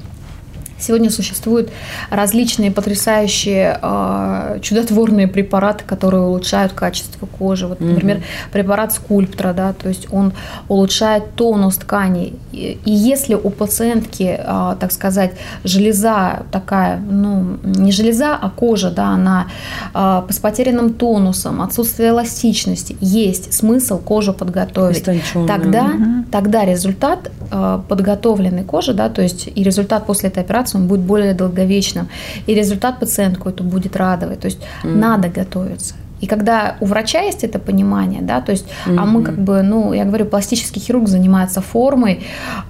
Сегодня 0.82 1.10
существуют 1.10 1.72
различные 2.10 2.72
потрясающие 2.72 3.80
э, 3.82 4.60
чудотворные 4.62 5.28
препараты, 5.28 5.84
которые 5.86 6.24
улучшают 6.24 6.74
качество 6.74 7.26
кожи. 7.26 7.68
Вот, 7.68 7.80
например, 7.80 8.18
угу. 8.18 8.24
препарат 8.52 8.94
скульптора, 8.94 9.54
да, 9.54 9.74
то 9.74 9.90
есть 9.90 10.08
он 10.12 10.34
улучшает 10.68 11.36
тонус 11.36 11.78
тканей. 11.78 12.36
И, 12.52 12.80
и 12.86 12.92
если 12.92 13.36
у 13.36 13.50
пациентки, 13.50 14.40
э, 14.40 14.76
так 14.80 14.92
сказать, 14.92 15.32
железа 15.64 16.44
такая, 16.52 16.98
ну, 16.98 17.58
не 17.64 17.92
железа, 17.92 18.36
а 18.36 18.50
кожа, 18.50 18.92
да, 18.92 19.10
она 19.10 19.48
э, 19.94 20.24
с 20.30 20.40
потерянным 20.40 20.94
тонусом, 20.94 21.62
отсутствие 21.62 22.10
эластичности, 22.10 22.98
есть 23.00 23.54
смысл 23.54 24.00
кожу 24.00 24.34
подготовить. 24.34 25.04
Тогда, 25.48 25.86
угу. 25.86 26.26
тогда 26.32 26.66
результат 26.66 27.32
э, 27.52 27.80
подготовленной 27.88 28.64
кожи, 28.64 28.94
да, 28.94 29.10
то 29.10 29.22
есть 29.22 29.48
и 29.54 29.64
результат 29.64 30.06
после 30.06 30.30
этой 30.30 30.44
операции 30.44 30.71
он 30.78 30.88
будет 30.88 31.02
более 31.02 31.34
долговечным. 31.34 32.08
И 32.48 32.54
результат 32.54 33.00
пациентку 33.00 33.50
это 33.50 33.64
будет 33.64 33.96
радовать. 33.96 34.40
То 34.40 34.48
есть 34.48 34.60
mm. 34.84 34.96
надо 34.96 35.30
готовиться. 35.30 35.96
И 36.22 36.28
когда 36.28 36.76
у 36.80 36.86
врача 36.86 37.22
есть 37.22 37.44
это 37.44 37.60
понимание, 37.60 38.22
да, 38.22 38.42
то 38.42 38.52
есть, 38.52 38.66
mm-hmm. 38.86 38.96
а 38.98 39.06
мы 39.06 39.24
как 39.24 39.40
бы, 39.40 39.64
ну, 39.64 39.92
я 39.94 40.06
говорю, 40.06 40.26
пластический 40.26 40.80
хирург 40.80 41.08
занимается 41.08 41.62
формой, 41.62 42.24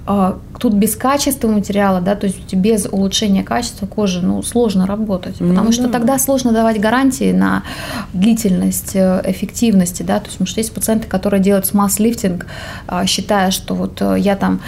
а, 0.08 0.38
тут 0.58 0.74
без 0.74 0.96
качества 0.96 1.50
материала, 1.50 2.00
да, 2.00 2.16
то 2.16 2.28
есть 2.28 2.54
без 2.54 2.88
улучшения 2.90 3.44
качества 3.44 3.86
кожи, 3.86 4.22
ну, 4.22 4.42
сложно 4.42 4.88
работать, 4.88 5.36
mm-hmm. 5.36 5.50
потому 5.50 5.72
что 5.74 5.90
тогда 5.90 6.18
сложно 6.18 6.54
давать 6.54 6.80
гарантии 6.80 7.34
на 7.34 7.64
длительность 8.14 8.96
э, 8.96 9.22
эффективности, 9.26 10.04
да, 10.04 10.20
то 10.20 10.26
есть, 10.28 10.38
потому 10.38 10.48
что 10.48 10.60
есть 10.62 10.74
пациенты, 10.74 11.08
которые 11.08 11.42
делают 11.42 11.66
смаз-лифтинг, 11.66 12.46
а, 12.88 13.06
считая, 13.06 13.52
что 13.52 13.76
вот 13.76 14.02
э, 14.02 14.16
я 14.18 14.38
там 14.38 14.62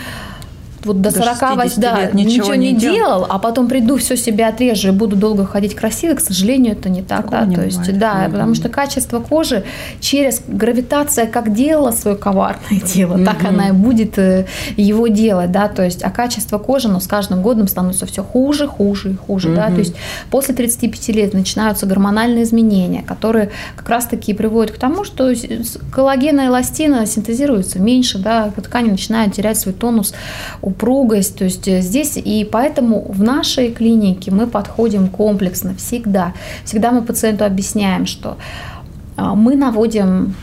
вот 0.85 1.01
до, 1.01 1.11
до 1.11 1.23
48 1.23 1.81
да, 1.81 2.01
лет 2.01 2.13
ничего, 2.13 2.31
ничего 2.31 2.55
не, 2.55 2.71
не 2.71 2.79
делал, 2.79 2.95
делал, 2.95 3.25
а 3.29 3.39
потом 3.39 3.67
приду, 3.67 3.97
все 3.97 4.17
себе 4.17 4.45
отрежу 4.47 4.89
и 4.89 4.91
буду 4.91 5.15
долго 5.15 5.45
ходить 5.45 5.75
красиво, 5.75 6.15
к 6.15 6.19
сожалению, 6.19 6.73
это 6.73 6.89
не 6.89 7.01
так. 7.01 7.29
да, 7.29 7.45
не 7.45 7.55
то 7.55 7.63
есть, 7.63 7.77
бывает. 7.77 7.99
да, 7.99 8.25
mm-hmm. 8.25 8.31
потому 8.31 8.55
что 8.55 8.69
качество 8.69 9.19
кожи 9.19 9.63
через 9.99 10.41
гравитация 10.47 11.27
как 11.27 11.53
делала 11.53 11.91
свое 11.91 12.17
коварное 12.17 12.81
дело, 12.93 13.15
mm-hmm. 13.15 13.25
так 13.25 13.43
она 13.45 13.69
и 13.69 13.71
будет 13.71 14.17
э, 14.17 14.45
его 14.77 15.07
делать, 15.07 15.51
да, 15.51 15.67
то 15.67 15.83
есть, 15.83 16.03
а 16.03 16.09
качество 16.09 16.57
кожи, 16.57 16.87
ну, 16.87 16.99
с 16.99 17.07
каждым 17.07 17.41
годом 17.41 17.67
становится 17.67 18.05
все 18.05 18.23
хуже, 18.23 18.67
хуже 18.67 19.11
и 19.11 19.15
хуже, 19.15 19.49
mm-hmm. 19.49 19.55
да, 19.55 19.67
то 19.67 19.77
есть 19.77 19.95
после 20.29 20.55
35 20.55 21.09
лет 21.09 21.33
начинаются 21.33 21.85
гормональные 21.85 22.43
изменения, 22.43 23.03
которые 23.03 23.51
как 23.75 23.89
раз-таки 23.89 24.33
приводят 24.33 24.75
к 24.75 24.79
тому, 24.79 25.03
что 25.03 25.31
коллагена 25.91 26.41
и 26.41 26.47
эластина 26.47 27.05
синтезируются 27.05 27.79
меньше, 27.79 28.17
да, 28.17 28.51
ткани 28.63 28.89
начинают 28.89 29.33
терять 29.33 29.59
свой 29.59 29.73
тонус, 29.73 30.13
упругость. 30.73 31.37
То 31.37 31.45
есть 31.45 31.67
э, 31.67 31.81
здесь 31.81 32.17
и 32.17 32.47
поэтому 32.51 33.05
в 33.09 33.21
нашей 33.23 33.71
клинике 33.71 34.31
мы 34.31 34.47
подходим 34.47 35.07
комплексно 35.07 35.75
всегда. 35.75 36.33
Всегда 36.65 36.91
мы 36.91 37.01
пациенту 37.01 37.45
объясняем, 37.45 38.05
что 38.05 38.37
а, 39.15 39.35
мы 39.35 39.55
наводим 39.55 40.35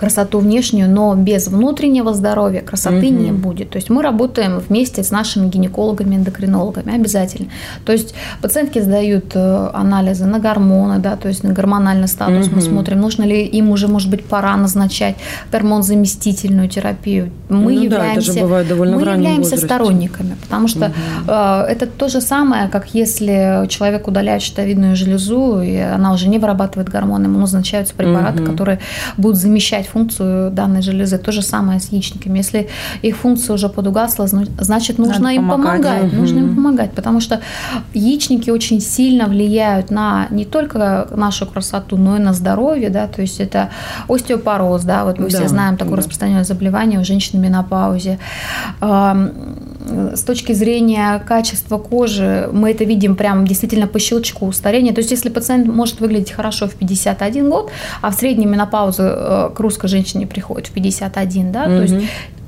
красоту 0.00 0.38
внешнюю, 0.38 0.88
но 0.90 1.14
без 1.14 1.48
внутреннего 1.48 2.14
здоровья 2.14 2.62
красоты 2.62 3.08
угу. 3.08 3.22
не 3.22 3.32
будет. 3.32 3.68
То 3.68 3.76
есть 3.76 3.90
мы 3.90 4.02
работаем 4.02 4.58
вместе 4.58 5.02
с 5.02 5.10
нашими 5.10 5.46
гинекологами, 5.50 6.16
эндокринологами 6.16 6.94
обязательно. 6.94 7.50
То 7.84 7.92
есть 7.92 8.14
пациентки 8.40 8.78
сдают 8.78 9.32
э, 9.34 9.70
анализы 9.74 10.24
на 10.24 10.38
гормоны, 10.38 11.00
да, 11.00 11.16
то 11.16 11.28
есть 11.28 11.44
на 11.44 11.52
гормональный 11.52 12.08
статус 12.08 12.46
угу. 12.46 12.56
мы 12.56 12.62
смотрим, 12.62 12.98
нужно 12.98 13.24
ли 13.24 13.44
им 13.44 13.68
уже, 13.68 13.88
может 13.88 14.08
быть, 14.08 14.24
пора 14.24 14.56
назначать 14.56 15.16
гормон-заместительную 15.52 16.70
терапию. 16.70 17.30
Мы 17.50 17.74
ну, 17.74 17.82
являемся, 17.82 18.32
да, 18.32 18.60
это 18.62 18.74
мы 18.76 18.86
являемся 18.86 19.58
сторонниками, 19.58 20.36
потому 20.40 20.66
что 20.68 20.86
угу. 20.86 20.94
э, 21.28 21.64
это 21.68 21.86
то 21.86 22.08
же 22.08 22.22
самое, 22.22 22.68
как 22.68 22.94
если 22.94 23.66
человек 23.68 24.08
удаляет 24.08 24.40
щитовидную 24.40 24.96
железу, 24.96 25.60
и 25.60 25.76
она 25.76 26.14
уже 26.14 26.26
не 26.28 26.38
вырабатывает 26.38 26.88
гормоны, 26.88 27.26
ему 27.26 27.38
назначаются 27.40 27.94
препараты, 27.94 28.42
угу. 28.42 28.52
которые 28.52 28.78
будут 29.18 29.36
замещать 29.36 29.89
функцию 29.92 30.50
данной 30.50 30.82
железы. 30.82 31.18
То 31.18 31.32
же 31.32 31.42
самое 31.42 31.80
с 31.80 31.92
яичниками. 31.92 32.38
Если 32.38 32.68
их 33.02 33.16
функция 33.16 33.54
уже 33.54 33.68
подугасла, 33.68 34.26
значит, 34.26 34.98
нужно 34.98 35.18
Надо 35.18 35.34
им 35.34 35.48
помогать. 35.48 35.82
помогать. 35.82 36.12
Угу. 36.12 36.20
Нужно 36.20 36.38
им 36.38 36.54
помогать, 36.54 36.92
потому 36.92 37.20
что 37.20 37.40
яичники 37.94 38.50
очень 38.50 38.80
сильно 38.80 39.26
влияют 39.26 39.90
на 39.90 40.26
не 40.30 40.44
только 40.44 41.08
нашу 41.14 41.46
красоту, 41.46 41.96
но 41.96 42.16
и 42.16 42.20
на 42.20 42.32
здоровье, 42.32 42.90
да, 42.90 43.06
то 43.06 43.22
есть 43.22 43.40
это 43.40 43.70
остеопороз, 44.08 44.82
да, 44.84 45.04
вот 45.04 45.18
мы 45.18 45.28
да, 45.28 45.38
все 45.38 45.48
знаем 45.48 45.76
такое 45.76 45.96
да. 45.96 45.98
распространенное 45.98 46.44
заболевание 46.44 47.00
у 47.00 47.04
женщин 47.04 47.38
в 47.38 47.42
менопаузе. 47.42 48.18
С 50.14 50.22
точки 50.22 50.52
зрения 50.52 51.22
качества 51.26 51.78
кожи 51.78 52.48
мы 52.52 52.70
это 52.70 52.84
видим 52.84 53.16
прям 53.16 53.46
действительно 53.46 53.86
по 53.86 53.98
щелчку 53.98 54.50
старения. 54.52 54.92
То 54.92 55.00
есть 55.00 55.10
если 55.10 55.28
пациент 55.28 55.66
может 55.66 56.00
выглядеть 56.00 56.30
хорошо 56.30 56.66
в 56.66 56.74
51 56.74 57.50
год, 57.50 57.70
а 58.00 58.10
в 58.10 58.14
среднем 58.14 58.50
менопаузу 58.50 59.02
э, 59.02 59.50
к 59.54 59.60
русской 59.60 59.88
женщине 59.88 60.26
приходит 60.26 60.68
в 60.68 60.72
51, 60.72 61.52
да, 61.52 61.62
угу. 61.62 61.68
то 61.68 61.82
есть 61.82 61.94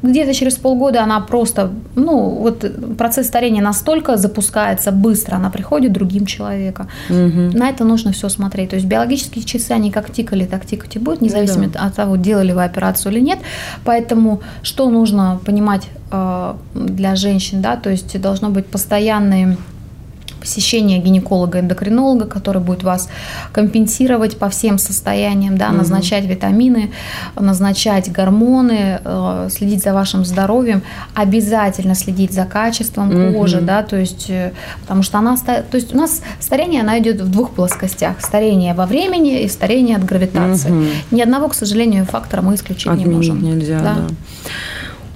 где-то 0.02 0.34
через 0.34 0.56
полгода 0.56 1.02
она 1.02 1.20
просто, 1.20 1.70
ну, 1.94 2.28
вот 2.28 2.64
процесс 2.96 3.26
старения 3.26 3.62
настолько 3.62 4.16
запускается 4.16 4.90
быстро, 4.90 5.36
она 5.36 5.50
приходит 5.50 5.92
другим 5.92 6.26
человеком. 6.26 6.88
Угу. 7.08 7.56
На 7.56 7.70
это 7.70 7.84
нужно 7.84 8.12
все 8.12 8.28
смотреть. 8.28 8.70
То 8.70 8.76
есть 8.76 8.88
биологические 8.88 9.44
часы, 9.44 9.72
они 9.72 9.90
как 9.90 10.12
тикали, 10.12 10.44
так 10.44 10.66
тикать 10.66 10.96
и 10.96 10.98
будут, 10.98 11.20
независимо 11.20 11.64
ну, 11.64 11.70
да. 11.72 11.80
от 11.80 11.94
того, 11.94 12.16
делали 12.16 12.52
вы 12.52 12.64
операцию 12.64 13.12
или 13.12 13.20
нет. 13.20 13.38
Поэтому 13.84 14.40
что 14.62 14.90
нужно 14.90 15.40
понимать 15.44 15.88
э, 16.10 16.54
для 16.74 17.16
женщин, 17.16 17.62
да, 17.62 17.76
то 17.76 17.90
есть 17.90 18.20
должно 18.20 18.50
быть 18.50 18.66
постоянные 18.66 19.56
посещение 20.42 20.98
гинеколога-эндокринолога, 20.98 22.26
который 22.26 22.60
будет 22.60 22.82
вас 22.82 23.08
компенсировать 23.52 24.36
по 24.36 24.48
всем 24.48 24.76
состояниям, 24.78 25.56
да, 25.56 25.68
угу. 25.68 25.76
назначать 25.76 26.24
витамины, 26.24 26.90
назначать 27.36 28.10
гормоны, 28.10 29.00
э, 29.04 29.48
следить 29.50 29.82
за 29.82 29.94
вашим 29.94 30.24
здоровьем, 30.24 30.82
обязательно 31.14 31.94
следить 31.94 32.32
за 32.32 32.44
качеством 32.44 33.08
угу. 33.10 33.38
кожи, 33.38 33.60
да, 33.60 33.84
то 33.84 33.96
есть, 33.96 34.26
э, 34.30 34.52
потому 34.80 35.04
что 35.04 35.18
она, 35.18 35.36
то 35.36 35.76
есть 35.76 35.94
у 35.94 35.96
нас 35.96 36.22
старение, 36.40 36.80
она 36.80 36.98
идет 36.98 37.20
в 37.20 37.30
двух 37.30 37.50
плоскостях, 37.50 38.20
старение 38.20 38.74
во 38.74 38.86
времени 38.86 39.42
и 39.42 39.48
старение 39.48 39.96
от 39.96 40.04
гравитации. 40.04 40.70
Угу. 40.70 40.84
Ни 41.12 41.22
одного, 41.22 41.48
к 41.48 41.54
сожалению, 41.54 42.04
фактора 42.04 42.42
мы 42.42 42.56
исключить 42.56 42.88
Отменить 42.88 43.06
не 43.06 43.14
можем. 43.14 43.42
нельзя, 43.42 43.78
да. 43.78 43.94
да. 43.94 44.06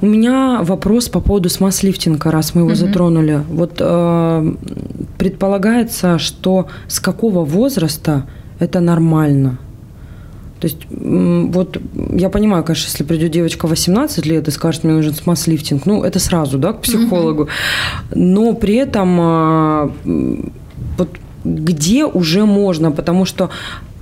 У 0.06 0.08
меня 0.08 0.60
вопрос 0.62 1.08
по 1.08 1.20
поводу 1.20 1.48
смаз-лифтинга, 1.48 2.30
раз 2.30 2.54
мы 2.54 2.60
его 2.60 2.70
угу. 2.70 2.76
затронули. 2.76 3.40
Вот 3.50 3.72
э, 3.80 4.54
предполагается, 5.18 6.18
что 6.18 6.68
с 6.86 7.00
какого 7.00 7.44
возраста 7.44 8.22
это 8.60 8.78
нормально? 8.78 9.58
То 10.60 10.68
есть, 10.68 10.86
вот 10.90 11.78
я 12.12 12.30
понимаю, 12.30 12.62
конечно, 12.62 12.88
если 12.88 13.02
придет 13.02 13.32
девочка 13.32 13.66
18 13.66 14.26
лет 14.26 14.46
и 14.46 14.50
скажет, 14.52 14.84
мне 14.84 14.92
нужен 14.94 15.12
смаз-лифтинг, 15.12 15.86
ну, 15.86 16.04
это 16.04 16.20
сразу, 16.20 16.56
да, 16.58 16.72
к 16.72 16.82
психологу. 16.82 17.42
Угу. 17.42 17.50
Но 18.14 18.54
при 18.54 18.76
этом 18.76 19.18
э, 19.20 19.90
вот 20.98 21.08
где 21.44 22.04
уже 22.04 22.44
можно, 22.44 22.92
потому 22.92 23.24
что 23.24 23.50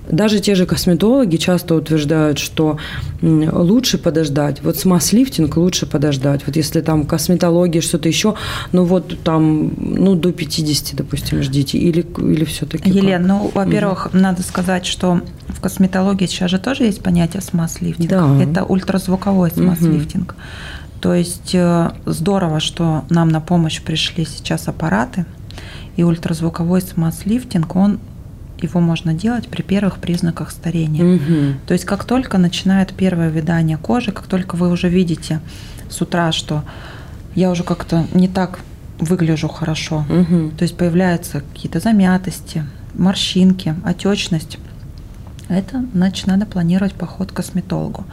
даже 0.09 0.41
те 0.41 0.55
же 0.55 0.67
косметологи 0.67 1.37
часто 1.37 1.75
утверждают, 1.75 2.39
что 2.39 2.79
лучше 3.23 3.99
подождать. 3.99 4.63
Вот 4.63 4.77
с 4.77 4.85
масс-лифтинг 4.85 5.57
лучше 5.57 5.87
подождать. 5.87 6.43
Вот 6.47 6.57
если 6.57 6.81
там 6.81 7.05
косметология, 7.05 7.81
что-то 7.81 8.09
еще, 8.09 8.35
ну 8.73 8.85
вот 8.85 9.19
там, 9.23 9.73
ну 9.77 10.15
до 10.15 10.33
50, 10.33 10.97
допустим, 10.97 11.43
ждите. 11.43 11.79
Или, 11.79 12.07
или 12.19 12.45
все-таки 12.45 12.91
Елена, 12.91 13.27
ну, 13.27 13.51
во-первых, 13.55 14.07
угу. 14.07 14.19
надо 14.19 14.43
сказать, 14.43 14.87
что 14.87 15.21
в 15.49 15.61
косметологии 15.61 16.27
сейчас 16.27 16.51
же 16.51 16.59
тоже 16.59 16.85
есть 16.85 17.03
понятие 17.03 17.41
смаз-лифтинг. 17.41 18.09
Да. 18.09 18.43
Это 18.43 18.65
ультразвуковой 18.65 19.51
смаз-лифтинг. 19.51 20.33
Угу. 20.33 20.41
То 21.01 21.15
есть 21.15 21.55
э, 21.55 21.91
здорово, 22.07 22.61
что 22.61 23.05
нам 23.11 23.29
на 23.29 23.41
помощь 23.41 23.83
пришли 23.83 24.25
сейчас 24.25 24.69
аппараты, 24.69 25.27
и 25.97 26.03
ультразвуковой 26.03 26.81
смаз-лифтинг, 26.81 27.77
он 27.77 28.01
его 28.65 28.81
можно 28.81 29.15
делать 29.15 29.49
при 29.49 29.63
первых 29.63 29.99
признаках 29.99 30.51
старения. 30.51 31.17
Угу. 31.17 31.59
То 31.67 31.75
есть 31.75 31.85
как 31.85 32.05
только 32.05 32.39
начинает 32.39 32.93
первое 32.93 33.29
видание 33.29 33.77
кожи, 33.77 34.13
как 34.13 34.27
только 34.27 34.57
вы 34.57 34.71
уже 34.71 34.89
видите 34.89 35.41
с 35.89 36.01
утра, 36.01 36.33
что 36.33 36.65
я 37.35 37.51
уже 37.51 37.63
как-то 37.63 38.07
не 38.13 38.29
так 38.29 38.61
выгляжу 38.99 39.49
хорошо, 39.49 40.05
угу. 40.09 40.51
то 40.57 40.63
есть 40.63 40.77
появляются 40.77 41.41
какие-то 41.41 41.81
замятости, 41.81 42.65
морщинки, 42.95 43.75
отечность, 43.85 44.59
это 45.49 45.85
значит 45.93 46.27
надо 46.27 46.47
планировать 46.47 46.95
поход 46.95 47.33
к 47.33 47.35
косметологу. 47.35 48.05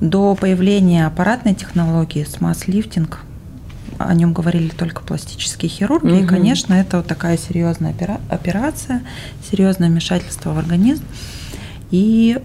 До 0.00 0.34
появления 0.34 1.06
аппаратной 1.06 1.54
технологии 1.54 2.24
смаз-лифтинг 2.24 3.20
о 3.98 4.14
нем 4.14 4.32
говорили 4.32 4.68
только 4.68 5.02
пластические 5.02 5.68
хирурги. 5.68 6.12
Угу. 6.12 6.24
И, 6.24 6.26
конечно, 6.26 6.74
это 6.74 6.98
вот 6.98 7.06
такая 7.06 7.36
серьезная 7.36 7.94
операция, 8.28 9.02
серьезное 9.50 9.88
вмешательство 9.88 10.52
в 10.52 10.58
организм. 10.58 11.04
И 11.90 12.38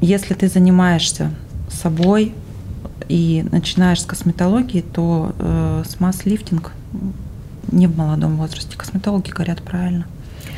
если 0.00 0.34
ты 0.34 0.48
занимаешься 0.48 1.30
собой 1.70 2.34
и 3.08 3.46
начинаешь 3.50 4.02
с 4.02 4.04
косметологии, 4.04 4.80
то 4.80 5.34
э, 5.38 5.84
смаз-лифтинг 5.86 6.72
не 7.72 7.86
в 7.86 7.96
молодом 7.96 8.36
возрасте. 8.36 8.76
Косметологи 8.76 9.30
говорят 9.30 9.62
правильно 9.62 10.06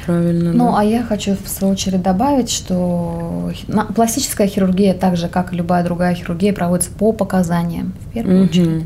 правильно. 0.08 0.52
Ну, 0.52 0.72
да. 0.72 0.80
а 0.80 0.84
я 0.84 1.02
хочу 1.02 1.36
в 1.36 1.48
свою 1.48 1.74
очередь 1.74 2.02
добавить, 2.02 2.50
что 2.50 3.52
пластическая 3.94 4.46
хирургия, 4.46 4.94
так 4.94 5.16
же 5.16 5.28
как 5.28 5.52
и 5.52 5.56
любая 5.56 5.84
другая 5.84 6.14
хирургия, 6.14 6.52
проводится 6.52 6.90
по 6.90 7.12
показаниям 7.12 7.92
в 8.06 8.12
первую 8.14 8.44
угу. 8.44 8.50
очередь. 8.50 8.84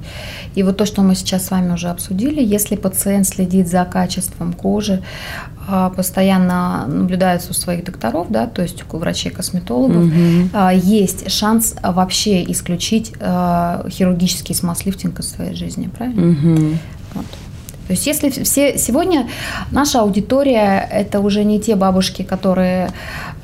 И 0.57 0.63
вот 0.63 0.77
то, 0.77 0.85
что 0.85 1.03
мы 1.03 1.15
сейчас 1.15 1.47
с 1.47 1.51
вами 1.51 1.73
уже 1.73 1.89
обсудили, 1.89 2.43
если 2.43 2.77
пациент 2.77 3.29
следит 3.29 3.69
за 3.69 3.85
качеством 3.85 4.53
кожи, 4.53 5.03
а, 5.69 5.91
постоянно 5.91 6.87
наблюдается 6.89 7.51
у 7.51 7.55
своих 7.55 7.85
докторов, 7.85 8.27
да, 8.31 8.49
то 8.49 8.63
есть 8.63 8.83
у 8.93 8.97
врачей-косметологов, 8.97 10.05
угу. 10.05 10.69
есть 10.73 11.31
шанс 11.31 11.77
вообще 11.83 12.43
исключить 12.51 13.13
а, 13.21 13.87
хирургический 13.89 14.55
смаз-лифтинг 14.55 15.21
из 15.21 15.31
своей 15.31 15.55
жизни, 15.55 15.87
правильно? 15.87 16.33
Угу. 16.33 16.79
Вот. 17.15 17.27
То 17.93 17.95
есть 17.95 18.07
если 18.07 18.31
все 18.43 18.79
сегодня 18.79 19.29
наша 19.71 20.01
аудитория 20.01 20.89
это 20.91 21.21
уже 21.21 21.45
не 21.45 21.61
те 21.61 21.77
бабушки, 21.77 22.23
которые 22.23 22.89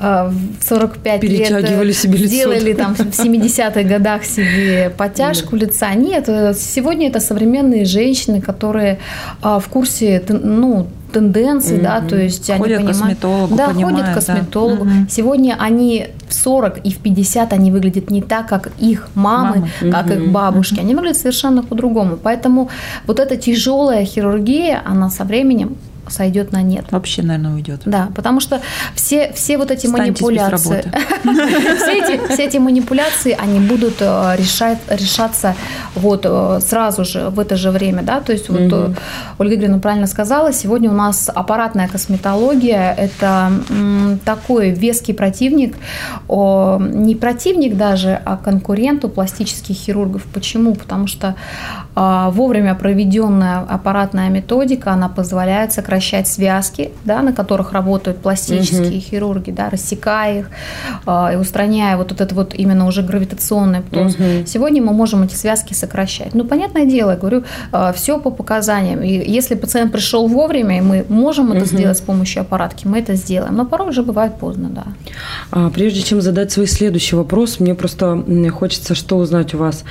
э, 0.00 0.30
в 0.30 0.64
45 0.66 1.22
лет 1.24 1.50
э, 1.50 1.92
себе 1.92 2.16
лицо. 2.16 2.26
сделали 2.26 2.72
там 2.72 2.94
в 2.94 3.00
70-х 3.00 3.82
годах 3.82 4.24
себе 4.24 4.88
подтяжку 4.96 5.54
лица. 5.54 5.92
Нет, 5.92 6.30
э, 6.30 6.54
сегодня 6.54 7.08
это 7.08 7.20
современные 7.20 7.84
женщины, 7.84 8.40
которые 8.40 9.00
в 9.42 9.64
курсе 9.68 10.22
ну, 10.28 10.88
тенденций, 11.12 11.78
mm-hmm. 11.78 11.82
да, 11.82 12.00
то 12.00 12.16
есть 12.16 12.46
ходят 12.46 12.78
они 12.78 12.88
понимают, 12.88 12.98
косметологу, 12.98 13.56
да, 13.56 13.72
ходят 13.72 14.08
к 14.08 14.14
косметологу. 14.14 14.84
Да. 14.84 14.90
Mm-hmm. 14.90 15.10
Сегодня 15.10 15.56
они 15.58 16.08
в 16.28 16.34
40 16.34 16.78
и 16.86 16.90
в 16.90 16.98
50 16.98 17.52
они 17.52 17.70
выглядят 17.70 18.10
не 18.10 18.22
так, 18.22 18.48
как 18.48 18.70
их 18.78 19.08
мамы, 19.14 19.70
мамы. 19.80 19.92
как 19.92 20.06
mm-hmm. 20.06 20.24
их 20.24 20.32
бабушки, 20.32 20.74
mm-hmm. 20.74 20.80
они 20.80 20.94
выглядят 20.94 21.18
совершенно 21.18 21.62
по-другому. 21.62 22.18
Поэтому 22.22 22.68
вот 23.06 23.20
эта 23.20 23.36
тяжелая 23.36 24.04
хирургия, 24.04 24.82
она 24.84 25.10
со 25.10 25.24
временем 25.24 25.76
сойдет 26.08 26.52
на 26.52 26.62
нет. 26.62 26.86
Вообще, 26.90 27.22
наверное, 27.22 27.54
уйдет. 27.54 27.82
Да, 27.84 28.08
потому 28.14 28.40
что 28.40 28.60
все, 28.94 29.32
все 29.32 29.58
вот 29.58 29.70
эти 29.70 29.86
Станьтесь 29.86 30.20
манипуляции, 30.20 30.84
все 31.76 31.98
эти, 31.98 32.32
все 32.32 32.44
эти 32.44 32.56
манипуляции, 32.58 33.36
они 33.38 33.60
будут 33.60 33.96
э, 34.00 34.34
решать, 34.36 34.78
решаться 34.88 35.54
вот 35.94 36.22
э, 36.24 36.60
сразу 36.60 37.04
же, 37.04 37.30
в 37.30 37.38
это 37.38 37.56
же 37.56 37.70
время, 37.70 38.02
да, 38.02 38.20
то 38.20 38.32
есть 38.32 38.48
вот 38.48 38.72
угу. 38.72 38.94
Ольга 39.38 39.54
Игоревна 39.54 39.78
правильно 39.78 40.06
сказала, 40.06 40.52
сегодня 40.52 40.90
у 40.90 40.94
нас 40.94 41.30
аппаратная 41.34 41.88
косметология– 41.88 42.94
это 42.98 43.52
такой 44.24 44.70
веский 44.70 45.12
противник, 45.12 45.76
не 46.28 47.14
противник 47.14 47.76
даже, 47.76 48.20
а 48.24 48.36
конкурент 48.36 49.04
у 49.04 49.08
пластических 49.08 49.74
хирургов. 49.76 50.22
Почему? 50.32 50.74
Потому 50.74 51.06
что 51.06 51.34
а, 51.94 52.30
вовремя 52.30 52.74
проведенная 52.74 53.60
аппаратная 53.60 54.28
методика, 54.28 54.92
она 54.92 55.08
позволяет 55.08 55.72
сокращать 55.98 56.28
связки, 56.28 56.90
да, 57.04 57.22
на 57.22 57.32
которых 57.32 57.72
работают 57.72 58.18
пластические 58.18 58.98
угу. 58.98 59.00
хирурги, 59.00 59.50
да, 59.50 59.68
рассекая 59.70 60.40
их 60.40 60.50
а, 61.06 61.32
и 61.32 61.36
устраняя 61.36 61.96
вот 61.96 62.20
это 62.20 62.34
вот 62.34 62.54
именно 62.54 62.86
уже 62.86 63.02
гравитационный 63.02 63.80
птоз. 63.80 64.14
Угу. 64.14 64.46
Сегодня 64.46 64.82
мы 64.82 64.92
можем 64.92 65.22
эти 65.22 65.34
связки 65.34 65.74
сокращать. 65.74 66.34
Ну, 66.34 66.44
понятное 66.44 66.86
дело, 66.86 67.10
я 67.10 67.16
говорю, 67.16 67.42
а, 67.72 67.92
все 67.92 68.18
по 68.18 68.30
показаниям. 68.30 69.02
И 69.02 69.36
если 69.36 69.56
пациент 69.56 69.92
пришел 69.92 70.28
вовремя, 70.28 70.78
и 70.78 70.80
мы 70.80 71.04
можем 71.08 71.52
это 71.52 71.64
угу. 71.64 71.66
сделать 71.66 71.96
с 71.96 72.00
помощью 72.00 72.42
аппаратки, 72.42 72.86
мы 72.86 72.98
это 72.98 73.16
сделаем. 73.16 73.56
Но 73.56 73.66
порой 73.66 73.88
уже 73.88 74.02
бывает 74.02 74.38
поздно, 74.40 74.68
да. 74.68 74.84
А, 75.50 75.70
прежде 75.70 76.02
чем 76.02 76.20
задать 76.20 76.52
свой 76.52 76.66
следующий 76.66 77.16
вопрос, 77.16 77.60
мне 77.60 77.74
просто 77.74 78.24
хочется 78.50 78.94
что 78.94 79.16
узнать 79.16 79.54
у 79.54 79.58
вас. 79.58 79.84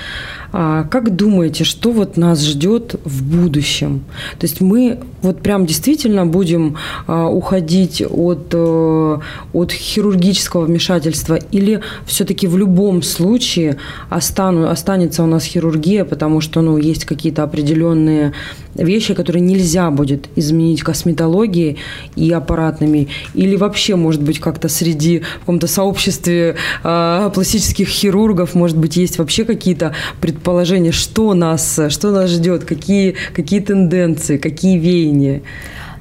А, 0.51 0.83
как 0.85 1.15
думаете, 1.15 1.63
что 1.63 1.91
вот 1.91 2.17
нас 2.17 2.43
ждет 2.43 2.95
в 3.03 3.23
будущем? 3.23 4.03
То 4.39 4.45
есть 4.45 4.61
мы 4.61 4.99
вот 5.21 5.41
прям 5.41 5.65
действительно 5.65 6.25
будем 6.25 6.77
а, 7.07 7.27
уходить 7.27 8.01
от, 8.07 8.49
э, 8.53 9.17
от 9.53 9.71
хирургического 9.71 10.65
вмешательства 10.65 11.35
или 11.35 11.81
все-таки 12.05 12.47
в 12.47 12.57
любом 12.57 13.01
случае 13.01 13.77
остану, 14.09 14.69
останется 14.69 15.23
у 15.23 15.25
нас 15.25 15.43
хирургия, 15.43 16.05
потому 16.05 16.41
что 16.41 16.61
ну, 16.61 16.77
есть 16.77 17.05
какие-то 17.05 17.43
определенные 17.43 18.33
вещи, 18.75 19.13
которые 19.13 19.41
нельзя 19.41 19.89
будет 19.91 20.29
изменить 20.35 20.81
косметологией 20.81 21.77
и 22.15 22.31
аппаратными, 22.31 23.07
или 23.33 23.55
вообще, 23.55 23.95
может 23.95 24.21
быть, 24.21 24.39
как-то 24.39 24.69
среди 24.69 25.19
в 25.19 25.39
каком-то 25.39 25.67
сообществе 25.67 26.55
э, 26.83 27.31
пластических 27.33 27.87
хирургов, 27.87 28.53
может 28.53 28.77
быть, 28.77 28.97
есть 28.97 29.17
вообще 29.17 29.45
какие-то 29.45 29.93
предположения, 30.37 30.91
что 30.91 31.33
нас, 31.33 31.79
что 31.89 32.11
нас 32.11 32.29
ждет, 32.29 32.63
какие, 32.63 33.15
какие 33.33 33.59
тенденции, 33.59 34.37
какие 34.37 34.77
веяния? 34.77 35.41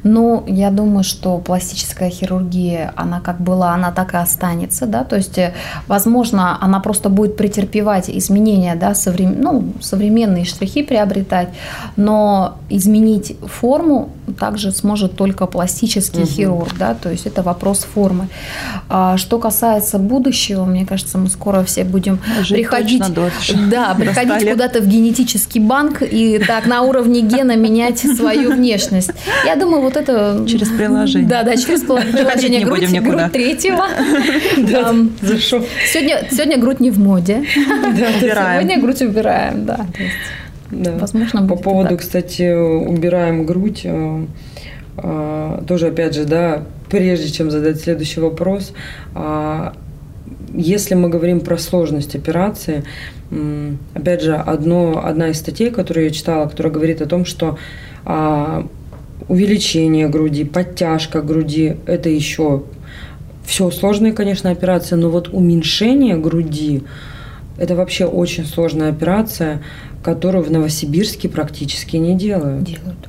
Ну, 0.08 0.44
я 0.46 0.70
думаю, 0.70 1.02
что 1.02 1.38
пластическая 1.38 2.10
хирургия, 2.10 2.92
она 2.94 3.20
как 3.20 3.40
была, 3.40 3.74
она 3.74 3.90
так 3.90 4.14
и 4.14 4.16
останется, 4.16 4.86
да, 4.86 5.02
то 5.02 5.16
есть, 5.16 5.36
э, 5.36 5.52
возможно, 5.88 6.56
она 6.60 6.78
просто 6.78 7.08
будет 7.08 7.36
претерпевать 7.36 8.08
изменения, 8.08 8.76
да, 8.76 8.94
соврем... 8.94 9.34
ну, 9.40 9.64
современные 9.80 10.44
штрихи 10.44 10.84
приобретать, 10.84 11.48
но 11.96 12.56
изменить 12.70 13.36
форму 13.46 14.10
также 14.38 14.70
сможет 14.70 15.16
только 15.16 15.46
пластический 15.46 16.22
угу. 16.22 16.30
хирург, 16.30 16.78
да, 16.78 16.94
то 16.94 17.10
есть 17.10 17.26
это 17.26 17.42
вопрос 17.42 17.84
формы. 17.94 18.28
А 18.88 19.16
что 19.16 19.38
касается 19.40 19.98
будущего, 19.98 20.64
мне 20.64 20.86
кажется, 20.86 21.18
мы 21.18 21.28
скоро 21.28 21.64
все 21.64 21.82
будем 21.82 22.20
Жить 22.42 22.58
приходить, 22.58 23.02
да, 23.70 23.94
приходить 23.94 24.48
куда-то 24.48 24.80
в 24.80 24.86
генетический 24.86 25.60
банк 25.60 26.02
и 26.02 26.38
так 26.38 26.66
на 26.66 26.82
уровне 26.82 27.22
гена 27.22 27.56
менять 27.56 27.98
свою 27.98 28.52
внешность. 28.52 29.10
Я 29.44 29.56
думаю, 29.56 29.82
вот 29.82 29.95
это... 29.96 30.44
Через 30.46 30.68
приложение. 30.68 31.28
Да, 31.28 31.42
да, 31.42 31.56
через 31.56 31.80
приложение 32.12 32.64
грудь, 32.64 32.88
грудь 33.00 33.32
третьего. 33.32 33.86
Сегодня, 35.92 36.26
сегодня 36.30 36.58
грудь 36.58 36.80
не 36.80 36.90
в 36.90 36.98
моде. 36.98 37.44
Сегодня 37.54 38.80
грудь 38.80 39.02
убираем, 39.02 39.64
да. 39.66 39.86
Да. 40.70 40.92
Возможно, 40.98 41.46
По 41.46 41.56
поводу, 41.56 41.90
так. 41.90 42.00
кстати, 42.00 42.52
убираем 42.52 43.46
грудь, 43.46 43.82
э, 43.84 44.26
э, 44.98 45.62
тоже, 45.66 45.88
опять 45.88 46.14
же, 46.14 46.24
да, 46.24 46.64
прежде 46.88 47.30
чем 47.30 47.50
задать 47.50 47.80
следующий 47.80 48.20
вопрос, 48.20 48.72
а, 49.14 49.74
если 50.54 50.94
мы 50.94 51.08
говорим 51.08 51.40
про 51.40 51.58
сложность 51.58 52.14
операции, 52.14 52.84
опять 53.94 54.22
же, 54.22 54.36
одно, 54.36 55.04
одна 55.04 55.28
из 55.28 55.38
статей, 55.38 55.70
которую 55.70 56.04
я 56.04 56.10
читала, 56.10 56.48
которая 56.48 56.72
говорит 56.72 57.02
о 57.02 57.06
том, 57.06 57.24
что 57.24 57.58
а, 58.04 58.66
увеличение 59.28 60.08
груди, 60.08 60.44
подтяжка 60.44 61.22
груди– 61.22 61.76
это 61.86 62.08
еще 62.08 62.64
все 63.44 63.70
сложные, 63.70 64.12
конечно, 64.12 64.50
операции, 64.50 64.96
но 64.96 65.10
вот 65.10 65.28
уменьшение 65.28 66.16
груди– 66.16 66.84
это 67.58 67.74
вообще 67.74 68.04
очень 68.04 68.44
сложная 68.44 68.90
операция, 68.90 69.62
которую 70.02 70.44
в 70.44 70.50
Новосибирске 70.50 71.28
практически 71.28 71.96
не 71.96 72.14
делают. 72.16 72.64
Делают. 72.64 73.08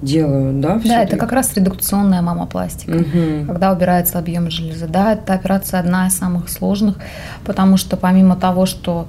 Делают, 0.00 0.60
да? 0.60 0.80
Да, 0.84 1.02
это 1.02 1.16
как 1.16 1.32
раз 1.32 1.52
редукционная 1.56 2.22
мамопластика, 2.22 2.92
угу. 2.92 3.46
когда 3.48 3.72
убирается 3.72 4.18
объем 4.18 4.48
железы. 4.48 4.86
Да, 4.86 5.14
эта 5.14 5.34
операция 5.34 5.80
одна 5.80 6.06
из 6.06 6.16
самых 6.16 6.48
сложных, 6.48 6.96
потому 7.44 7.76
что 7.76 7.96
помимо 7.96 8.36
того, 8.36 8.64
что 8.64 9.08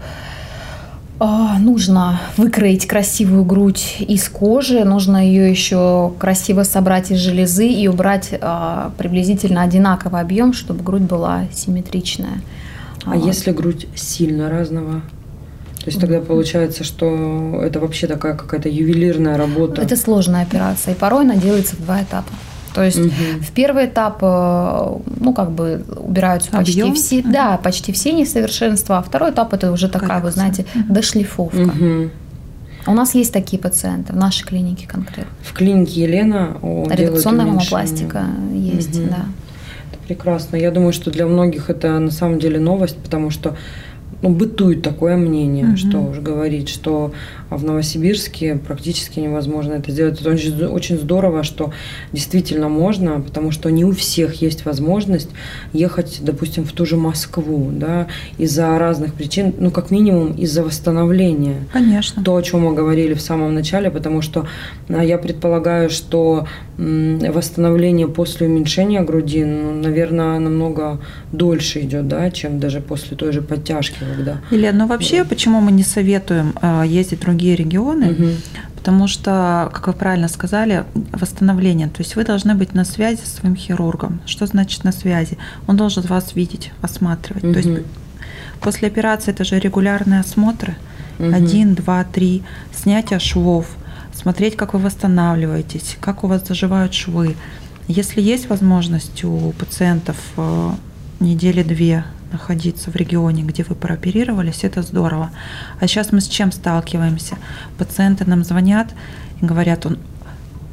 нужно 1.59 2.21
выкроить 2.37 2.87
красивую 2.87 3.43
грудь 3.43 3.97
из 3.99 4.29
кожи, 4.29 4.83
нужно 4.85 5.25
ее 5.25 5.49
еще 5.49 6.13
красиво 6.17 6.63
собрать 6.63 7.11
из 7.11 7.19
железы 7.19 7.67
и 7.67 7.87
убрать 7.87 8.29
а, 8.39 8.91
приблизительно 8.97 9.63
одинаковый 9.63 10.21
объем, 10.21 10.53
чтобы 10.53 10.83
грудь 10.83 11.01
была 11.01 11.45
симметричная. 11.53 12.41
А 13.05 13.11
вот. 13.11 13.25
если 13.25 13.51
грудь 13.51 13.87
сильно 13.95 14.49
разного 14.49 15.01
то 15.79 15.85
есть 15.85 16.01
тогда 16.01 16.19
получается, 16.19 16.83
что 16.83 17.61
это 17.63 17.79
вообще 17.79 18.05
такая 18.05 18.35
какая-то 18.35 18.67
ювелирная 18.67 19.37
работа. 19.37 19.81
Это 19.81 19.95
сложная 19.95 20.43
операция, 20.43 20.93
и 20.93 20.97
порой 20.97 21.23
она 21.23 21.35
делается 21.35 21.77
в 21.77 21.81
два 21.81 22.03
этапа. 22.03 22.29
То 22.73 22.83
есть 22.83 22.99
угу. 22.99 23.09
в 23.41 23.51
первый 23.51 23.85
этап, 23.85 24.19
э, 24.21 24.97
ну, 25.19 25.33
как 25.33 25.51
бы 25.51 25.83
убираются 25.97 26.51
почти 26.51 26.81
Объем? 26.81 26.95
все, 26.95 27.19
угу. 27.19 27.31
да, 27.31 27.57
почти 27.57 27.91
все 27.91 28.13
несовершенства, 28.13 28.99
а 28.99 29.01
второй 29.01 29.31
этап 29.31 29.53
это 29.53 29.71
уже 29.71 29.89
такая, 29.89 30.21
Коррекция. 30.21 30.25
вы 30.25 30.31
знаете, 30.31 30.65
угу. 30.75 30.93
дошлифовка. 30.93 31.61
Угу. 31.61 32.09
У 32.87 32.93
нас 32.93 33.13
есть 33.13 33.33
такие 33.33 33.61
пациенты 33.61 34.13
в 34.13 34.15
нашей 34.15 34.45
клинике 34.45 34.87
конкретно. 34.87 35.31
В 35.41 35.53
клинике 35.53 36.03
Елена 36.03 36.57
редукционная 36.89 37.45
мамопластика 37.45 38.25
есть, 38.53 38.97
угу. 38.97 39.09
да. 39.09 39.25
Это 39.91 40.01
прекрасно. 40.07 40.55
Я 40.55 40.71
думаю, 40.71 40.93
что 40.93 41.11
для 41.11 41.25
многих 41.25 41.69
это 41.69 41.99
на 41.99 42.11
самом 42.11 42.39
деле 42.39 42.59
новость, 42.59 42.97
потому 42.97 43.29
что 43.29 43.55
ну, 44.21 44.29
бытует 44.29 44.81
такое 44.81 45.17
мнение, 45.17 45.69
угу. 45.69 45.77
что 45.77 45.99
уж 45.99 46.19
говорить, 46.19 46.69
что 46.69 47.13
в 47.49 47.63
Новосибирске 47.63 48.55
практически 48.55 49.19
невозможно 49.19 49.73
это 49.73 49.91
сделать. 49.91 50.21
Это 50.21 50.29
очень, 50.31 50.65
очень 50.65 50.97
здорово, 50.97 51.43
что 51.43 51.73
действительно 52.13 52.69
можно, 52.69 53.21
потому 53.21 53.51
что 53.51 53.69
не 53.69 53.85
у 53.85 53.91
всех 53.91 54.41
есть 54.41 54.65
возможность 54.65 55.29
ехать, 55.73 56.19
допустим, 56.21 56.65
в 56.65 56.71
ту 56.71 56.85
же 56.85 56.97
Москву, 56.97 57.69
да, 57.71 58.07
из-за 58.37 58.77
разных 58.77 59.13
причин, 59.13 59.53
ну, 59.57 59.71
как 59.71 59.91
минимум, 59.91 60.33
из-за 60.33 60.63
восстановления. 60.63 61.67
Конечно. 61.73 62.23
То, 62.23 62.35
о 62.35 62.41
чем 62.41 62.61
мы 62.61 62.73
говорили 62.73 63.13
в 63.13 63.21
самом 63.21 63.53
начале, 63.53 63.89
потому 63.89 64.21
что 64.21 64.47
а, 64.89 65.03
я 65.03 65.17
предполагаю, 65.17 65.89
что 65.89 66.47
восстановление 66.77 68.07
после 68.07 68.47
уменьшения 68.47 69.01
груди, 69.01 69.43
ну, 69.43 69.73
наверное, 69.73 70.39
намного 70.39 70.99
дольше 71.31 71.81
идет, 71.81 72.07
да, 72.07 72.31
чем 72.31 72.59
даже 72.59 72.79
после 72.79 73.17
той 73.17 73.33
же 73.33 73.41
подтяжки. 73.41 73.97
Когда... 74.15 74.39
Илья, 74.49 74.71
ну 74.71 74.87
вообще, 74.87 75.25
почему 75.25 75.59
мы 75.59 75.71
не 75.71 75.83
советуем 75.83 76.53
э, 76.61 76.83
ездить 76.87 77.25
в 77.25 77.27
другие 77.39 77.55
регионы? 77.55 78.11
Угу. 78.11 78.27
Потому 78.75 79.07
что, 79.07 79.69
как 79.73 79.87
вы 79.87 79.93
правильно 79.93 80.27
сказали, 80.27 80.83
восстановление. 81.11 81.87
То 81.87 82.01
есть 82.01 82.15
вы 82.15 82.23
должны 82.23 82.55
быть 82.55 82.73
на 82.73 82.85
связи 82.85 83.21
с 83.23 83.39
своим 83.39 83.55
хирургом. 83.55 84.19
Что 84.25 84.45
значит 84.45 84.83
на 84.83 84.91
связи? 84.91 85.37
Он 85.67 85.77
должен 85.77 86.03
вас 86.03 86.35
видеть, 86.35 86.71
осматривать. 86.81 87.43
Угу. 87.43 87.53
То 87.53 87.59
есть 87.59 87.85
после 88.61 88.87
операции 88.87 89.31
это 89.31 89.43
же 89.43 89.59
регулярные 89.59 90.19
осмотры. 90.19 90.75
Угу. 91.19 91.33
Один, 91.33 91.75
два, 91.75 92.03
три. 92.03 92.43
Снятие 92.73 93.19
швов 93.19 93.65
смотреть, 94.13 94.55
как 94.55 94.73
вы 94.73 94.79
восстанавливаетесь, 94.79 95.97
как 96.01 96.23
у 96.23 96.27
вас 96.27 96.45
заживают 96.47 96.93
швы. 96.93 97.35
Если 97.87 98.21
есть 98.21 98.49
возможность 98.49 99.23
у 99.23 99.53
пациентов 99.57 100.17
э, 100.37 100.71
недели 101.19 101.63
две 101.63 102.03
находиться 102.31 102.91
в 102.91 102.95
регионе, 102.95 103.43
где 103.43 103.63
вы 103.63 103.75
прооперировались, 103.75 104.63
это 104.63 104.81
здорово. 104.81 105.31
А 105.79 105.87
сейчас 105.87 106.11
мы 106.11 106.21
с 106.21 106.27
чем 106.27 106.51
сталкиваемся? 106.51 107.37
Пациенты 107.77 108.25
нам 108.25 108.43
звонят 108.43 108.93
и 109.41 109.45
говорят, 109.45 109.85
он, 109.85 109.97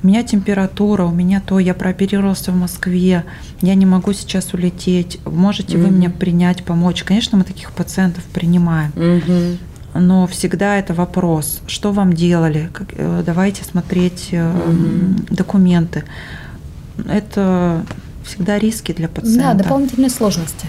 у 0.02 0.06
меня 0.06 0.22
температура, 0.22 1.04
у 1.04 1.12
меня 1.12 1.40
то, 1.40 1.58
я 1.58 1.74
прооперировался 1.74 2.52
в 2.52 2.56
Москве, 2.56 3.24
я 3.62 3.74
не 3.74 3.86
могу 3.86 4.12
сейчас 4.12 4.52
улететь, 4.54 5.18
можете 5.24 5.76
mm-hmm. 5.76 5.82
вы 5.82 5.90
мне 5.90 6.10
принять, 6.10 6.64
помочь? 6.64 7.02
Конечно, 7.04 7.38
мы 7.38 7.44
таких 7.44 7.72
пациентов 7.72 8.24
принимаем. 8.24 8.92
Mm-hmm 8.94 9.58
но 9.98 10.26
всегда 10.26 10.78
это 10.78 10.94
вопрос, 10.94 11.60
что 11.66 11.92
вам 11.92 12.12
делали, 12.12 12.68
как, 12.72 12.88
э, 12.92 13.22
давайте 13.24 13.64
смотреть 13.64 14.30
угу. 14.32 15.34
документы. 15.34 16.04
Это 17.08 17.82
всегда 18.24 18.58
риски 18.58 18.92
для 18.92 19.08
пациента. 19.08 19.54
Да, 19.54 19.64
дополнительные 19.64 20.10
сложности. 20.10 20.66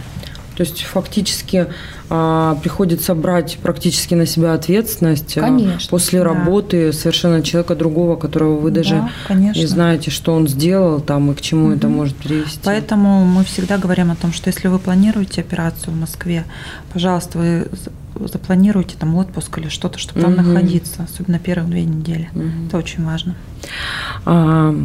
То 0.57 0.63
есть 0.63 0.81
фактически 0.81 1.67
а, 2.09 2.55
приходится 2.63 3.13
брать 3.13 3.59
практически 3.61 4.15
на 4.15 4.25
себя 4.25 4.53
ответственность 4.53 5.37
а, 5.37 5.41
конечно, 5.41 5.87
после 5.87 6.17
да. 6.17 6.25
работы 6.25 6.91
совершенно 6.93 7.43
человека 7.43 7.75
другого, 7.75 8.15
которого 8.15 8.57
вы 8.57 8.71
даже 8.71 8.95
да, 8.95 9.09
конечно. 9.27 9.59
не 9.59 9.67
знаете, 9.67 10.09
что 10.09 10.33
он 10.33 10.47
сделал 10.47 10.99
там 10.99 11.31
и 11.31 11.35
к 11.35 11.41
чему 11.41 11.67
угу. 11.67 11.75
это 11.75 11.89
может 11.89 12.15
привести. 12.15 12.59
Поэтому 12.63 13.23
мы 13.23 13.43
всегда 13.43 13.77
говорим 13.77 14.09
о 14.09 14.15
том, 14.15 14.33
что 14.33 14.49
если 14.49 14.67
вы 14.67 14.79
планируете 14.79 15.41
операцию 15.41 15.93
в 15.93 15.99
Москве, 15.99 16.43
пожалуйста, 16.91 17.37
вы 17.37 17.67
запланируйте 18.27 18.95
там 18.97 19.13
отпуск 19.13 19.59
или 19.59 19.69
что-то, 19.69 19.99
чтобы 19.99 20.21
там 20.21 20.33
угу. 20.33 20.41
находиться, 20.41 21.03
особенно 21.03 21.37
первые 21.37 21.69
две 21.69 21.83
недели. 21.83 22.31
Угу. 22.33 22.67
Это 22.67 22.77
очень 22.77 23.05
важно. 23.05 23.35
А, 24.25 24.75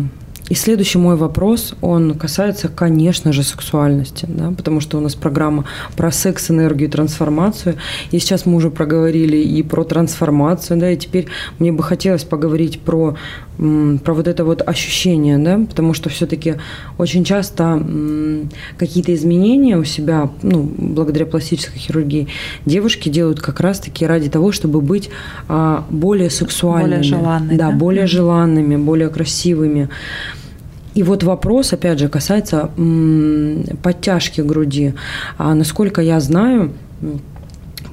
и 0.53 0.55
следующий 0.55 0.99
мой 0.99 1.17
вопрос, 1.17 1.75
он 1.81 2.13
касается, 2.13 2.69
конечно 2.69 3.33
же, 3.33 3.43
сексуальности, 3.43 4.27
да, 4.29 4.51
потому 4.51 4.81
что 4.81 4.99
у 4.99 5.01
нас 5.01 5.15
программа 5.15 5.65
про 5.97 6.13
секс, 6.13 6.51
энергию 6.51 6.91
трансформацию. 6.91 7.77
И 8.11 8.19
сейчас 8.19 8.45
мы 8.45 8.57
уже 8.57 8.69
проговорили 8.71 9.39
и 9.39 9.63
про 9.63 9.83
трансформацию, 9.85 10.79
да, 10.79 10.91
и 10.91 10.97
теперь 10.99 11.29
мне 11.59 11.73
бы 11.73 11.83
хотелось 11.83 12.25
поговорить 12.25 12.81
про, 12.81 13.17
про 13.57 14.13
вот 14.13 14.29
это 14.29 14.45
вот 14.45 14.61
ощущение, 14.69 15.39
да, 15.39 15.59
потому 15.67 15.95
что 15.95 16.11
все-таки 16.11 16.57
очень 16.99 17.25
часто 17.25 17.83
какие-то 18.77 19.15
изменения 19.15 19.79
у 19.79 19.85
себя, 19.85 20.29
ну, 20.43 20.71
благодаря 20.77 21.25
пластической 21.25 21.79
хирургии, 21.79 22.29
девушки 22.67 23.09
делают 23.09 23.41
как 23.41 23.61
раз-таки 23.61 24.05
ради 24.05 24.29
того, 24.29 24.53
чтобы 24.53 24.83
быть 24.83 25.09
а, 25.49 25.87
более 25.89 26.29
сексуальными. 26.29 26.97
Более 26.97 27.03
желанными. 27.05 27.57
Да, 27.57 27.71
да? 27.71 27.75
более 27.75 28.07
желанными, 28.07 28.77
более 28.77 29.09
красивыми. 29.09 29.89
И 30.95 31.03
вот 31.03 31.23
вопрос, 31.23 31.73
опять 31.73 31.99
же, 31.99 32.09
касается 32.09 32.71
подтяжки 33.83 34.41
груди. 34.41 34.95
А 35.39 35.55
насколько 35.55 36.03
я 36.03 36.21
знаю, 36.21 36.73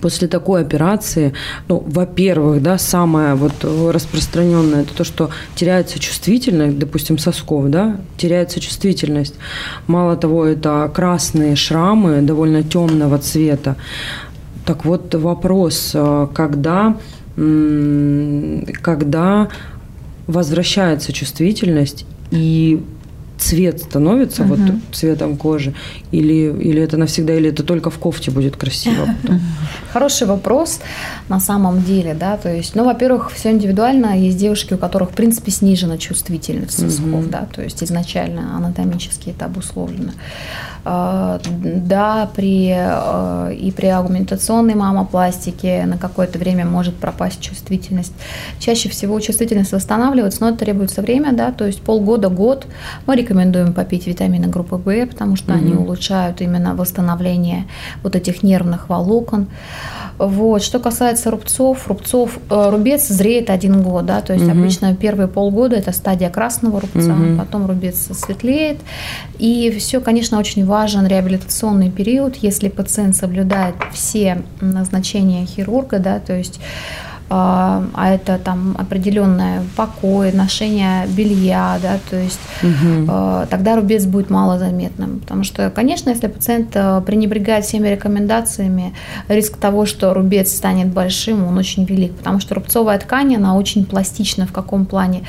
после 0.02 0.28
такой 0.28 0.62
операции, 0.62 1.34
ну, 1.68 1.84
во-первых, 1.86 2.62
да, 2.62 2.78
самое 2.78 3.36
вот 3.36 3.54
распространенное 3.64 4.82
это 4.82 4.94
то, 4.94 5.04
что 5.04 5.30
теряется 5.56 6.00
чувствительность, 6.00 6.78
допустим, 6.78 7.18
сосков, 7.18 7.70
да, 7.70 7.98
теряется 8.18 8.60
чувствительность. 8.60 9.36
Мало 9.88 10.16
того, 10.16 10.46
это 10.46 10.92
красные 10.94 11.56
шрамы 11.56 12.22
довольно 12.22 12.64
темного 12.64 13.18
цвета. 13.18 13.76
Так 14.66 14.86
вот 14.86 15.16
вопрос, 15.16 15.92
а, 15.96 16.28
когда, 16.28 16.98
когда 18.82 19.48
возвращается 20.28 21.12
чувствительность 21.12 22.06
и 22.32 22.82
цвет 23.40 23.82
становится 23.82 24.44
угу. 24.44 24.56
вот 24.56 24.60
цветом 24.92 25.38
кожи? 25.38 25.74
Или, 26.12 26.52
или 26.62 26.82
это 26.82 26.98
навсегда, 26.98 27.34
или 27.34 27.50
это 27.50 27.64
только 27.64 27.90
в 27.90 27.98
кофте 27.98 28.32
будет 28.32 28.56
красиво 28.58 29.08
потом? 29.22 29.42
Хороший 29.94 30.28
вопрос 30.28 30.80
на 31.30 31.40
самом 31.40 31.84
деле, 31.84 32.14
да, 32.14 32.38
то 32.38 32.54
есть, 32.54 32.76
ну, 32.76 32.84
во-первых, 32.84 33.32
все 33.32 33.52
индивидуально, 33.52 34.18
есть 34.18 34.38
девушки, 34.38 34.74
у 34.74 34.78
которых, 34.78 35.12
в 35.12 35.14
принципе, 35.14 35.52
снижена 35.52 35.98
чувствительность 35.98 36.80
сосков, 36.80 37.24
угу. 37.24 37.30
да, 37.30 37.48
то 37.52 37.62
есть 37.62 37.84
изначально 37.84 38.56
анатомически 38.58 39.30
это 39.30 39.46
обусловлено. 39.46 40.12
А, 40.86 41.40
да, 41.46 42.30
при, 42.36 42.74
а, 42.76 43.50
и 43.52 43.72
при 43.72 43.88
аугментационной 43.88 44.76
мамопластике 44.76 45.86
на 45.86 45.98
какое-то 45.98 46.40
время 46.40 46.66
может 46.66 46.96
пропасть 46.96 47.42
чувствительность. 47.42 48.14
Чаще 48.60 48.90
всего 48.90 49.20
чувствительность 49.20 49.72
восстанавливается, 49.72 50.42
но 50.42 50.50
это 50.50 50.60
требуется 50.60 51.02
время, 51.02 51.34
да, 51.34 51.52
то 51.52 51.66
есть 51.66 51.82
полгода-год. 51.82 52.66
Мы 53.06 53.14
рекомендуем 53.30 53.74
попить 53.74 54.08
витамины 54.08 54.48
группы 54.48 54.76
В, 54.76 55.06
потому 55.08 55.36
что 55.36 55.54
угу. 55.54 55.60
они 55.60 55.74
улучшают 55.74 56.42
именно 56.42 56.76
восстановление 56.76 57.66
вот 58.04 58.16
этих 58.16 58.44
нервных 58.44 58.90
волокон. 58.90 59.48
Вот. 60.18 60.64
Что 60.64 60.80
касается 60.80 61.32
рубцов, 61.32 61.88
рубцов, 61.88 62.40
э, 62.50 62.70
рубец 62.70 63.08
зреет 63.08 63.50
один 63.50 63.82
год, 63.82 64.06
да, 64.06 64.22
то 64.22 64.34
есть 64.34 64.46
угу. 64.46 64.52
обычно 64.52 64.96
первые 64.96 65.28
полгода 65.28 65.76
это 65.76 65.92
стадия 65.94 66.30
красного 66.30 66.82
рубца, 66.82 67.14
угу. 67.14 67.38
потом 67.38 67.68
рубец 67.68 68.10
светлеет, 68.14 68.80
и 69.38 69.74
все, 69.80 70.02
конечно, 70.02 70.40
очень 70.40 70.66
важен 70.66 71.08
реабилитационный 71.08 71.92
период, 71.92 72.36
если 72.38 72.70
пациент 72.70 73.16
соблюдает 73.16 73.76
все 73.94 74.42
назначения 74.60 75.46
хирурга, 75.46 76.00
да, 76.00 76.20
то 76.20 76.34
есть 76.34 76.60
а, 77.30 77.84
а 77.94 78.12
это 78.12 78.40
там 78.44 78.76
определенное 78.78 79.64
покой, 79.76 80.32
ношение 80.32 81.06
белья, 81.08 81.78
да, 81.82 82.00
то 82.10 82.18
есть 82.18 82.40
угу. 82.64 83.12
тогда 83.50 83.76
рубец 83.76 84.06
будет 84.06 84.30
малозаметным. 84.30 85.20
Потому 85.20 85.44
что, 85.44 85.70
конечно, 85.70 86.10
если 86.10 86.28
пациент 86.28 86.72
э, 86.74 87.02
пренебрегает 87.06 87.66
всеми 87.66 87.88
рекомендациями, 87.88 88.94
риск 89.28 89.58
того, 89.58 89.86
что 89.86 90.14
рубец 90.14 90.52
станет 90.52 90.88
большим, 90.88 91.46
он 91.46 91.58
очень 91.58 91.86
велик, 91.86 92.14
потому 92.16 92.40
что 92.40 92.56
рубцовая 92.56 92.98
ткань, 93.00 93.36
она 93.36 93.56
очень 93.56 93.86
пластична 93.86 94.48
в 94.48 94.52
каком 94.52 94.86
плане. 94.86 95.24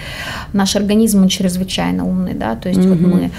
Наш 0.52 0.76
организм, 0.76 1.22
он 1.22 1.28
чрезвычайно 1.28 2.06
умный, 2.06 2.34
да, 2.34 2.56
то 2.56 2.68
есть 2.68 2.80
угу. 2.80 2.88
вот 2.88 3.00
мы, 3.00 3.30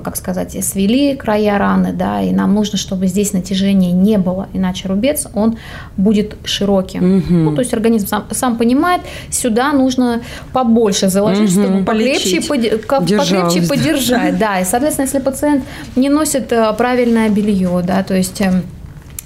как 0.00 0.16
сказать, 0.16 0.64
свели 0.64 1.16
края 1.16 1.58
раны, 1.58 1.92
да, 1.92 2.20
и 2.20 2.32
нам 2.32 2.54
нужно, 2.54 2.76
чтобы 2.78 3.06
здесь 3.06 3.32
натяжения 3.32 3.92
не 3.92 4.18
было, 4.18 4.48
иначе 4.52 4.88
рубец, 4.88 5.26
он 5.34 5.56
будет 5.96 6.36
широким. 6.44 7.18
Угу. 7.18 7.34
Ну, 7.34 7.54
то 7.54 7.60
есть 7.60 7.72
организм 7.72 7.93
организм 7.94 8.06
сам, 8.06 8.24
сам 8.30 8.56
понимает, 8.56 9.00
сюда 9.30 9.72
нужно 9.72 10.20
побольше 10.52 11.08
заложить, 11.08 11.56
угу, 11.56 11.62
чтобы 11.62 11.84
покрепче, 11.84 12.40
покрепче 12.40 13.62
подержать. 13.68 14.38
Да, 14.38 14.60
и, 14.60 14.64
соответственно, 14.64 15.06
если 15.06 15.20
пациент 15.20 15.64
не 15.96 16.08
носит 16.08 16.52
э, 16.52 16.72
правильное 16.76 17.28
белье, 17.28 17.82
да, 17.86 18.02
то 18.02 18.14
есть 18.14 18.40
эм, 18.40 18.62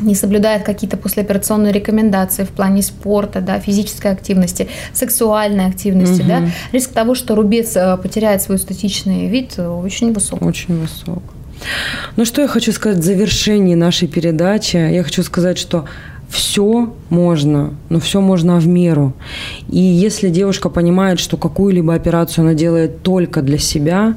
не 0.00 0.14
соблюдает 0.14 0.62
какие-то 0.62 0.96
послеоперационные 0.96 1.72
рекомендации 1.72 2.44
в 2.44 2.50
плане 2.50 2.82
спорта, 2.82 3.40
да, 3.40 3.58
физической 3.60 4.12
активности, 4.12 4.68
сексуальной 4.92 5.66
активности, 5.66 6.20
угу. 6.20 6.28
да, 6.28 6.42
риск 6.72 6.92
того, 6.92 7.14
что 7.14 7.34
рубец 7.34 7.76
э, 7.76 7.96
потеряет 7.96 8.42
свой 8.42 8.58
статичный 8.58 9.28
вид, 9.28 9.54
э, 9.56 9.68
очень 9.68 10.12
высок. 10.12 10.42
Очень 10.42 10.80
высок. 10.80 11.22
Ну, 12.16 12.24
что 12.24 12.40
я 12.40 12.48
хочу 12.48 12.72
сказать 12.72 12.98
в 12.98 13.02
завершении 13.02 13.74
нашей 13.74 14.06
передачи? 14.06 14.76
Я 14.76 15.02
хочу 15.02 15.24
сказать, 15.24 15.58
что 15.58 15.86
все 16.28 16.94
можно, 17.10 17.74
но 17.88 18.00
все 18.00 18.20
можно 18.20 18.58
в 18.58 18.66
меру. 18.66 19.14
И 19.68 19.80
если 19.80 20.28
девушка 20.28 20.68
понимает, 20.68 21.20
что 21.20 21.36
какую-либо 21.36 21.94
операцию 21.94 22.44
она 22.44 22.54
делает 22.54 23.02
только 23.02 23.42
для 23.42 23.58
себя, 23.58 24.14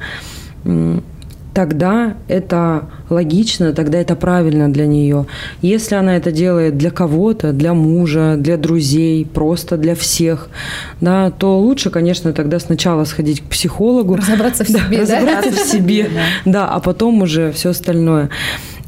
тогда 1.54 2.14
это 2.28 2.88
логично, 3.10 3.72
тогда 3.72 3.98
это 3.98 4.16
правильно 4.16 4.72
для 4.72 4.86
нее. 4.86 5.26
Если 5.60 5.94
она 5.94 6.16
это 6.16 6.32
делает 6.32 6.78
для 6.78 6.90
кого-то, 6.90 7.52
для 7.52 7.74
мужа, 7.74 8.36
для 8.38 8.56
друзей, 8.56 9.26
просто 9.26 9.76
для 9.76 9.94
всех, 9.94 10.48
да, 11.00 11.30
то 11.30 11.58
лучше, 11.58 11.90
конечно, 11.90 12.32
тогда 12.32 12.58
сначала 12.58 13.04
сходить 13.04 13.40
к 13.42 13.44
психологу. 13.44 14.16
Разобраться 14.16 14.64
в 14.64 14.68
себе, 14.68 15.04
да? 15.04 15.20
Разобраться 15.20 15.50
в 15.50 15.68
себе, 15.68 16.10
да, 16.44 16.68
а 16.68 16.80
потом 16.80 17.22
уже 17.22 17.52
все 17.52 17.70
остальное. 17.70 18.30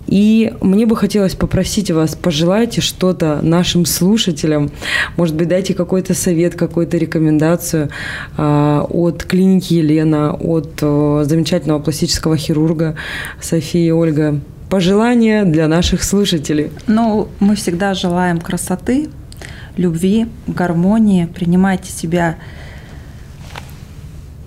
И 0.06 0.52
мне 0.60 0.86
бы 0.86 0.96
хотелось 0.96 1.34
попросить 1.34 1.90
вас, 1.90 2.14
пожелайте 2.14 2.80
что-то 2.80 3.40
нашим 3.42 3.86
слушателям. 3.86 4.70
Может 5.16 5.34
быть, 5.34 5.48
дайте 5.48 5.74
какой-то 5.74 6.14
совет, 6.14 6.54
какую-то 6.54 6.96
рекомендацию 6.96 7.88
э, 8.36 8.80
от 8.88 9.24
клиники 9.24 9.74
Елена, 9.74 10.34
от 10.34 10.78
э, 10.82 11.24
замечательного 11.26 11.80
пластического 11.80 12.36
хирурга 12.36 12.96
Софии 13.40 13.90
Ольга. 13.90 14.40
Пожелания 14.68 15.44
для 15.44 15.68
наших 15.68 16.02
слушателей. 16.02 16.70
Ну, 16.86 17.28
мы 17.38 17.54
всегда 17.54 17.94
желаем 17.94 18.40
красоты, 18.40 19.08
любви, 19.76 20.26
гармонии. 20.46 21.26
Принимайте 21.26 21.90
себя 21.92 22.36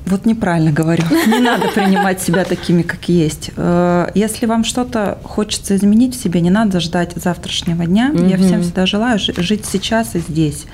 вот 0.08 0.26
неправильно 0.26 0.72
говорю. 0.72 1.04
Не 1.28 1.40
надо 1.40 1.68
принимать 1.70 2.22
себя 2.22 2.44
такими, 2.46 2.82
как 2.82 3.10
есть. 3.10 3.52
Э, 3.56 4.10
если 4.16 4.46
вам 4.46 4.64
что-то 4.64 5.18
хочется 5.24 5.76
изменить 5.76 6.16
в 6.16 6.22
себе, 6.22 6.42
не 6.42 6.50
надо 6.50 6.80
ждать 6.80 7.14
завтрашнего 7.16 7.86
дня. 7.86 8.12
Угу. 8.14 8.26
Я 8.26 8.38
всем 8.38 8.62
всегда 8.62 8.86
желаю 8.86 9.20
жить 9.20 9.66
сейчас 9.66 10.16
и 10.16 10.20
здесь. 10.20 10.66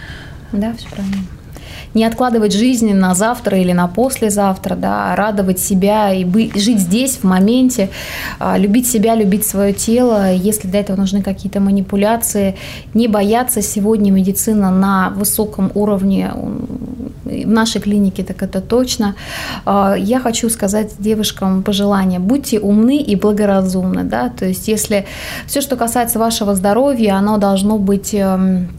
Да, 0.51 0.73
все 0.77 0.87
правильно 0.89 1.17
не 1.93 2.05
откладывать 2.05 2.53
жизнь 2.53 2.93
на 2.93 3.15
завтра 3.15 3.57
или 3.57 3.71
на 3.73 3.87
послезавтра, 3.87 4.75
да, 4.75 5.13
а 5.13 5.15
радовать 5.15 5.59
себя 5.59 6.13
и 6.13 6.23
быть, 6.23 6.55
жить 6.59 6.79
здесь, 6.79 7.17
в 7.17 7.23
моменте, 7.23 7.89
а, 8.39 8.57
любить 8.57 8.87
себя, 8.87 9.15
любить 9.15 9.45
свое 9.45 9.73
тело. 9.73 10.33
Если 10.33 10.67
для 10.67 10.79
этого 10.79 10.97
нужны 10.97 11.21
какие-то 11.21 11.59
манипуляции, 11.59 12.55
не 12.93 13.07
бояться 13.07 13.61
сегодня 13.61 14.11
медицина 14.11 14.71
на 14.71 15.09
высоком 15.11 15.71
уровне 15.75 16.31
в 17.23 17.47
нашей 17.47 17.81
клинике, 17.81 18.23
так 18.23 18.43
это 18.43 18.61
точно. 18.61 19.15
А, 19.65 19.95
я 19.97 20.19
хочу 20.19 20.49
сказать 20.49 20.93
девушкам 20.99 21.63
пожелание, 21.63 22.19
будьте 22.19 22.59
умны 22.59 22.97
и 22.97 23.15
благоразумны, 23.15 24.03
да, 24.03 24.29
то 24.29 24.45
есть 24.45 24.67
если 24.67 25.05
все, 25.47 25.61
что 25.61 25.75
касается 25.75 26.19
вашего 26.19 26.55
здоровья, 26.55 27.15
оно 27.15 27.37
должно 27.37 27.77
быть 27.77 28.13
эм, 28.13 28.69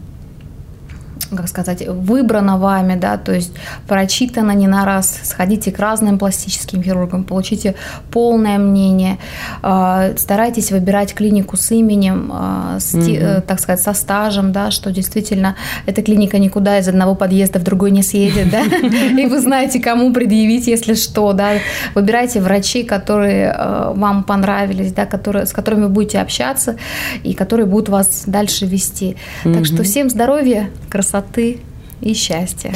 как 1.35 1.47
сказать, 1.47 1.87
выбрано 1.87 2.57
вами, 2.57 2.95
да, 2.95 3.17
то 3.17 3.33
есть 3.33 3.51
прочитано 3.87 4.51
не 4.51 4.67
на 4.67 4.85
раз, 4.85 5.19
сходите 5.23 5.71
к 5.71 5.79
разным 5.79 6.17
пластическим 6.17 6.81
хирургам, 6.83 7.23
получите 7.23 7.75
полное 8.11 8.57
мнение, 8.57 9.17
а, 9.61 10.11
старайтесь 10.17 10.71
выбирать 10.71 11.13
клинику 11.13 11.57
с 11.57 11.71
именем, 11.71 12.31
а, 12.33 12.79
с, 12.79 12.93
угу. 12.93 13.41
так 13.45 13.59
сказать, 13.59 13.81
со 13.81 13.93
стажем, 13.93 14.51
да, 14.51 14.71
что 14.71 14.91
действительно 14.91 15.55
эта 15.85 16.01
клиника 16.01 16.37
никуда 16.37 16.79
из 16.79 16.87
одного 16.87 17.15
подъезда 17.15 17.59
в 17.59 17.63
другой 17.63 17.91
не 17.91 18.03
съедет, 18.03 18.49
да, 18.49 18.63
и 19.21 19.25
вы 19.25 19.39
знаете, 19.39 19.79
кому 19.79 20.13
предъявить, 20.13 20.67
если 20.67 20.93
что, 20.93 21.33
да, 21.33 21.53
выбирайте 21.93 22.41
врачей, 22.41 22.85
которые 22.85 23.51
а, 23.51 23.93
вам 23.93 24.23
понравились, 24.23 24.93
да, 24.93 25.05
которые, 25.05 25.45
с 25.45 25.53
которыми 25.53 25.83
вы 25.83 25.89
будете 25.89 26.19
общаться 26.19 26.77
и 27.23 27.33
которые 27.33 27.65
будут 27.65 27.89
вас 27.89 28.23
дальше 28.25 28.65
вести. 28.65 29.17
Так 29.43 29.65
что 29.65 29.83
всем 29.83 30.09
здоровья, 30.09 30.69
красоты, 30.89 31.14
красоты 31.15 31.59
и 32.01 32.13
счастья. 32.13 32.73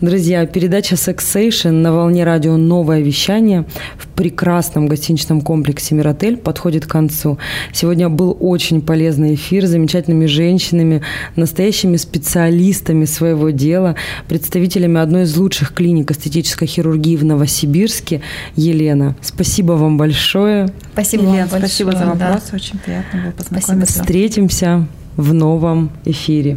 Друзья, 0.00 0.46
передача 0.46 0.94
Sexation 0.94 1.72
на 1.72 1.92
волне 1.92 2.24
радио 2.24 2.56
«Новое 2.56 3.02
вещание» 3.02 3.66
в 3.98 4.08
прекрасном 4.08 4.88
гостиничном 4.88 5.42
комплексе 5.42 5.94
«Миротель» 5.94 6.38
подходит 6.38 6.86
к 6.86 6.90
концу. 6.90 7.36
Сегодня 7.74 8.08
был 8.08 8.34
очень 8.40 8.80
полезный 8.80 9.34
эфир 9.34 9.66
с 9.66 9.68
замечательными 9.68 10.24
женщинами, 10.24 11.02
настоящими 11.36 11.98
специалистами 11.98 13.04
своего 13.04 13.50
дела, 13.50 13.94
представителями 14.26 14.98
одной 14.98 15.24
из 15.24 15.36
лучших 15.36 15.74
клиник 15.74 16.10
эстетической 16.10 16.64
хирургии 16.64 17.16
в 17.16 17.24
Новосибирске. 17.26 18.22
Елена, 18.56 19.16
спасибо 19.20 19.72
вам 19.72 19.98
большое. 19.98 20.70
Спасибо 20.94 21.24
Елена, 21.24 21.40
вам 21.40 21.60
большое. 21.60 21.68
Спасибо 21.68 21.92
за 21.92 22.06
вопрос, 22.06 22.42
да. 22.50 22.56
очень 22.56 22.78
приятно 22.78 23.20
было 23.20 23.32
познакомиться. 23.32 23.74
Спасибо. 23.74 24.02
Встретимся 24.02 24.88
в 25.18 25.34
новом 25.34 25.90
эфире. 26.06 26.56